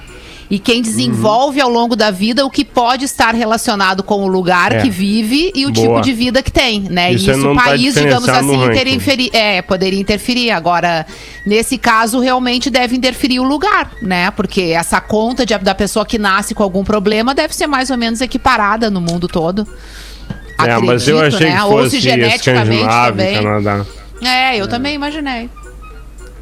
e 0.49 0.59
quem 0.59 0.79
desenvolve 0.81 1.59
ao 1.59 1.69
longo 1.69 1.95
da 1.95 2.11
vida 2.11 2.45
o 2.45 2.51
que 2.51 2.63
pode 2.63 3.03
estar 3.05 3.33
relacionado 3.33 4.03
com 4.03 4.23
o 4.23 4.27
lugar 4.27 4.71
É. 4.73 4.81
que 4.81 4.89
vive 4.91 5.51
e 5.55 5.65
o 5.65 5.71
Boa. 5.71 5.87
tipo 5.87 6.01
de 6.01 6.13
vida 6.13 6.43
que 6.43 6.51
tem, 6.51 6.81
né? 6.81 7.11
Isso 7.13 7.29
e 7.29 7.33
isso 7.33 7.39
não 7.41 7.53
o 7.53 7.55
tá 7.55 7.63
país, 7.63 7.93
digamos 7.95 8.29
assim, 8.29 8.55
ranking. 8.57 8.79
interferi- 8.79 9.29
é, 9.33 9.61
poderia 9.63 9.99
interferir. 9.99 10.51
Agora, 10.51 11.05
nesse 11.47 11.77
caso, 11.79 12.19
realmente 12.19 12.69
deve 12.69 12.95
interferir 12.95 13.39
o 13.39 13.43
lugar, 13.43 13.91
né? 14.01 14.29
Porque 14.31 14.61
essa 14.61 15.01
conta 15.01 15.45
de- 15.45 15.57
da 15.57 15.73
pessoa 15.73 16.05
que 16.05 16.19
nasce 16.19 16.53
com 16.53 16.61
algum 16.61 16.83
problema 16.83 17.33
deve 17.33 17.55
ser 17.55 17.65
mais 17.65 17.89
ou 17.89 17.97
menos 17.97 18.21
equiparada 18.21 18.89
no 18.91 19.01
mundo 19.01 19.27
todo. 19.27 19.67
É, 20.59 20.77
mas 20.79 21.07
eu 21.07 21.19
achei 21.19 21.49
né? 21.49 21.57
que 21.57 21.63
Ou 21.63 21.77
se 21.77 21.83
fosse 21.83 21.99
geneticamente 21.99 22.85
também. 22.85 23.35
Canadá. 23.35 23.85
É, 24.21 24.57
eu 24.57 24.67
também 24.67 24.95
imaginei. 24.95 25.49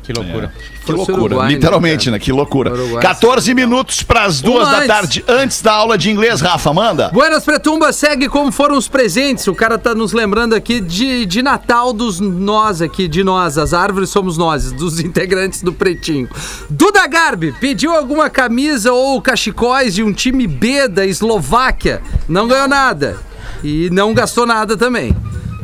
Que 0.03 0.11
loucura. 0.11 0.51
Que 0.85 0.91
Fosse 0.91 0.97
loucura, 0.97 1.21
Uruguai, 1.21 1.47
né, 1.47 1.53
literalmente, 1.53 2.11
né? 2.11 2.19
Que 2.19 2.31
loucura. 2.33 2.73
Uruguai, 2.73 3.01
14 3.01 3.53
minutos 3.53 4.03
pras 4.03 4.41
duas 4.41 4.67
da 4.67 4.77
antes. 4.79 4.87
tarde, 4.87 5.25
antes 5.29 5.61
da 5.61 5.71
aula 5.71 5.97
de 5.97 6.11
inglês, 6.11 6.41
Rafa, 6.41 6.73
manda. 6.73 7.09
Buenas 7.13 7.45
Pretumba, 7.45 7.93
segue 7.93 8.27
como 8.27 8.51
foram 8.51 8.77
os 8.77 8.89
presentes. 8.89 9.47
O 9.47 9.55
cara 9.55 9.77
tá 9.77 9.95
nos 9.95 10.11
lembrando 10.11 10.53
aqui 10.53 10.81
de, 10.81 11.25
de 11.25 11.41
Natal 11.41 11.93
dos 11.93 12.19
nós 12.19 12.81
aqui, 12.81 13.07
de 13.07 13.23
nós. 13.23 13.57
As 13.57 13.73
árvores 13.73 14.09
somos 14.09 14.37
nós, 14.37 14.73
dos 14.73 14.99
integrantes 15.01 15.61
do 15.61 15.71
Pretinho. 15.71 16.27
Duda 16.69 17.07
Garbi 17.07 17.53
pediu 17.53 17.95
alguma 17.95 18.29
camisa 18.29 18.91
ou 18.91 19.21
cachecóis 19.21 19.95
de 19.95 20.03
um 20.03 20.11
time 20.11 20.45
B 20.45 20.89
da 20.89 21.05
Eslováquia. 21.05 22.01
Não 22.27 22.45
ganhou 22.45 22.67
nada. 22.67 23.17
E 23.63 23.89
não 23.91 24.13
gastou 24.13 24.45
nada 24.45 24.75
também. 24.75 25.15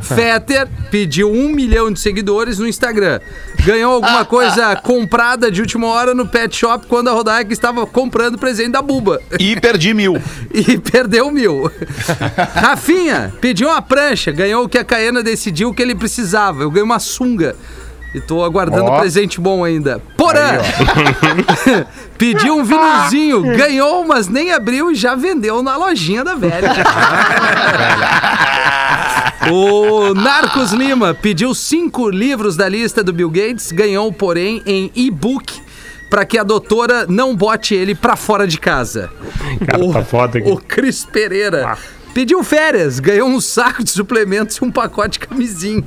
Fetter 0.01 0.67
pediu 0.89 1.31
um 1.31 1.49
milhão 1.49 1.91
de 1.91 1.99
seguidores 1.99 2.57
no 2.57 2.67
Instagram. 2.67 3.19
Ganhou 3.65 3.93
alguma 3.93 4.23
coisa 4.25 4.75
comprada 4.77 5.51
de 5.51 5.61
última 5.61 5.87
hora 5.87 6.13
no 6.13 6.27
pet 6.27 6.55
shop 6.55 6.87
quando 6.87 7.09
a 7.09 7.11
Rodaica 7.11 7.51
estava 7.51 7.85
comprando 7.85 8.37
presente 8.37 8.71
da 8.71 8.81
Buba. 8.81 9.21
E 9.39 9.59
perdi 9.59 9.93
mil. 9.93 10.17
E 10.51 10.77
perdeu 10.77 11.29
mil. 11.31 11.69
Rafinha 12.55 13.33
pediu 13.39 13.67
uma 13.67 13.81
prancha, 13.81 14.31
ganhou 14.31 14.63
o 14.63 14.69
que 14.69 14.77
a 14.77 14.83
Caena 14.83 15.21
decidiu 15.21 15.73
que 15.73 15.81
ele 15.81 15.93
precisava. 15.93 16.63
Eu 16.63 16.71
ganhei 16.71 16.83
uma 16.83 16.99
sunga. 16.99 17.55
E 18.13 18.19
tô 18.19 18.43
aguardando 18.43 18.85
Ó. 18.85 18.99
presente 18.99 19.39
bom 19.39 19.63
ainda. 19.63 20.01
Porã! 20.17 20.57
pediu 22.17 22.57
um 22.57 22.63
vinilzinho, 22.63 23.43
ganhou, 23.55 24.05
mas 24.05 24.27
nem 24.27 24.51
abriu 24.51 24.91
e 24.91 24.95
já 24.95 25.15
vendeu 25.15 25.61
na 25.61 25.77
lojinha 25.77 26.23
da 26.23 26.35
velha. 26.35 26.69
O 29.51 30.13
Narcos 30.13 30.73
Lima 30.73 31.13
pediu 31.13 31.55
cinco 31.55 32.09
livros 32.09 32.57
da 32.57 32.67
lista 32.67 33.03
do 33.03 33.13
Bill 33.13 33.29
Gates, 33.29 33.71
ganhou, 33.71 34.11
porém, 34.11 34.61
em 34.65 34.91
e-book 34.93 35.61
para 36.09 36.25
que 36.25 36.37
a 36.37 36.43
doutora 36.43 37.05
não 37.07 37.35
bote 37.35 37.73
ele 37.73 37.95
pra 37.95 38.15
fora 38.15 38.45
de 38.45 38.59
casa. 38.59 39.09
Cara, 39.65 39.83
o, 39.83 39.93
tá 39.93 40.03
foda 40.03 40.39
aqui. 40.39 40.49
o 40.49 40.57
Cris 40.57 41.05
Pereira 41.05 41.77
pediu 42.13 42.43
férias, 42.43 42.99
ganhou 42.99 43.27
um 43.27 43.39
saco 43.39 43.83
de 43.83 43.89
suplementos 43.89 44.57
e 44.57 44.63
um 44.63 44.71
pacote 44.71 45.19
de 45.19 45.27
camisinha. 45.27 45.83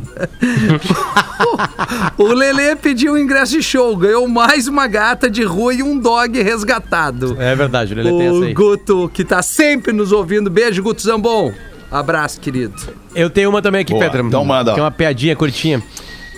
o 2.16 2.26
Lelê 2.32 2.76
pediu 2.76 3.14
um 3.14 3.18
ingresso 3.18 3.52
de 3.52 3.62
show, 3.62 3.96
ganhou 3.96 4.26
mais 4.28 4.68
uma 4.68 4.87
gata 4.87 5.28
de 5.28 5.42
rua 5.42 5.74
e 5.74 5.82
um 5.82 5.98
dog 5.98 6.40
resgatado. 6.42 7.37
É 7.40 7.54
verdade, 7.54 7.92
o 7.92 7.96
Lelê 7.96 8.11
tem 8.11 8.26
essa 8.26 8.37
O 8.38 8.44
aí. 8.44 8.54
Guto, 8.54 9.11
que 9.12 9.24
tá 9.24 9.42
sempre 9.42 9.92
nos 9.92 10.12
ouvindo. 10.12 10.50
Beijo, 10.50 10.82
Guto 10.82 11.02
Zambon. 11.02 11.52
Abraço, 11.90 12.40
querido. 12.40 12.74
Eu 13.14 13.28
tenho 13.28 13.50
uma 13.50 13.61
também 13.61 13.82
aqui, 13.82 13.92
Boa, 13.92 14.04
Pedro. 14.04 14.26
então 14.26 14.44
manda. 14.44 14.72
Que 14.72 14.80
é 14.80 14.82
uma 14.82 14.90
piadinha 14.90 15.37
curtinha. 15.37 15.82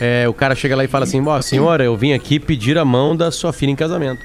É, 0.00 0.28
o 0.28 0.34
cara 0.34 0.56
chega 0.56 0.74
lá 0.74 0.82
e 0.82 0.88
fala 0.88 1.04
assim: 1.04 1.24
Ó, 1.24 1.40
senhora, 1.40 1.84
eu 1.84 1.96
vim 1.96 2.12
aqui 2.12 2.40
pedir 2.40 2.76
a 2.76 2.84
mão 2.84 3.14
da 3.14 3.30
sua 3.30 3.52
filha 3.52 3.70
em 3.70 3.76
casamento. 3.76 4.20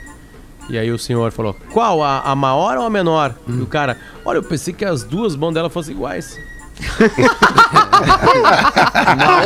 E 0.70 0.78
aí 0.78 0.92
o 0.92 1.00
senhor 1.00 1.32
falou: 1.32 1.56
Qual? 1.72 2.04
A, 2.04 2.22
a 2.22 2.36
maior 2.36 2.78
ou 2.78 2.86
a 2.86 2.90
menor? 2.90 3.36
E 3.48 3.62
o 3.62 3.66
cara: 3.66 3.98
Olha, 4.24 4.38
eu 4.38 4.44
pensei 4.44 4.74
que 4.74 4.86
as 4.86 5.04
duas 5.04 5.36
mãos 5.36 5.54
dela 5.54 5.70
fossem 5.70 5.96
iguais. 5.96 6.38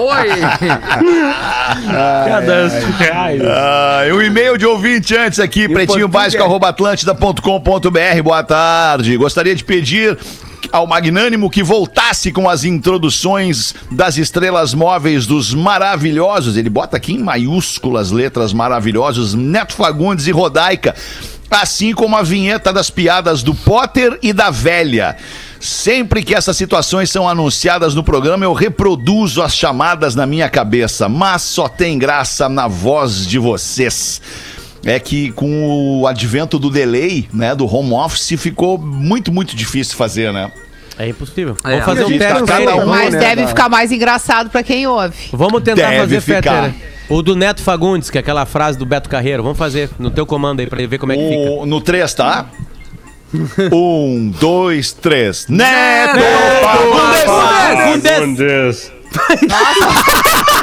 Oi! 0.01 0.29
Cada 2.27 2.67
reais. 2.97 3.41
Ah, 3.43 4.01
um 4.13 4.21
e-mail 4.21 4.57
de 4.57 4.65
ouvinte 4.65 5.15
antes 5.15 5.39
aqui, 5.39 5.67
pretinho 5.67 6.07
básico, 6.07 6.43
arroba 6.43 6.69
atlântida.com.br. 6.69 8.23
Boa 8.23 8.43
tarde. 8.43 9.17
Gostaria 9.17 9.55
de 9.55 9.63
pedir 9.63 10.17
ao 10.71 10.87
Magnânimo 10.87 11.49
que 11.49 11.61
voltasse 11.61 12.31
com 12.31 12.49
as 12.49 12.63
introduções 12.63 13.75
das 13.91 14.17
estrelas 14.17 14.73
móveis 14.73 15.27
dos 15.27 15.53
maravilhosos. 15.53 16.57
Ele 16.57 16.69
bota 16.69 16.97
aqui 16.97 17.13
em 17.13 17.19
maiúsculas 17.19 18.09
letras 18.11 18.53
maravilhosos, 18.53 19.33
Neto 19.33 19.73
Fagundes 19.73 20.25
e 20.27 20.31
Rodaica. 20.31 20.95
Assim 21.51 21.93
como 21.93 22.15
a 22.15 22.23
vinheta 22.23 22.73
das 22.73 22.89
piadas 22.89 23.43
do 23.43 23.53
Potter 23.53 24.17
e 24.23 24.33
da 24.33 24.49
velha. 24.49 25.15
Sempre 25.65 26.21
que 26.23 26.35
essas 26.35 26.57
situações 26.57 27.09
são 27.09 27.27
anunciadas 27.27 27.95
no 27.95 28.03
programa, 28.03 28.43
eu 28.43 28.51
reproduzo 28.51 29.41
as 29.41 29.55
chamadas 29.55 30.13
na 30.13 30.25
minha 30.25 30.49
cabeça, 30.49 31.07
mas 31.07 31.41
só 31.41 31.69
tem 31.69 31.97
graça 31.97 32.49
na 32.49 32.67
voz 32.67 33.25
de 33.25 33.39
vocês. 33.39 34.21
É 34.85 34.99
que 34.99 35.31
com 35.31 36.01
o 36.01 36.05
advento 36.05 36.59
do 36.59 36.69
delay, 36.69 37.29
né, 37.33 37.55
do 37.55 37.65
home 37.65 37.93
office, 37.93 38.33
ficou 38.37 38.77
muito, 38.77 39.31
muito 39.31 39.55
difícil 39.55 39.95
fazer, 39.95 40.33
né? 40.33 40.51
É 40.99 41.07
impossível. 41.07 41.57
É. 41.63 41.79
Vamos 41.79 41.85
fazer 41.85 42.03
um 42.03 42.17
tá 42.19 42.25
teste 42.25 42.43
cada 42.43 42.71
aí. 42.73 42.79
um, 42.81 42.85
Mas 42.85 43.13
né, 43.13 43.19
deve 43.21 43.47
ficar 43.47 43.69
mais 43.69 43.89
engraçado 43.89 44.49
pra 44.49 44.61
quem 44.63 44.85
ouve. 44.85 45.15
Vamos 45.31 45.63
tentar 45.63 45.89
Deve 45.91 45.97
fazer, 45.97 46.21
ficar. 46.21 46.63
Fetter. 46.73 46.93
O 47.09 47.21
do 47.21 47.35
Neto 47.35 47.61
Fagundes, 47.61 48.09
que 48.09 48.17
é 48.17 48.21
aquela 48.21 48.45
frase 48.45 48.77
do 48.77 48.85
Beto 48.85 49.09
Carreiro. 49.09 49.41
Vamos 49.43 49.57
fazer 49.57 49.89
no 49.97 50.11
teu 50.11 50.25
comando 50.25 50.59
aí 50.59 50.67
pra 50.67 50.85
ver 50.85 50.97
como 50.97 51.13
é 51.13 51.15
que 51.17 51.29
fica. 51.29 51.51
O- 51.51 51.65
no 51.65 51.79
3, 51.79 52.13
tá? 52.13 52.47
Um, 53.71 54.31
dois, 54.39 54.91
três. 54.93 55.47
Neto! 55.47 56.19
Fagundes! 56.61 57.23
Fagundes! 58.05 58.91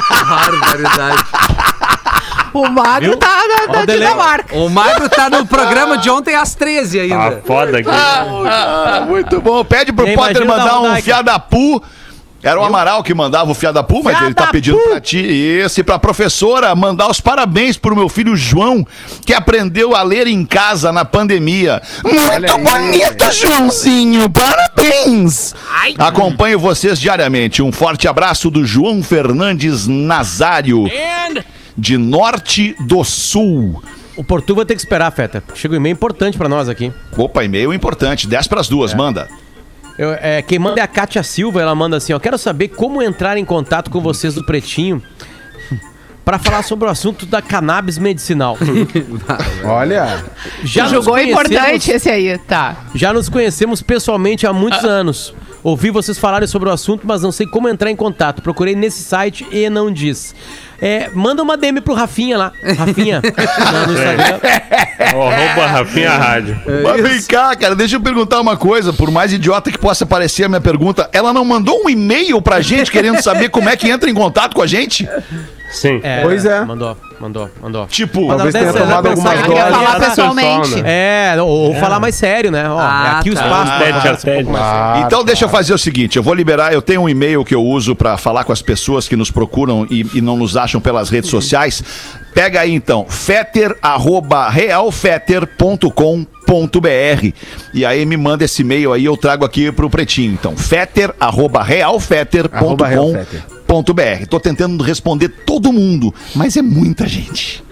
Barbaridade. 0.09 1.25
O 2.53 2.67
magro 2.69 3.09
Viu? 3.11 3.17
tá 3.17 3.41
na, 3.47 3.73
na 3.73 3.85
delay. 3.85 4.07
Dinamarca. 4.07 4.57
O 4.57 4.69
Magro 4.69 5.07
tá 5.09 5.29
no 5.29 5.45
programa 5.45 5.97
de 5.97 6.09
ontem 6.09 6.35
às 6.35 6.53
13 6.53 6.97
Tá 6.97 7.03
ainda. 7.23 7.41
foda 7.45 7.77
aqui. 7.79 7.89
Ah, 7.89 9.05
muito 9.07 9.39
bom. 9.39 9.63
Pede 9.63 9.93
pro 9.93 10.05
Potter 10.13 10.45
mandar 10.45 10.79
um 10.79 10.81
Rodaica. 10.81 11.01
fiadapu. 11.01 11.81
Era 12.43 12.59
o 12.59 12.63
Amaral 12.63 13.03
que 13.03 13.13
mandava 13.13 13.51
o 13.51 13.53
fiadapu, 13.53 14.01
mas 14.03 14.19
ele 14.21 14.33
tá 14.33 14.47
pedindo 14.47 14.77
pra 14.79 14.99
ti. 14.99 15.19
Isso, 15.19 15.79
e 15.79 15.83
pra 15.83 15.99
professora 15.99 16.73
mandar 16.75 17.09
os 17.09 17.21
parabéns 17.21 17.77
pro 17.77 17.95
meu 17.95 18.09
filho 18.09 18.35
João, 18.35 18.85
que 19.25 19.33
aprendeu 19.33 19.95
a 19.95 20.01
ler 20.01 20.25
em 20.25 20.43
casa 20.43 20.91
na 20.91 21.05
pandemia. 21.05 21.81
Muito 22.03 22.57
bonito, 22.57 23.31
Joãozinho. 23.31 24.29
Parabéns. 24.29 25.53
Acompanho 25.99 26.59
vocês 26.59 26.99
diariamente. 26.99 27.61
Um 27.61 27.71
forte 27.71 28.07
abraço 28.07 28.49
do 28.49 28.65
João 28.65 29.03
Fernandes 29.03 29.87
Nazário, 29.87 30.85
de 31.77 31.97
Norte 31.97 32.75
do 32.87 33.03
Sul. 33.03 33.83
O 34.17 34.23
Portu 34.23 34.55
vai 34.55 34.65
ter 34.65 34.75
que 34.75 34.81
esperar, 34.81 35.11
Feta. 35.11 35.43
Chega 35.55 35.73
um 35.73 35.77
e-mail 35.77 35.93
importante 35.93 36.37
pra 36.37 36.49
nós 36.49 36.67
aqui. 36.67 36.91
Opa, 37.15 37.43
e-mail 37.43 37.73
importante. 37.73 38.27
10 38.27 38.47
pras 38.47 38.67
duas, 38.67 38.93
manda. 38.93 39.27
Eu- 39.97 40.13
é, 40.13 40.41
quem 40.41 40.57
manda 40.59 40.79
é 40.79 40.83
a 40.83 40.87
Kátia 40.87 41.21
Silva, 41.23 41.61
ela 41.61 41.75
manda 41.75 41.97
assim, 41.97 42.13
ó. 42.13 42.19
Quero 42.19 42.37
saber 42.37 42.69
como 42.69 43.01
entrar 43.01 43.37
em 43.37 43.45
contato 43.45 43.89
com 43.91 43.99
vocês 44.01 44.33
do 44.33 44.45
Pretinho 44.45 45.01
pra 46.23 46.37
falar 46.39 46.63
sobre 46.63 46.87
o 46.87 46.91
assunto 46.91 47.25
da 47.25 47.41
cannabis 47.41 47.97
medicinal. 47.97 48.57
Olha, 49.63 50.23
Já 50.63 50.83
nos 50.83 50.91
Jogou 50.93 51.13
conhecemos- 51.13 51.41
importante 51.51 51.91
esse 51.91 52.09
aí, 52.09 52.37
tá. 52.39 52.85
Já 52.95 53.11
nos 53.13 53.29
conhecemos 53.29 53.81
pessoalmente 53.81 54.45
há 54.47 54.53
muitos 54.53 54.83
anos. 54.83 55.33
Ouvi 55.63 55.91
vocês 55.91 56.17
falarem 56.17 56.47
sobre 56.47 56.69
o 56.69 56.71
assunto, 56.71 57.05
mas 57.05 57.21
não 57.21 57.31
sei 57.31 57.45
como 57.45 57.69
entrar 57.69 57.91
em 57.91 57.95
contato. 57.95 58.41
Procurei 58.41 58.73
nesse 58.75 59.03
site 59.03 59.45
e 59.51 59.69
não 59.69 59.91
diz. 59.91 60.33
É, 60.81 61.09
manda 61.13 61.43
uma 61.43 61.55
DM 61.55 61.79
pro 61.79 61.93
Rafinha 61.93 62.37
lá. 62.37 62.51
Rafinha. 62.75 63.21
lá 63.71 63.85
no 63.85 63.93
Instagram. 63.93 64.39
O 65.15 65.21
arroba 65.29 65.67
Rafinha 65.67 66.11
Rádio. 66.11 66.59
Mas 66.83 67.01
vem 67.01 67.21
cá, 67.21 67.55
cara, 67.55 67.75
deixa 67.75 67.97
eu 67.97 68.01
perguntar 68.01 68.41
uma 68.41 68.57
coisa, 68.57 68.91
por 68.91 69.11
mais 69.11 69.31
idiota 69.31 69.71
que 69.71 69.77
possa 69.77 70.05
parecer 70.05 70.45
a 70.45 70.49
minha 70.49 70.61
pergunta, 70.61 71.07
ela 71.13 71.31
não 71.31 71.45
mandou 71.45 71.85
um 71.85 71.89
e-mail 71.89 72.41
pra 72.41 72.61
gente 72.61 72.91
querendo 72.91 73.21
saber 73.21 73.49
como 73.49 73.69
é 73.69 73.77
que 73.77 73.89
entra 73.89 74.09
em 74.09 74.13
contato 74.13 74.55
com 74.55 74.61
a 74.61 74.67
gente? 74.67 75.07
Sim. 75.71 75.99
É, 76.03 76.21
Pois 76.21 76.45
é. 76.45 76.63
Mandou, 76.65 76.95
mandou, 77.19 77.49
mandou. 77.61 77.87
Tipo, 77.87 78.27
Talvez 78.27 78.53
tenha 78.53 78.73
tomado 78.73 79.07
algumas 79.07 79.39
doses. 79.39 79.75
falar 79.75 79.99
pessoalmente. 79.99 80.59
pessoal, 80.61 80.83
né? 80.83 81.35
É, 81.35 81.41
ou 81.41 81.73
falar 81.75 81.99
mais 81.99 82.15
sério, 82.15 82.51
né? 82.51 82.69
Ó, 82.69 82.77
Ah, 82.79 83.19
aqui 83.19 83.29
o 83.29 83.33
tá. 83.33 83.41
espaço 83.41 83.71
pra 83.71 83.79
Tete 83.79 83.89
a 83.89 83.93
conversa 84.01 84.17
um 84.17 84.21
sério. 84.53 85.05
Então 85.05 85.23
deixa 85.23 85.45
eu 85.45 85.49
fazer 85.49 85.73
o 85.73 85.77
seguinte, 85.77 86.17
eu 86.17 86.23
vou 86.23 86.33
liberar, 86.33 86.73
eu 86.73 86.81
tenho 86.81 87.01
um 87.01 87.09
e-mail 87.09 87.43
que 87.45 87.55
eu 87.55 87.63
uso 87.63 87.95
pra 87.95 88.17
falar 88.17 88.43
com 88.43 88.51
as 88.51 88.61
pessoas 88.61 89.07
que 89.07 89.15
nos 89.15 89.31
procuram 89.31 89.85
e, 89.89 90.05
e 90.15 90.21
não 90.21 90.35
nos 90.37 90.57
acham 90.57 90.81
pelas 90.81 91.09
redes 91.09 91.29
sociais. 91.29 91.83
Pega 92.33 92.61
aí 92.61 92.73
então, 92.73 93.05
fetter, 93.09 93.75
arroba, 93.81 94.49
realfetter.com.br 94.49 97.31
e 97.73 97.85
aí 97.85 98.05
me 98.05 98.15
manda 98.17 98.43
esse 98.45 98.61
e-mail 98.61 98.93
aí, 98.93 99.05
eu 99.05 99.17
trago 99.17 99.43
aqui 99.45 99.71
pro 99.71 99.89
Pretinho. 99.89 100.33
Então, 100.33 100.55
fetter, 100.55 101.13
arroba, 101.19 101.59
Arroba 101.59 101.63
realfetter.com.br. 101.63 103.60
Tô 104.29 104.39
tentando 104.39 104.83
responder 104.83 105.29
todo 105.29 105.71
mundo, 105.71 106.13
mas 106.35 106.57
é 106.57 106.61
muita 106.61 107.07
gente. 107.07 107.63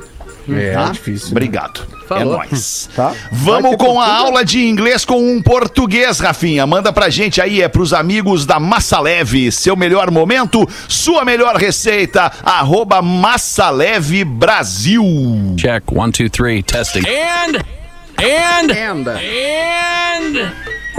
é 0.49 0.73
Tá? 0.73 0.89
difícil. 0.91 1.29
Obrigado. 1.31 1.81
Falou. 2.07 2.41
É 2.41 2.47
nóis. 2.47 2.89
Tá? 2.95 3.13
Vamos 3.31 3.75
com 3.75 3.99
a 4.01 4.07
aula 4.17 4.43
de 4.43 4.65
inglês 4.65 5.05
com 5.05 5.21
um 5.21 5.41
português, 5.43 6.19
Rafinha. 6.19 6.65
Manda 6.65 6.91
pra 6.91 7.09
gente 7.09 7.39
aí, 7.39 7.61
é 7.61 7.67
pros 7.67 7.93
amigos 7.93 8.47
da 8.47 8.59
Massa 8.59 8.99
Leve. 8.99 9.51
Seu 9.51 9.75
melhor 9.75 10.09
momento, 10.09 10.67
sua 10.87 11.23
melhor 11.23 11.55
receita, 11.57 12.31
arroba 12.43 12.99
Massa 13.01 13.69
Leve 13.69 14.23
Brasil. 14.23 15.03
Check 15.57 15.83
one, 15.91 16.11
two, 16.11 16.29
three, 16.29 16.63
testing. 16.63 17.03
And 17.07 17.57
and 18.17 18.73
Enda. 18.73 19.19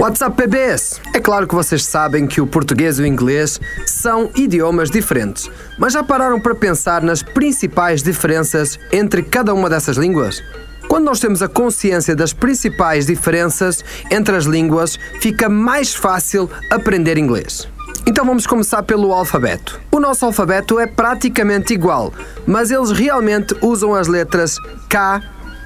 What's 0.01 0.19
up, 0.21 0.35
bebês? 0.35 0.99
É 1.13 1.19
claro 1.19 1.45
que 1.47 1.53
vocês 1.53 1.85
sabem 1.85 2.25
que 2.25 2.41
o 2.41 2.47
português 2.47 2.97
e 2.97 3.03
o 3.03 3.05
inglês 3.05 3.61
são 3.85 4.31
idiomas 4.35 4.89
diferentes, 4.89 5.47
mas 5.77 5.93
já 5.93 6.01
pararam 6.01 6.41
para 6.41 6.55
pensar 6.55 7.03
nas 7.03 7.21
principais 7.21 8.01
diferenças 8.01 8.79
entre 8.91 9.21
cada 9.21 9.53
uma 9.53 9.69
dessas 9.69 9.97
línguas? 9.97 10.41
Quando 10.87 11.05
nós 11.05 11.19
temos 11.19 11.43
a 11.43 11.47
consciência 11.47 12.15
das 12.15 12.33
principais 12.33 13.05
diferenças 13.05 13.85
entre 14.09 14.35
as 14.35 14.45
línguas, 14.45 14.97
fica 15.19 15.47
mais 15.47 15.93
fácil 15.93 16.49
aprender 16.71 17.19
inglês. 17.19 17.67
Então 18.03 18.25
vamos 18.25 18.47
começar 18.47 18.81
pelo 18.81 19.13
alfabeto. 19.13 19.79
O 19.91 19.99
nosso 19.99 20.25
alfabeto 20.25 20.79
é 20.79 20.87
praticamente 20.87 21.75
igual, 21.75 22.11
mas 22.47 22.71
eles 22.71 22.89
realmente 22.89 23.55
usam 23.61 23.93
as 23.93 24.07
letras 24.07 24.55
K, 24.89 25.21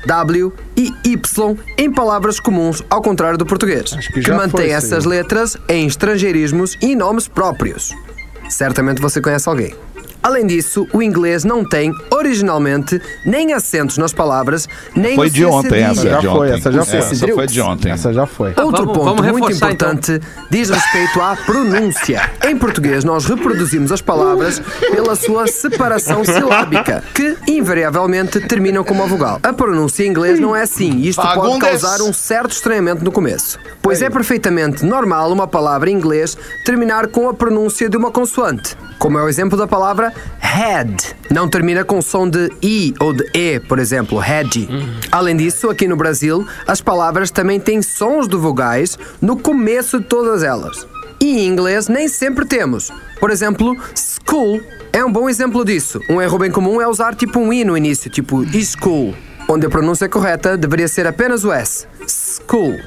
W 0.05 0.53
e 0.77 0.91
Y 1.03 1.57
em 1.77 1.91
palavras 1.91 2.39
comuns, 2.39 2.83
ao 2.89 3.01
contrário 3.01 3.37
do 3.37 3.45
português, 3.45 3.91
que 3.91 4.21
que, 4.21 4.23
foi 4.23 4.35
mantém 4.35 4.67
isso 4.67 4.75
essas 4.75 5.05
letras 5.05 5.57
em 5.67 5.87
estrangeirismos 5.87 6.77
e 6.81 6.95
nomes 6.95 7.27
próprios. 7.27 7.93
Certamente 8.49 9.01
você 9.01 9.21
conhece 9.21 9.49
alguém. 9.49 9.73
Além 10.25 10.47
disso, 10.47 10.87
o 10.91 11.03
inglês 11.03 11.43
não 11.43 11.63
tem, 11.63 11.91
originalmente, 12.11 12.99
nem 13.23 13.53
acentos 13.53 13.95
nas 13.99 14.11
palavras, 14.11 14.67
nem 14.95 15.15
Foi 15.15 15.29
de 15.29 15.45
ontem 15.45 15.83
essa, 15.83 16.01
Já 16.09 16.19
de 16.19 16.27
foi, 16.27 16.49
essa 16.49 16.71
já 16.71 16.83
foi. 16.83 16.97
Essa 16.97 17.27
foi 17.27 17.45
de 17.45 17.61
ontem. 17.61 17.91
Essa 17.91 18.11
já 18.11 18.25
foi. 18.25 18.47
Outro 18.57 18.87
vamos- 18.87 18.97
ponto 18.97 19.05
vamos 19.21 19.21
muito 19.31 19.51
então. 19.51 19.69
importante 19.69 20.19
diz 20.49 20.71
respeito 20.71 21.21
à 21.21 21.35
pronúncia. 21.35 22.27
Em 22.43 22.57
português, 22.57 23.03
nós 23.03 23.25
reproduzimos 23.25 23.91
as 23.91 24.01
palavras 24.01 24.59
pela 24.79 25.15
sua 25.15 25.45
separação 25.45 26.25
silábica, 26.25 27.03
que 27.13 27.37
invariavelmente 27.47 28.39
terminam 28.47 28.83
com 28.83 28.95
uma 28.95 29.05
vogal. 29.05 29.39
A 29.43 29.53
pronúncia 29.53 30.03
em 30.05 30.09
inglês 30.09 30.39
não 30.39 30.55
é 30.55 30.63
assim, 30.63 30.91
e 31.01 31.09
isto 31.09 31.21
pode 31.21 31.59
causar 31.59 32.01
um 32.01 32.11
certo 32.11 32.49
estranhamento 32.49 33.05
no 33.05 33.11
começo. 33.11 33.59
Pois 33.79 34.01
é 34.01 34.09
perfeitamente 34.09 34.83
normal 34.83 35.31
uma 35.31 35.45
palavra 35.47 35.91
em 35.91 35.93
inglês 35.93 36.35
terminar 36.65 37.05
com 37.09 37.29
a 37.29 37.33
pronúncia 37.35 37.87
de 37.87 37.95
uma 37.95 38.09
consoante. 38.09 38.75
Como 38.99 39.19
é 39.19 39.23
o 39.23 39.29
exemplo 39.29 39.57
da 39.57 39.67
palavra 39.67 40.13
head. 40.39 41.15
Não 41.29 41.49
termina 41.49 41.83
com 41.83 42.01
som 42.01 42.29
de 42.29 42.49
I 42.61 42.93
ou 42.99 43.13
de 43.13 43.29
E, 43.33 43.59
por 43.59 43.77
exemplo, 43.77 44.17
head. 44.17 44.67
Além 45.11 45.35
disso, 45.35 45.69
aqui 45.69 45.87
no 45.87 45.95
Brasil, 45.95 46.47
as 46.65 46.81
palavras 46.81 47.29
também 47.29 47.59
têm 47.59 47.81
sons 47.81 48.27
de 48.27 48.37
vogais 48.37 48.97
no 49.21 49.37
começo 49.37 49.99
de 49.99 50.05
todas 50.05 50.43
elas. 50.43 50.87
E 51.19 51.39
em 51.39 51.47
inglês 51.47 51.87
nem 51.87 52.07
sempre 52.07 52.45
temos. 52.45 52.91
Por 53.19 53.31
exemplo, 53.31 53.75
school 53.95 54.61
é 54.93 55.03
um 55.03 55.11
bom 55.11 55.29
exemplo 55.29 55.65
disso. 55.65 55.99
Um 56.09 56.21
erro 56.21 56.37
bem 56.37 56.51
comum 56.51 56.81
é 56.81 56.87
usar 56.87 57.15
tipo 57.15 57.39
um 57.39 57.51
I 57.51 57.63
no 57.63 57.77
início, 57.77 58.09
tipo 58.09 58.43
school, 58.63 59.13
onde 59.47 59.65
a 59.65 59.69
pronúncia 59.69 60.07
correta 60.07 60.57
deveria 60.57 60.87
ser 60.87 61.05
apenas 61.05 61.43
o 61.43 61.51
S. 61.51 61.85
School. 62.07 62.77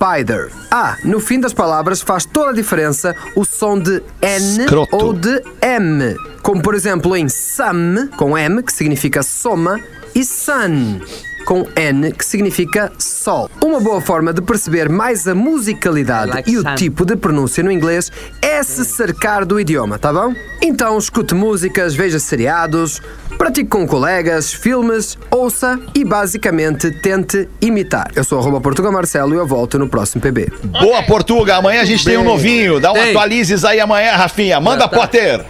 Spider. 0.00 0.50
Ah, 0.70 0.96
no 1.04 1.18
fim 1.20 1.40
das 1.40 1.54
palavras 1.54 2.02
faz 2.02 2.24
toda 2.26 2.50
a 2.50 2.54
diferença 2.54 3.14
o 3.34 3.44
som 3.44 3.78
de 3.78 4.02
N 4.20 4.60
Escroto. 4.64 4.94
ou 4.96 5.12
de 5.14 5.42
M. 5.62 6.14
Como 6.42 6.60
por 6.62 6.74
exemplo 6.74 7.16
em 7.16 7.28
some, 7.28 8.08
com 8.16 8.36
M, 8.36 8.62
que 8.62 8.72
significa 8.72 9.22
soma, 9.22 9.80
e 10.14 10.22
sun, 10.24 11.00
com 11.46 11.66
N, 11.74 12.12
que 12.12 12.24
significa 12.24 12.92
sol. 12.98 13.50
Uma 13.64 13.80
boa 13.80 14.00
forma 14.00 14.32
de 14.32 14.42
perceber 14.42 14.88
mais 14.88 15.26
a 15.26 15.34
musicalidade 15.34 16.30
Like 16.30 16.50
e 16.50 16.58
o 16.58 16.62
sun. 16.62 16.74
tipo 16.74 17.04
de 17.04 17.16
pronúncia 17.16 17.62
no 17.64 17.72
inglês 17.72 18.12
é 18.56 18.62
se 18.62 18.86
cercar 18.86 19.44
do 19.44 19.60
idioma, 19.60 19.98
tá 19.98 20.10
bom? 20.10 20.34
Então 20.62 20.96
escute 20.96 21.34
músicas, 21.34 21.94
veja 21.94 22.18
seriados, 22.18 23.02
pratique 23.36 23.68
com 23.68 23.86
colegas, 23.86 24.50
filmes, 24.50 25.18
ouça 25.30 25.78
e 25.94 26.02
basicamente 26.02 26.90
tente 26.90 27.46
imitar. 27.60 28.10
Eu 28.16 28.24
sou 28.24 28.38
arroba 28.38 28.58
Portugal 28.58 28.90
Marcelo 28.90 29.34
e 29.34 29.36
eu 29.36 29.46
volto 29.46 29.78
no 29.78 29.90
próximo 29.90 30.22
PB. 30.22 30.50
Boa, 30.80 31.02
Portuga. 31.02 31.56
Amanhã 31.56 31.82
a 31.82 31.84
gente 31.84 32.02
tem 32.02 32.16
um 32.16 32.24
novinho. 32.24 32.80
Dá 32.80 32.92
um 32.92 32.94
Tem. 32.94 33.10
atualizes 33.10 33.62
aí 33.62 33.78
amanhã, 33.78 34.12
Rafinha. 34.12 34.58
Manda, 34.58 34.84
Já 34.84 34.88
tá. 34.88 34.96
Potter. 35.00 35.44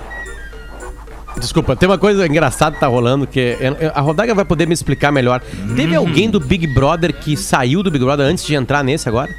Desculpa, 1.38 1.76
tem 1.76 1.88
uma 1.88 1.98
coisa 1.98 2.26
engraçada 2.26 2.74
que 2.74 2.80
tá 2.80 2.88
rolando 2.88 3.24
que 3.24 3.57
a 3.94 4.00
Rodaga 4.00 4.34
vai 4.34 4.44
poder 4.44 4.66
me 4.66 4.74
explicar 4.74 5.12
melhor. 5.12 5.40
Teve 5.76 5.94
alguém 5.94 6.28
do 6.28 6.40
Big 6.40 6.66
Brother 6.66 7.12
que 7.12 7.36
saiu 7.36 7.84
do 7.84 7.90
Big 7.90 8.04
Brother 8.04 8.26
antes 8.26 8.44
de 8.44 8.57
entrar 8.57 8.82
nesse 8.82 9.09
agora? 9.09 9.30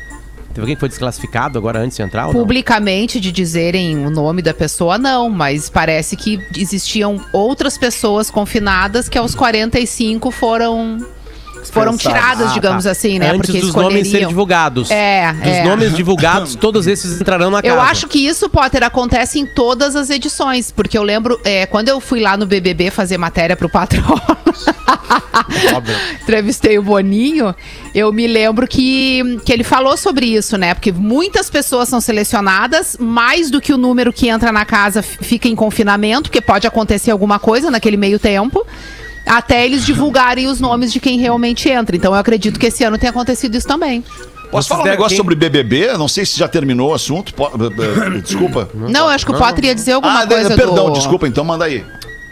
Teve 0.58 0.64
alguém 0.64 0.76
que 0.76 0.80
foi 0.80 0.90
desclassificado 0.90 1.60
agora 1.60 1.80
antes 1.80 1.96
de 1.96 2.02
entrar? 2.02 2.32
Publicamente 2.32 3.20
de 3.20 3.32
dizerem 3.32 4.04
o 4.04 4.10
nome 4.10 4.42
da 4.42 4.56
pessoa, 4.56 4.98
não, 4.98 5.30
mas 5.30 5.70
parece 5.70 6.16
que 6.16 6.44
existiam 6.58 7.24
outras 7.32 7.78
pessoas 7.78 8.32
confinadas 8.32 9.08
que 9.08 9.20
aos 9.20 9.36
45 9.36 10.32
foram. 10.32 10.98
Foram 11.72 11.98
tiradas, 11.98 12.52
Ah, 12.52 12.54
digamos 12.54 12.86
tá. 12.86 12.92
assim, 12.92 13.20
né? 13.20 13.32
Antes 13.32 13.62
dos 13.62 13.74
nomes 13.76 14.10
serem 14.10 14.28
divulgados. 14.28 14.90
É, 14.90 15.32
Dos 15.34 15.52
é. 15.52 15.64
nomes 15.64 15.96
divulgados, 15.96 16.56
todos 16.56 16.88
esses 16.88 17.20
entrarão 17.20 17.52
na 17.52 17.62
casa. 17.62 17.74
Eu 17.74 17.80
acho 17.82 18.08
que 18.08 18.20
isso, 18.26 18.50
Potter, 18.50 18.84
acontece 18.84 19.40
em 19.40 19.46
todas 19.46 19.96
as 19.96 20.10
edições. 20.10 20.72
Porque 20.72 20.98
eu 20.98 21.04
lembro, 21.04 21.40
é, 21.44 21.66
quando 21.66 21.90
eu 21.90 22.00
fui 22.00 22.20
lá 22.20 22.36
no 22.38 22.46
BBB 22.46 22.90
fazer 22.90 23.18
matéria 23.18 23.56
pro 23.56 23.70
patrão, 23.70 24.20
entrevistei 26.22 26.78
o 26.80 26.84
Boninho, 26.84 27.56
eu 27.94 28.12
me 28.12 28.28
lembro 28.28 28.68
que, 28.68 29.40
que 29.46 29.52
ele 29.54 29.64
falou 29.64 29.98
sobre 29.98 30.26
isso, 30.26 30.58
né? 30.58 30.74
Porque 30.74 30.92
muitas 30.92 31.50
pessoas 31.50 31.90
são 31.90 32.02
selecionadas, 32.02 32.98
mais 33.00 33.50
do 33.52 33.62
que 33.62 33.74
o 33.74 33.78
número 33.78 34.12
que 34.14 34.30
entra 34.30 34.52
na 34.52 34.66
casa 34.66 35.02
fica 35.02 35.48
em 35.48 35.56
confinamento, 35.56 36.24
porque 36.24 36.42
pode 36.42 36.68
acontecer 36.68 37.12
alguma 37.12 37.40
coisa 37.40 37.70
naquele 37.70 37.98
meio 37.98 38.20
tempo. 38.20 38.66
Até 39.28 39.66
eles 39.66 39.86
divulgarem 39.86 40.48
os 40.48 40.60
nomes 40.60 40.92
de 40.92 41.00
quem 41.00 41.20
realmente 41.20 41.70
entra. 41.70 41.96
Então 41.96 42.14
eu 42.14 42.20
acredito 42.20 42.60
que 42.60 42.68
esse 42.68 42.84
ano 42.84 42.98
tenha 42.98 43.10
acontecido 43.10 43.56
isso 43.56 43.68
também. 43.68 44.04
Posso 44.50 44.70
falar 44.70 44.84
um 44.84 44.86
negócio 44.86 45.10
quem? 45.10 45.18
sobre 45.18 45.36
BBB? 45.36 45.98
Não 45.98 46.08
sei 46.08 46.26
se 46.26 46.38
já 46.40 46.48
terminou 46.48 46.92
o 46.92 46.94
assunto. 46.94 47.34
Eh, 47.38 48.16
eh, 48.16 48.22
Desculpa. 48.24 48.70
Não, 48.74 49.02
eu 49.02 49.10
acho 49.10 49.26
que 49.26 49.32
o 49.32 49.38
Potter 49.38 49.66
ia 49.66 49.76
dizer 49.76 49.92
alguma 49.94 50.22
Ah, 50.22 50.28
coisa 50.28 50.56
perdão, 50.56 50.86
do... 50.88 50.94
desculpa, 50.94 51.28
então 51.28 51.44
manda 51.44 51.66
aí. 51.66 51.86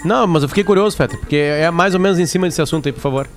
Não, 0.06 0.26
mas 0.28 0.44
eu 0.44 0.50
fiquei 0.50 0.64
curioso, 0.64 0.96
Feta, 0.96 1.18
porque 1.18 1.36
é 1.36 1.70
mais 1.72 1.94
ou 1.94 2.00
menos 2.00 2.20
em 2.20 2.26
cima 2.26 2.48
desse 2.48 2.62
assunto 2.62 2.88
aí, 2.88 2.94
por 2.94 3.02
favor. 3.02 3.28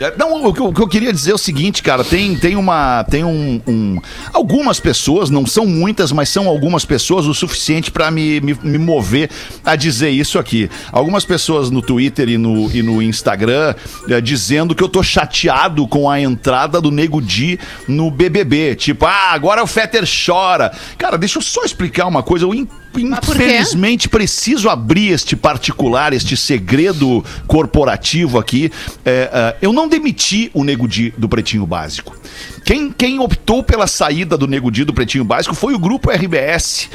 É, 0.00 0.16
Não, 0.16 0.46
o 0.46 0.54
que, 0.54 0.60
eu, 0.60 0.66
o 0.68 0.72
que 0.72 0.80
eu 0.80 0.88
queria 0.88 1.12
dizer 1.12 1.32
é 1.32 1.34
o 1.34 1.38
seguinte, 1.38 1.82
cara, 1.82 2.02
tem, 2.02 2.34
tem 2.34 2.56
uma. 2.56 3.04
Tem 3.04 3.22
um, 3.22 3.60
um- 3.66 3.98
Algumas 4.32 4.80
pessoas, 4.80 5.28
não 5.28 5.44
são 5.44 5.66
muitas, 5.66 6.10
mas 6.10 6.30
são 6.30 6.48
algumas 6.48 6.86
pessoas 6.86 7.26
o 7.26 7.34
suficiente 7.34 7.90
pra 7.90 8.10
me, 8.10 8.40
me, 8.40 8.56
me 8.62 8.78
mover 8.78 9.28
a 9.62 9.76
dizer 9.76 10.08
isso 10.08 10.38
aqui. 10.38 10.70
Algumas 10.90 11.26
pessoas 11.26 11.70
no 11.70 11.82
Twitter 11.82 12.30
e 12.30 12.38
no, 12.38 12.74
e 12.74 12.82
no 12.82 13.02
Instagram 13.02 13.74
eh, 14.08 14.20
dizendo 14.22 14.74
que 14.74 14.82
eu 14.82 14.88
tô 14.88 15.02
chateado 15.02 15.86
com 15.86 16.08
a 16.08 16.18
entrada 16.18 16.80
do 16.80 16.90
Nego 16.90 17.20
Di 17.20 17.60
no 17.86 18.10
BBB. 18.10 18.76
Tipo, 18.76 19.04
ah, 19.04 19.32
agora 19.32 19.62
o 19.62 19.66
Fetter 19.66 20.04
chora. 20.26 20.72
Cara, 20.96 21.18
deixa 21.18 21.36
eu 21.36 21.42
só 21.42 21.62
explicar 21.62 22.06
uma 22.06 22.22
coisa. 22.22 22.46
Eu 22.46 22.52
quê? 22.52 22.66
Infelizmente 22.98 24.08
preciso 24.08 24.68
abrir 24.68 25.12
este 25.12 25.36
particular, 25.36 26.12
este 26.12 26.36
segredo 26.36 27.24
corporativo 27.46 28.38
aqui. 28.38 28.70
É, 29.04 29.30
é, 29.32 29.56
eu 29.62 29.72
não 29.72 29.88
demiti 29.88 30.50
o 30.52 30.64
Nego 30.64 30.88
Di 30.88 31.12
do 31.16 31.28
Pretinho 31.28 31.66
Básico. 31.66 32.16
Quem, 32.64 32.90
quem 32.90 33.18
optou 33.18 33.62
pela 33.62 33.86
saída 33.86 34.36
do 34.36 34.46
Nego 34.46 34.70
Di 34.70 34.84
do 34.84 34.92
Pretinho 34.92 35.24
Básico 35.24 35.54
foi 35.54 35.74
o 35.74 35.78
grupo 35.78 36.10
RBS. 36.10 36.88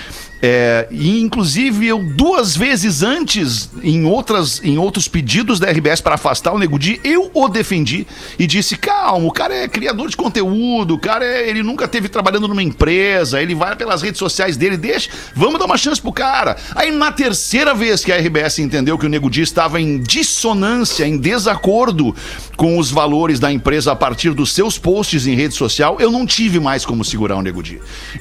É, 0.47 0.87
e 0.91 1.21
inclusive 1.21 1.87
eu 1.87 1.97
duas 1.97 2.55
vezes 2.55 3.01
antes, 3.01 3.67
em, 3.81 4.05
outras, 4.05 4.61
em 4.63 4.77
outros 4.77 5.07
pedidos 5.07 5.59
da 5.59 5.71
RBS 5.71 6.01
para 6.01 6.13
afastar 6.13 6.53
o 6.53 6.59
Nego 6.59 6.77
eu 7.03 7.31
o 7.33 7.47
defendi 7.47 8.05
e 8.37 8.45
disse: 8.45 8.77
calma, 8.77 9.25
o 9.25 9.31
cara 9.31 9.55
é 9.55 9.67
criador 9.67 10.07
de 10.07 10.15
conteúdo, 10.15 10.93
o 10.93 10.99
cara 10.99 11.25
é- 11.25 11.49
ele 11.49 11.63
nunca 11.63 11.87
teve 11.87 12.07
trabalhando 12.09 12.47
numa 12.47 12.61
empresa, 12.61 13.41
ele 13.41 13.55
vai 13.55 13.75
pelas 13.75 14.03
redes 14.03 14.19
sociais 14.19 14.55
dele, 14.55 14.77
deixa, 14.77 15.09
vamos 15.35 15.57
dar 15.57 15.65
uma 15.65 15.77
chance 15.77 15.99
pro 15.99 16.13
cara. 16.13 16.57
Aí 16.75 16.91
na 16.91 17.11
terceira 17.11 17.73
vez 17.73 18.05
que 18.05 18.11
a 18.11 18.17
RBS 18.17 18.59
entendeu 18.59 18.99
que 18.99 19.05
o 19.07 19.09
Nego 19.09 19.31
estava 19.35 19.81
em 19.81 19.99
dissonância, 19.99 21.07
em 21.07 21.17
desacordo 21.17 22.15
com 22.55 22.77
os 22.77 22.91
valores 22.91 23.39
da 23.39 23.51
empresa 23.51 23.93
a 23.93 23.95
partir 23.95 24.31
dos 24.31 24.53
seus 24.53 24.77
posts 24.77 25.25
em 25.25 25.33
rede 25.33 25.55
social, 25.55 25.97
eu 25.99 26.11
não 26.11 26.23
tive 26.23 26.59
mais 26.59 26.85
como 26.85 27.03
segurar 27.03 27.35
o 27.35 27.41
Nego. 27.41 27.63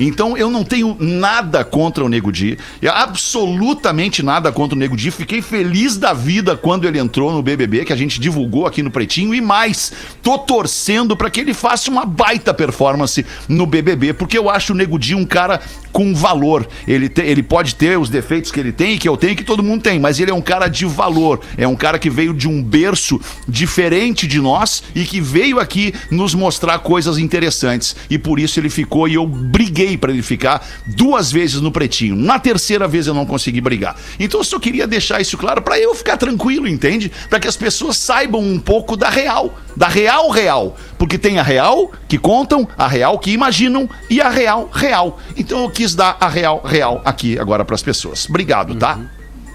Então 0.00 0.38
eu 0.38 0.48
não 0.48 0.64
tenho 0.64 0.96
nada 0.98 1.62
contra 1.64 2.02
o 2.02 2.13
Nego 2.14 2.30
Di, 2.30 2.56
e 2.80 2.86
absolutamente 2.88 4.22
nada 4.22 4.52
contra 4.52 4.76
o 4.76 4.78
Nego 4.78 4.96
Di. 4.96 5.10
Fiquei 5.10 5.42
feliz 5.42 5.96
da 5.96 6.12
vida 6.12 6.56
quando 6.56 6.86
ele 6.86 6.98
entrou 6.98 7.32
no 7.32 7.42
BBB, 7.42 7.84
que 7.84 7.92
a 7.92 7.96
gente 7.96 8.20
divulgou 8.20 8.66
aqui 8.66 8.82
no 8.82 8.90
Pretinho, 8.90 9.34
e 9.34 9.40
mais, 9.40 9.92
tô 10.22 10.38
torcendo 10.38 11.16
para 11.16 11.28
que 11.28 11.40
ele 11.40 11.52
faça 11.52 11.90
uma 11.90 12.04
baita 12.04 12.54
performance 12.54 13.26
no 13.48 13.66
BBB, 13.66 14.12
porque 14.12 14.38
eu 14.38 14.48
acho 14.48 14.72
o 14.72 14.76
Nego 14.76 14.98
Di 14.98 15.14
um 15.14 15.24
cara 15.24 15.60
com 15.92 16.14
valor. 16.14 16.66
Ele, 16.86 17.08
te- 17.08 17.22
ele 17.22 17.42
pode 17.42 17.74
ter 17.76 17.98
os 17.98 18.08
defeitos 18.10 18.50
que 18.50 18.58
ele 18.60 18.72
tem, 18.72 18.98
que 18.98 19.08
eu 19.08 19.16
tenho, 19.16 19.36
que 19.36 19.44
todo 19.44 19.62
mundo 19.62 19.82
tem, 19.82 19.98
mas 19.98 20.18
ele 20.20 20.30
é 20.30 20.34
um 20.34 20.42
cara 20.42 20.66
de 20.68 20.84
valor. 20.84 21.40
É 21.56 21.66
um 21.68 21.76
cara 21.76 21.98
que 21.98 22.10
veio 22.10 22.34
de 22.34 22.48
um 22.48 22.62
berço 22.62 23.20
diferente 23.48 24.26
de 24.26 24.40
nós 24.40 24.82
e 24.94 25.04
que 25.04 25.20
veio 25.20 25.58
aqui 25.60 25.94
nos 26.10 26.34
mostrar 26.34 26.78
coisas 26.80 27.16
interessantes. 27.18 27.94
E 28.10 28.18
por 28.18 28.38
isso 28.40 28.58
ele 28.58 28.68
ficou 28.68 29.06
e 29.08 29.14
eu 29.14 29.26
briguei 29.26 29.96
para 29.96 30.12
ele 30.12 30.22
ficar 30.22 30.66
duas 30.86 31.30
vezes 31.30 31.60
no 31.60 31.70
pretinho. 31.70 32.03
Na 32.12 32.38
terceira 32.38 32.88
vez 32.88 33.06
eu 33.06 33.14
não 33.14 33.24
consegui 33.24 33.60
brigar. 33.60 33.96
Então 34.18 34.40
eu 34.40 34.44
só 34.44 34.58
queria 34.58 34.86
deixar 34.86 35.20
isso 35.20 35.38
claro 35.38 35.62
para 35.62 35.78
eu 35.78 35.94
ficar 35.94 36.16
tranquilo, 36.16 36.66
entende? 36.66 37.10
Para 37.28 37.40
que 37.40 37.48
as 37.48 37.56
pessoas 37.56 37.96
saibam 37.96 38.40
um 38.40 38.58
pouco 38.58 38.96
da 38.96 39.08
real, 39.08 39.54
da 39.76 39.88
real 39.88 40.30
real, 40.30 40.76
porque 40.98 41.18
tem 41.18 41.38
a 41.38 41.42
real 41.42 41.92
que 42.08 42.18
contam, 42.18 42.68
a 42.76 42.88
real 42.88 43.18
que 43.18 43.30
imaginam 43.30 43.88
e 44.10 44.20
a 44.20 44.28
real 44.28 44.68
real. 44.72 45.18
Então 45.36 45.62
eu 45.62 45.70
quis 45.70 45.94
dar 45.94 46.16
a 46.20 46.28
real 46.28 46.62
real 46.64 47.00
aqui 47.04 47.38
agora 47.38 47.64
para 47.64 47.74
as 47.74 47.82
pessoas. 47.82 48.26
Obrigado, 48.28 48.74
tá? 48.74 48.98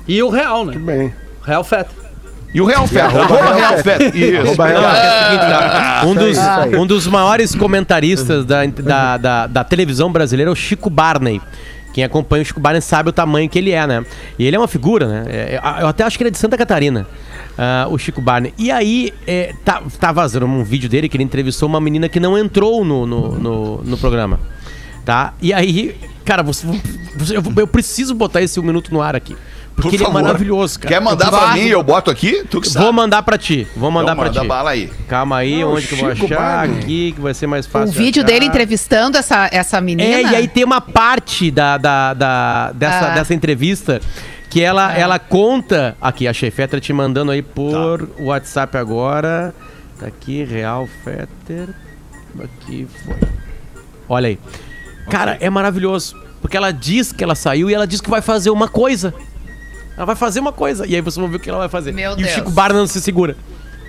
E 0.08 0.22
o 0.24 0.30
real, 0.30 0.66
né? 0.66 0.78
Bem. 0.78 1.14
Real 1.46 1.64
Feta. 1.64 2.00
E 2.54 2.60
o 2.60 2.66
Real 2.66 2.88
Feta, 2.88 3.06
arroba 3.06 3.54
Real. 3.54 3.74
Isso. 3.76 3.84
Feta. 3.84 4.04
é 4.04 4.80
o 4.80 5.24
seguinte, 5.24 5.52
tá? 5.52 6.02
um, 6.06 6.16
dos, 6.16 6.38
isso 6.38 6.82
um 6.82 6.88
dos 6.88 7.08
maiores 7.08 7.54
comentaristas 7.54 8.44
da, 8.44 8.66
da, 8.66 9.18
da, 9.18 9.48
da 9.48 9.64
televisão 9.64 10.12
brasileira 10.12 10.50
é 10.50 10.54
o 10.54 10.56
Chico 10.56 10.90
Barney. 10.90 11.40
Quem 11.94 12.04
acompanha 12.04 12.44
o 12.44 12.46
Chico 12.46 12.60
Barney 12.60 12.82
sabe 12.82 13.10
o 13.10 13.12
tamanho 13.14 13.50
que 13.50 13.58
ele 13.58 13.72
é, 13.72 13.86
né? 13.88 14.06
E 14.38 14.46
ele 14.46 14.56
é 14.56 14.60
uma 14.60 14.68
figura, 14.68 15.08
né? 15.08 15.24
É, 15.28 15.60
Eu 15.82 15.88
até 15.88 16.04
acho 16.04 16.18
que 16.18 16.24
ele 16.24 16.30
é 16.30 16.32
de 16.32 16.38
Santa 16.38 16.58
Catarina, 16.58 17.08
ah, 17.58 17.88
o 17.90 17.98
Chico 17.98 18.22
Barney. 18.22 18.54
E 18.58 18.70
aí, 18.72 19.12
é, 19.26 19.54
tá, 19.66 19.82
tá 20.00 20.12
vazando 20.12 20.46
um 20.46 20.64
vídeo 20.64 20.88
dele 20.90 21.10
que 21.10 21.18
ele 21.18 21.24
entrevistou 21.24 21.68
uma 21.68 21.82
menina 21.82 22.08
que 22.08 22.20
não 22.20 22.38
entrou 22.38 22.86
no, 22.86 23.06
no, 23.06 23.40
no, 23.40 23.84
no 23.84 23.98
programa. 23.98 24.40
Tá? 25.04 25.34
E 25.42 25.52
aí, 25.52 25.96
cara, 26.24 26.44
você, 26.44 26.68
você- 27.18 27.36
eu, 27.38 27.44
eu 27.58 27.68
preciso 27.68 28.14
botar 28.14 28.42
esse 28.42 28.60
um 28.60 28.64
minuto 28.64 28.94
no 28.94 29.02
ar 29.02 29.16
aqui. 29.16 29.36
Porque 29.82 29.96
ele 29.96 30.04
é 30.04 30.10
maravilhoso, 30.10 30.80
cara. 30.80 30.94
Quer 30.96 31.02
mandar 31.02 31.30
pra 31.32 31.54
mim 31.54 31.62
e 31.62 31.70
eu 31.70 31.82
boto 31.84 32.10
aqui? 32.12 32.44
Tu 32.50 32.62
que 32.62 32.70
sabe. 32.70 32.84
Vou 32.86 32.94
mandar 32.94 33.24
pra 33.24 33.38
ti. 33.38 33.68
Vou 33.76 33.90
mandar 33.92 34.12
Então 34.14 34.24
pra 34.24 34.26
manda 34.32 34.42
ti. 34.42 34.48
bala 34.48 34.70
aí. 34.72 34.92
Calma 35.08 35.38
aí, 35.38 35.64
onde 35.64 35.88
que 35.88 35.94
eu 35.94 36.00
vou 36.00 36.16
Chico 36.16 36.26
achar 36.34 36.40
Barney. 36.40 36.80
aqui, 36.80 37.12
que 37.14 37.22
vai 37.22 37.34
ser 37.34 37.48
mais 37.48 37.66
fácil. 37.66 37.92
de 37.94 37.98
vídeo 37.98 38.24
achar. 38.24 38.34
dele 38.34 38.46
entrevistando 38.46 39.18
essa, 39.18 39.50
essa 39.52 39.80
menina. 39.82 40.10
É, 40.10 40.22
e 40.24 40.36
aí 40.36 40.48
tem 40.48 40.64
uma 40.64 40.82
parte 40.82 41.50
da, 41.52 41.78
da, 41.78 42.14
da- 42.14 42.72
dessa, 42.74 43.08
Ah. 43.08 43.14
dessa 43.16 43.34
entrevista 43.34 44.02
que 44.50 44.62
ela, 44.62 44.96
ela 44.98 45.20
conta. 45.20 45.96
Aqui, 46.02 46.28
achei 46.28 46.50
Fetter 46.52 46.80
te 46.82 46.92
mandando 46.94 47.32
aí 47.32 47.42
por 47.42 48.10
WhatsApp 48.20 48.78
agora. 48.78 49.54
Tá 50.00 50.08
aqui, 50.08 50.44
Real 50.44 50.88
Fetter. 51.04 51.70
Aqui 52.42 52.88
foi. 53.06 53.16
Olha 54.08 54.28
aí. 54.30 54.40
Cara, 55.10 55.38
é 55.40 55.50
maravilhoso. 55.50 56.16
Porque 56.42 56.56
ela 56.56 56.72
diz 56.72 57.12
que 57.12 57.24
ela 57.24 57.36
saiu 57.36 57.70
e 57.70 57.74
ela 57.74 57.86
diz 57.86 58.00
que 58.00 58.10
vai 58.10 58.22
fazer 58.22 58.50
uma 58.50 58.68
coisa. 58.68 59.14
Ela 60.00 60.06
vai 60.06 60.16
fazer 60.16 60.40
uma 60.40 60.54
coisa. 60.54 60.88
E 60.88 60.96
aí 60.96 61.02
vocês 61.02 61.18
vão 61.18 61.28
ver 61.28 61.36
o 61.36 61.40
que 61.42 61.50
ela 61.50 61.60
vai 61.60 61.68
fazer. 61.68 61.92
Meu 61.92 62.14
e 62.14 62.16
Deus. 62.16 62.30
o 62.30 62.34
Chico 62.34 62.52
Barney 62.52 62.80
não 62.80 62.88
se 62.88 63.02
segura. 63.02 63.36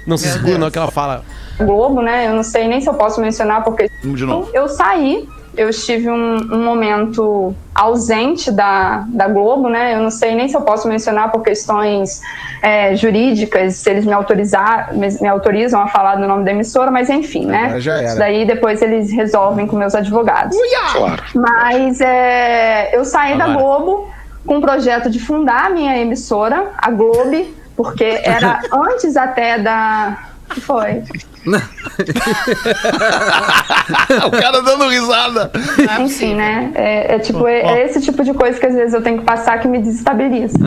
Não 0.04 0.16
se 0.16 0.24
Meu 0.24 0.32
segura, 0.32 0.50
Deus. 0.50 0.60
não, 0.60 0.70
que 0.72 0.78
ela 0.78 0.90
fala. 0.90 1.22
Globo, 1.56 2.02
né? 2.02 2.26
Eu 2.26 2.32
não 2.34 2.42
sei 2.42 2.66
nem 2.66 2.80
se 2.80 2.88
eu 2.88 2.94
posso 2.94 3.20
mencionar, 3.20 3.62
porque 3.62 3.88
Vamos 4.02 4.18
de 4.18 4.26
novo. 4.26 4.50
eu 4.52 4.68
saí, 4.68 5.28
eu 5.56 5.68
estive 5.68 6.10
um, 6.10 6.36
um 6.52 6.64
momento 6.64 7.54
ausente 7.72 8.50
da, 8.50 9.04
da 9.06 9.28
Globo, 9.28 9.68
né? 9.68 9.94
Eu 9.94 10.02
não 10.02 10.10
sei 10.10 10.34
nem 10.34 10.48
se 10.48 10.56
eu 10.56 10.62
posso 10.62 10.88
mencionar 10.88 11.30
por 11.30 11.42
questões 11.44 12.20
é, 12.60 12.96
jurídicas, 12.96 13.76
se 13.76 13.88
eles 13.90 14.04
me, 14.04 14.12
autorizar, 14.12 14.92
me, 14.92 15.06
me 15.20 15.28
autorizam 15.28 15.80
a 15.80 15.86
falar 15.86 16.16
do 16.16 16.26
nome 16.26 16.44
da 16.44 16.50
emissora, 16.50 16.90
mas 16.90 17.08
enfim, 17.08 17.46
né? 17.46 17.66
Agora 17.66 17.80
já 17.80 17.94
era. 17.94 18.04
Isso 18.06 18.18
daí 18.18 18.44
depois 18.44 18.82
eles 18.82 19.12
resolvem 19.12 19.64
com 19.64 19.76
meus 19.76 19.94
advogados. 19.94 20.56
Claro. 20.92 21.22
Mas 21.36 22.00
é, 22.00 22.96
eu 22.96 23.04
saí 23.04 23.38
da. 23.38 23.46
Globo 23.46 24.10
com 24.50 24.58
o 24.58 24.60
projeto 24.60 25.08
de 25.08 25.20
fundar 25.20 25.66
a 25.66 25.70
minha 25.70 25.96
emissora, 25.96 26.72
a 26.76 26.90
Globe, 26.90 27.54
porque 27.76 28.20
era 28.24 28.60
antes 28.74 29.16
até 29.16 29.60
da. 29.60 30.18
O 30.50 30.54
que 30.54 30.60
foi? 30.60 31.04
o 34.26 34.30
cara 34.32 34.60
dando 34.60 34.88
risada. 34.88 35.52
Enfim, 36.00 36.34
né? 36.34 36.72
É, 36.74 37.14
é 37.14 37.18
tipo, 37.20 37.46
é, 37.46 37.60
é 37.60 37.86
esse 37.86 38.00
tipo 38.00 38.24
de 38.24 38.34
coisa 38.34 38.58
que 38.58 38.66
às 38.66 38.74
vezes 38.74 38.92
eu 38.92 39.00
tenho 39.00 39.20
que 39.20 39.24
passar 39.24 39.60
que 39.60 39.68
me 39.68 39.78
desestabiliza. 39.78 40.58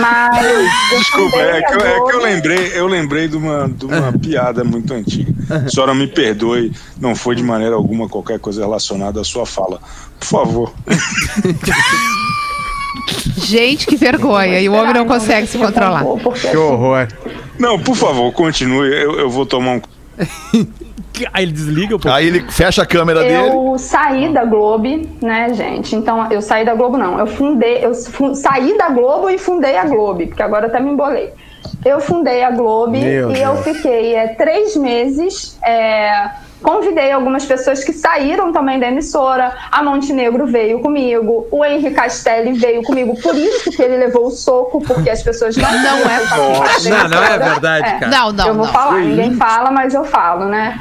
Mas. 0.00 0.46
eu 0.46 0.64
Desculpa, 0.98 1.36
é 1.36 1.60
que, 1.60 1.74
eu, 1.74 1.80
é 1.80 2.00
que 2.06 2.12
eu 2.16 2.22
lembrei, 2.22 2.72
eu 2.74 2.86
lembrei 2.86 3.28
de 3.28 3.36
uma, 3.36 3.68
de 3.68 3.84
uma 3.84 4.14
piada 4.18 4.64
muito 4.64 4.94
antiga. 4.94 5.30
A 5.66 5.68
senhora 5.68 5.94
me 5.94 6.06
perdoe, 6.06 6.72
não 6.98 7.14
foi 7.14 7.36
de 7.36 7.42
maneira 7.42 7.74
alguma 7.74 8.08
qualquer 8.08 8.38
coisa 8.38 8.62
relacionada 8.62 9.20
à 9.20 9.24
sua 9.24 9.44
fala. 9.44 9.78
Por 10.18 10.26
favor. 10.26 10.72
Gente, 13.36 13.86
que 13.86 13.96
vergonha. 13.96 14.60
E 14.60 14.68
o 14.68 14.72
homem 14.74 14.94
não 14.94 15.06
consegue 15.06 15.46
se 15.46 15.58
controlar. 15.58 16.04
Que 16.40 16.56
horror. 16.56 17.08
Não, 17.58 17.78
por 17.78 17.94
favor, 17.96 18.32
continue. 18.32 18.88
Eu, 18.92 19.18
eu 19.20 19.30
vou 19.30 19.44
tomar 19.46 19.72
um. 19.76 19.82
Aí 21.32 21.44
ele 21.44 21.52
desliga, 21.52 21.96
pô. 21.96 22.08
Aí 22.10 22.26
ele 22.26 22.40
fecha 22.50 22.82
a 22.82 22.86
câmera 22.86 23.20
dele. 23.20 23.48
Eu 23.48 23.76
saí 23.78 24.32
da 24.32 24.44
Globo, 24.44 24.88
né, 25.22 25.52
gente? 25.54 25.94
Então, 25.94 26.28
eu 26.30 26.42
saí 26.42 26.64
da 26.64 26.74
Globo, 26.74 26.96
não. 26.98 27.18
Eu 27.20 27.26
fundei, 27.28 27.84
eu 27.84 27.94
fu- 27.94 28.34
saí 28.34 28.76
da 28.76 28.88
Globo 28.88 29.30
e 29.30 29.38
fundei 29.38 29.76
a 29.76 29.84
Globo, 29.84 30.26
porque 30.26 30.42
agora 30.42 30.66
até 30.66 30.80
me 30.80 30.90
embolei. 30.90 31.30
Eu 31.84 32.00
fundei 32.00 32.42
a 32.42 32.50
Globo 32.50 32.92
Meu 32.92 33.30
e 33.30 33.40
eu 33.40 33.54
Deus. 33.54 33.60
fiquei 33.64 34.16
é, 34.16 34.28
três 34.28 34.74
meses. 34.76 35.56
é, 35.64 36.30
convidei 36.64 37.12
algumas 37.12 37.44
pessoas 37.44 37.84
que 37.84 37.92
saíram 37.92 38.52
também 38.52 38.80
da 38.80 38.88
emissora. 38.88 39.54
A 39.70 39.82
Montenegro 39.82 40.46
veio 40.46 40.80
comigo, 40.80 41.46
o 41.50 41.64
Henrique 41.64 41.94
Castelli 41.94 42.54
veio 42.54 42.82
comigo. 42.82 43.14
Por 43.20 43.36
isso 43.36 43.70
que 43.70 43.82
ele 43.82 43.98
levou 43.98 44.26
o 44.26 44.30
soco, 44.30 44.80
porque 44.80 45.10
as 45.10 45.22
pessoas 45.22 45.56
não 45.56 45.70
Não 45.70 46.10
é 46.10 46.18
verdade. 46.18 46.88
Não, 46.88 47.08
não 47.08 47.22
é 47.22 47.38
verdade, 47.38 47.98
cara. 48.00 48.08
Não, 48.08 48.32
não, 48.32 48.46
eu 48.48 48.54
vou 48.54 48.66
não. 48.66 48.72
falar, 48.72 48.98
ninguém 49.00 49.36
fala, 49.36 49.70
mas 49.70 49.94
eu 49.94 50.04
falo, 50.04 50.46
né? 50.46 50.78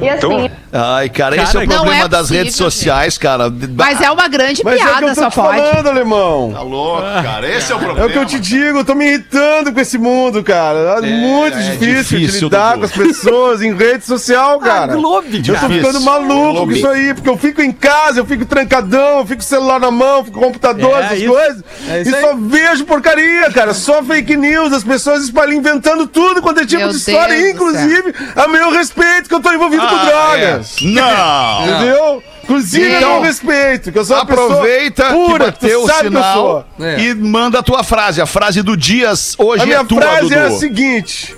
E 0.00 0.08
assim, 0.08 0.50
Ai, 0.76 1.08
cara, 1.08 1.36
esse 1.36 1.56
é 1.56 1.60
o 1.60 1.68
Cara, 1.68 1.78
problema 1.80 2.04
é 2.04 2.08
das 2.08 2.20
possível, 2.22 2.42
redes 2.42 2.56
sociais, 2.56 3.16
cara. 3.16 3.44
Mas 3.76 4.00
é 4.00 4.10
uma 4.10 4.26
grande 4.26 4.60
Mas 4.64 4.74
é 4.74 4.76
o 4.76 4.80
que 4.80 4.90
piada, 4.90 5.06
eu 5.06 5.14
tô 5.14 5.20
só 5.22 5.30
te 5.30 5.34
pode. 5.36 5.56
falando, 5.58 5.86
alemão. 5.88 6.52
Tá 6.52 6.62
louco, 6.62 7.02
cara. 7.02 7.48
Esse 7.48 7.70
é 7.70 7.76
o 7.76 7.78
É 7.78 7.84
problema. 7.84 8.08
o 8.08 8.10
que 8.12 8.18
eu 8.18 8.26
te 8.26 8.40
digo, 8.40 8.78
eu 8.78 8.84
tô 8.84 8.92
me 8.96 9.06
irritando 9.06 9.72
com 9.72 9.78
esse 9.80 9.96
mundo, 9.98 10.42
cara. 10.42 10.98
É, 10.98 11.00
muito 11.02 11.56
é 11.56 11.60
difícil, 11.60 11.78
de 12.18 12.24
difícil, 12.26 12.48
lidar 12.48 12.76
com 12.76 12.84
as 12.86 12.90
pessoas 12.90 13.62
em 13.62 13.72
rede 13.72 14.04
social, 14.04 14.58
cara. 14.60 14.96
Globo, 14.96 15.28
Eu 15.32 15.60
tô 15.60 15.68
ficando 15.68 16.00
maluco 16.00 16.52
Globo. 16.54 16.66
com 16.66 16.72
isso 16.72 16.88
aí, 16.88 17.14
porque 17.14 17.28
eu 17.30 17.38
fico 17.38 17.62
em 17.62 17.70
casa, 17.70 18.18
eu 18.18 18.26
fico 18.26 18.44
trancadão, 18.44 19.18
eu 19.20 19.26
fico 19.26 19.36
com 19.36 19.42
o 19.42 19.48
celular 19.48 19.78
na 19.78 19.92
mão, 19.92 20.24
fico 20.24 20.38
com 20.40 20.44
o 20.44 20.48
computador, 20.48 20.96
É 20.98 21.04
essas 21.04 21.18
isso. 21.20 21.28
coisas. 21.32 21.64
É 21.88 22.00
isso 22.00 22.10
e 22.10 22.14
aí. 22.16 22.20
só 22.20 22.34
vejo 22.36 22.84
porcaria, 22.84 23.48
cara. 23.52 23.72
Só 23.74 24.02
fake 24.02 24.36
news, 24.36 24.72
as 24.72 24.82
pessoas 24.82 25.22
espalham, 25.22 25.52
inventando 25.52 26.06
tudo 26.08 26.42
quanto 26.42 26.58
é 26.60 26.66
tipo 26.66 26.80
Meu 26.82 26.90
de 26.90 26.96
história, 26.96 27.36
Deus 27.36 27.54
inclusive 27.54 28.12
a 28.34 28.48
meu 28.48 28.72
respeito, 28.72 29.28
que 29.28 29.34
eu 29.36 29.40
tô 29.40 29.52
envolvido 29.52 29.86
com 29.86 29.94
Ah, 29.94 30.04
drogas. 30.04 30.63
É. 30.80 30.84
Não. 30.86 31.62
Entendeu? 31.66 32.22
Inclusive, 32.44 32.96
Então, 32.96 33.16
eu 33.16 33.22
respeito, 33.22 33.90
que 33.90 33.98
eu 33.98 34.04
sou 34.04 34.16
uma 34.16 34.22
Aproveita 34.22 35.04
pessoa 35.04 35.26
pura, 35.28 35.44
que 35.46 35.50
bateu 35.62 35.80
tu 35.80 35.84
o 35.84 35.88
sabe 35.88 36.00
que 36.00 36.06
eu 36.06 36.10
sinal 36.10 36.66
sou. 36.78 36.86
É. 36.86 37.00
e 37.00 37.14
manda 37.14 37.58
a 37.60 37.62
tua 37.62 37.82
frase. 37.82 38.20
A 38.20 38.26
frase 38.26 38.62
do 38.62 38.76
Dias 38.76 39.34
hoje 39.38 39.62
A 39.62 39.66
minha 39.66 39.78
é 39.78 39.84
tua, 39.84 40.02
frase 40.02 40.22
Dudu. 40.22 40.34
é 40.34 40.46
a 40.46 40.50
seguinte. 40.50 41.34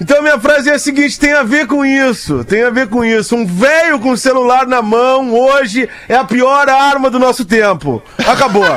Então 0.00 0.22
minha 0.22 0.38
frase 0.38 0.70
é 0.70 0.74
a 0.74 0.78
seguinte, 0.78 1.18
tem 1.18 1.32
a 1.32 1.42
ver 1.42 1.66
com 1.66 1.84
isso, 1.84 2.44
tem 2.44 2.62
a 2.62 2.70
ver 2.70 2.88
com 2.88 3.04
isso. 3.04 3.34
Um 3.34 3.44
velho 3.44 3.98
com 3.98 4.16
celular 4.16 4.66
na 4.66 4.80
mão 4.80 5.34
hoje 5.34 5.88
é 6.08 6.14
a 6.14 6.24
pior 6.24 6.68
arma 6.68 7.10
do 7.10 7.18
nosso 7.18 7.44
tempo. 7.44 8.00
Acabou. 8.26 8.62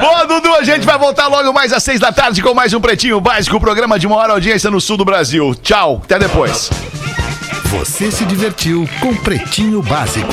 Boa, 0.00 0.26
Dudu, 0.26 0.54
a 0.54 0.64
gente 0.64 0.84
vai 0.84 0.98
voltar 0.98 1.28
logo 1.28 1.52
mais 1.52 1.72
às 1.72 1.82
seis 1.84 2.00
da 2.00 2.10
tarde 2.10 2.42
com 2.42 2.52
mais 2.54 2.74
um 2.74 2.80
Pretinho 2.80 3.20
Básico, 3.20 3.60
programa 3.60 3.98
de 3.98 4.08
maior 4.08 4.30
audiência 4.30 4.70
no 4.70 4.80
sul 4.80 4.96
do 4.96 5.04
Brasil. 5.04 5.54
Tchau, 5.62 6.00
até 6.04 6.18
depois. 6.18 6.70
Você 7.66 8.10
se 8.10 8.24
divertiu 8.24 8.88
com 9.00 9.14
Pretinho 9.14 9.80
Básico. 9.80 10.32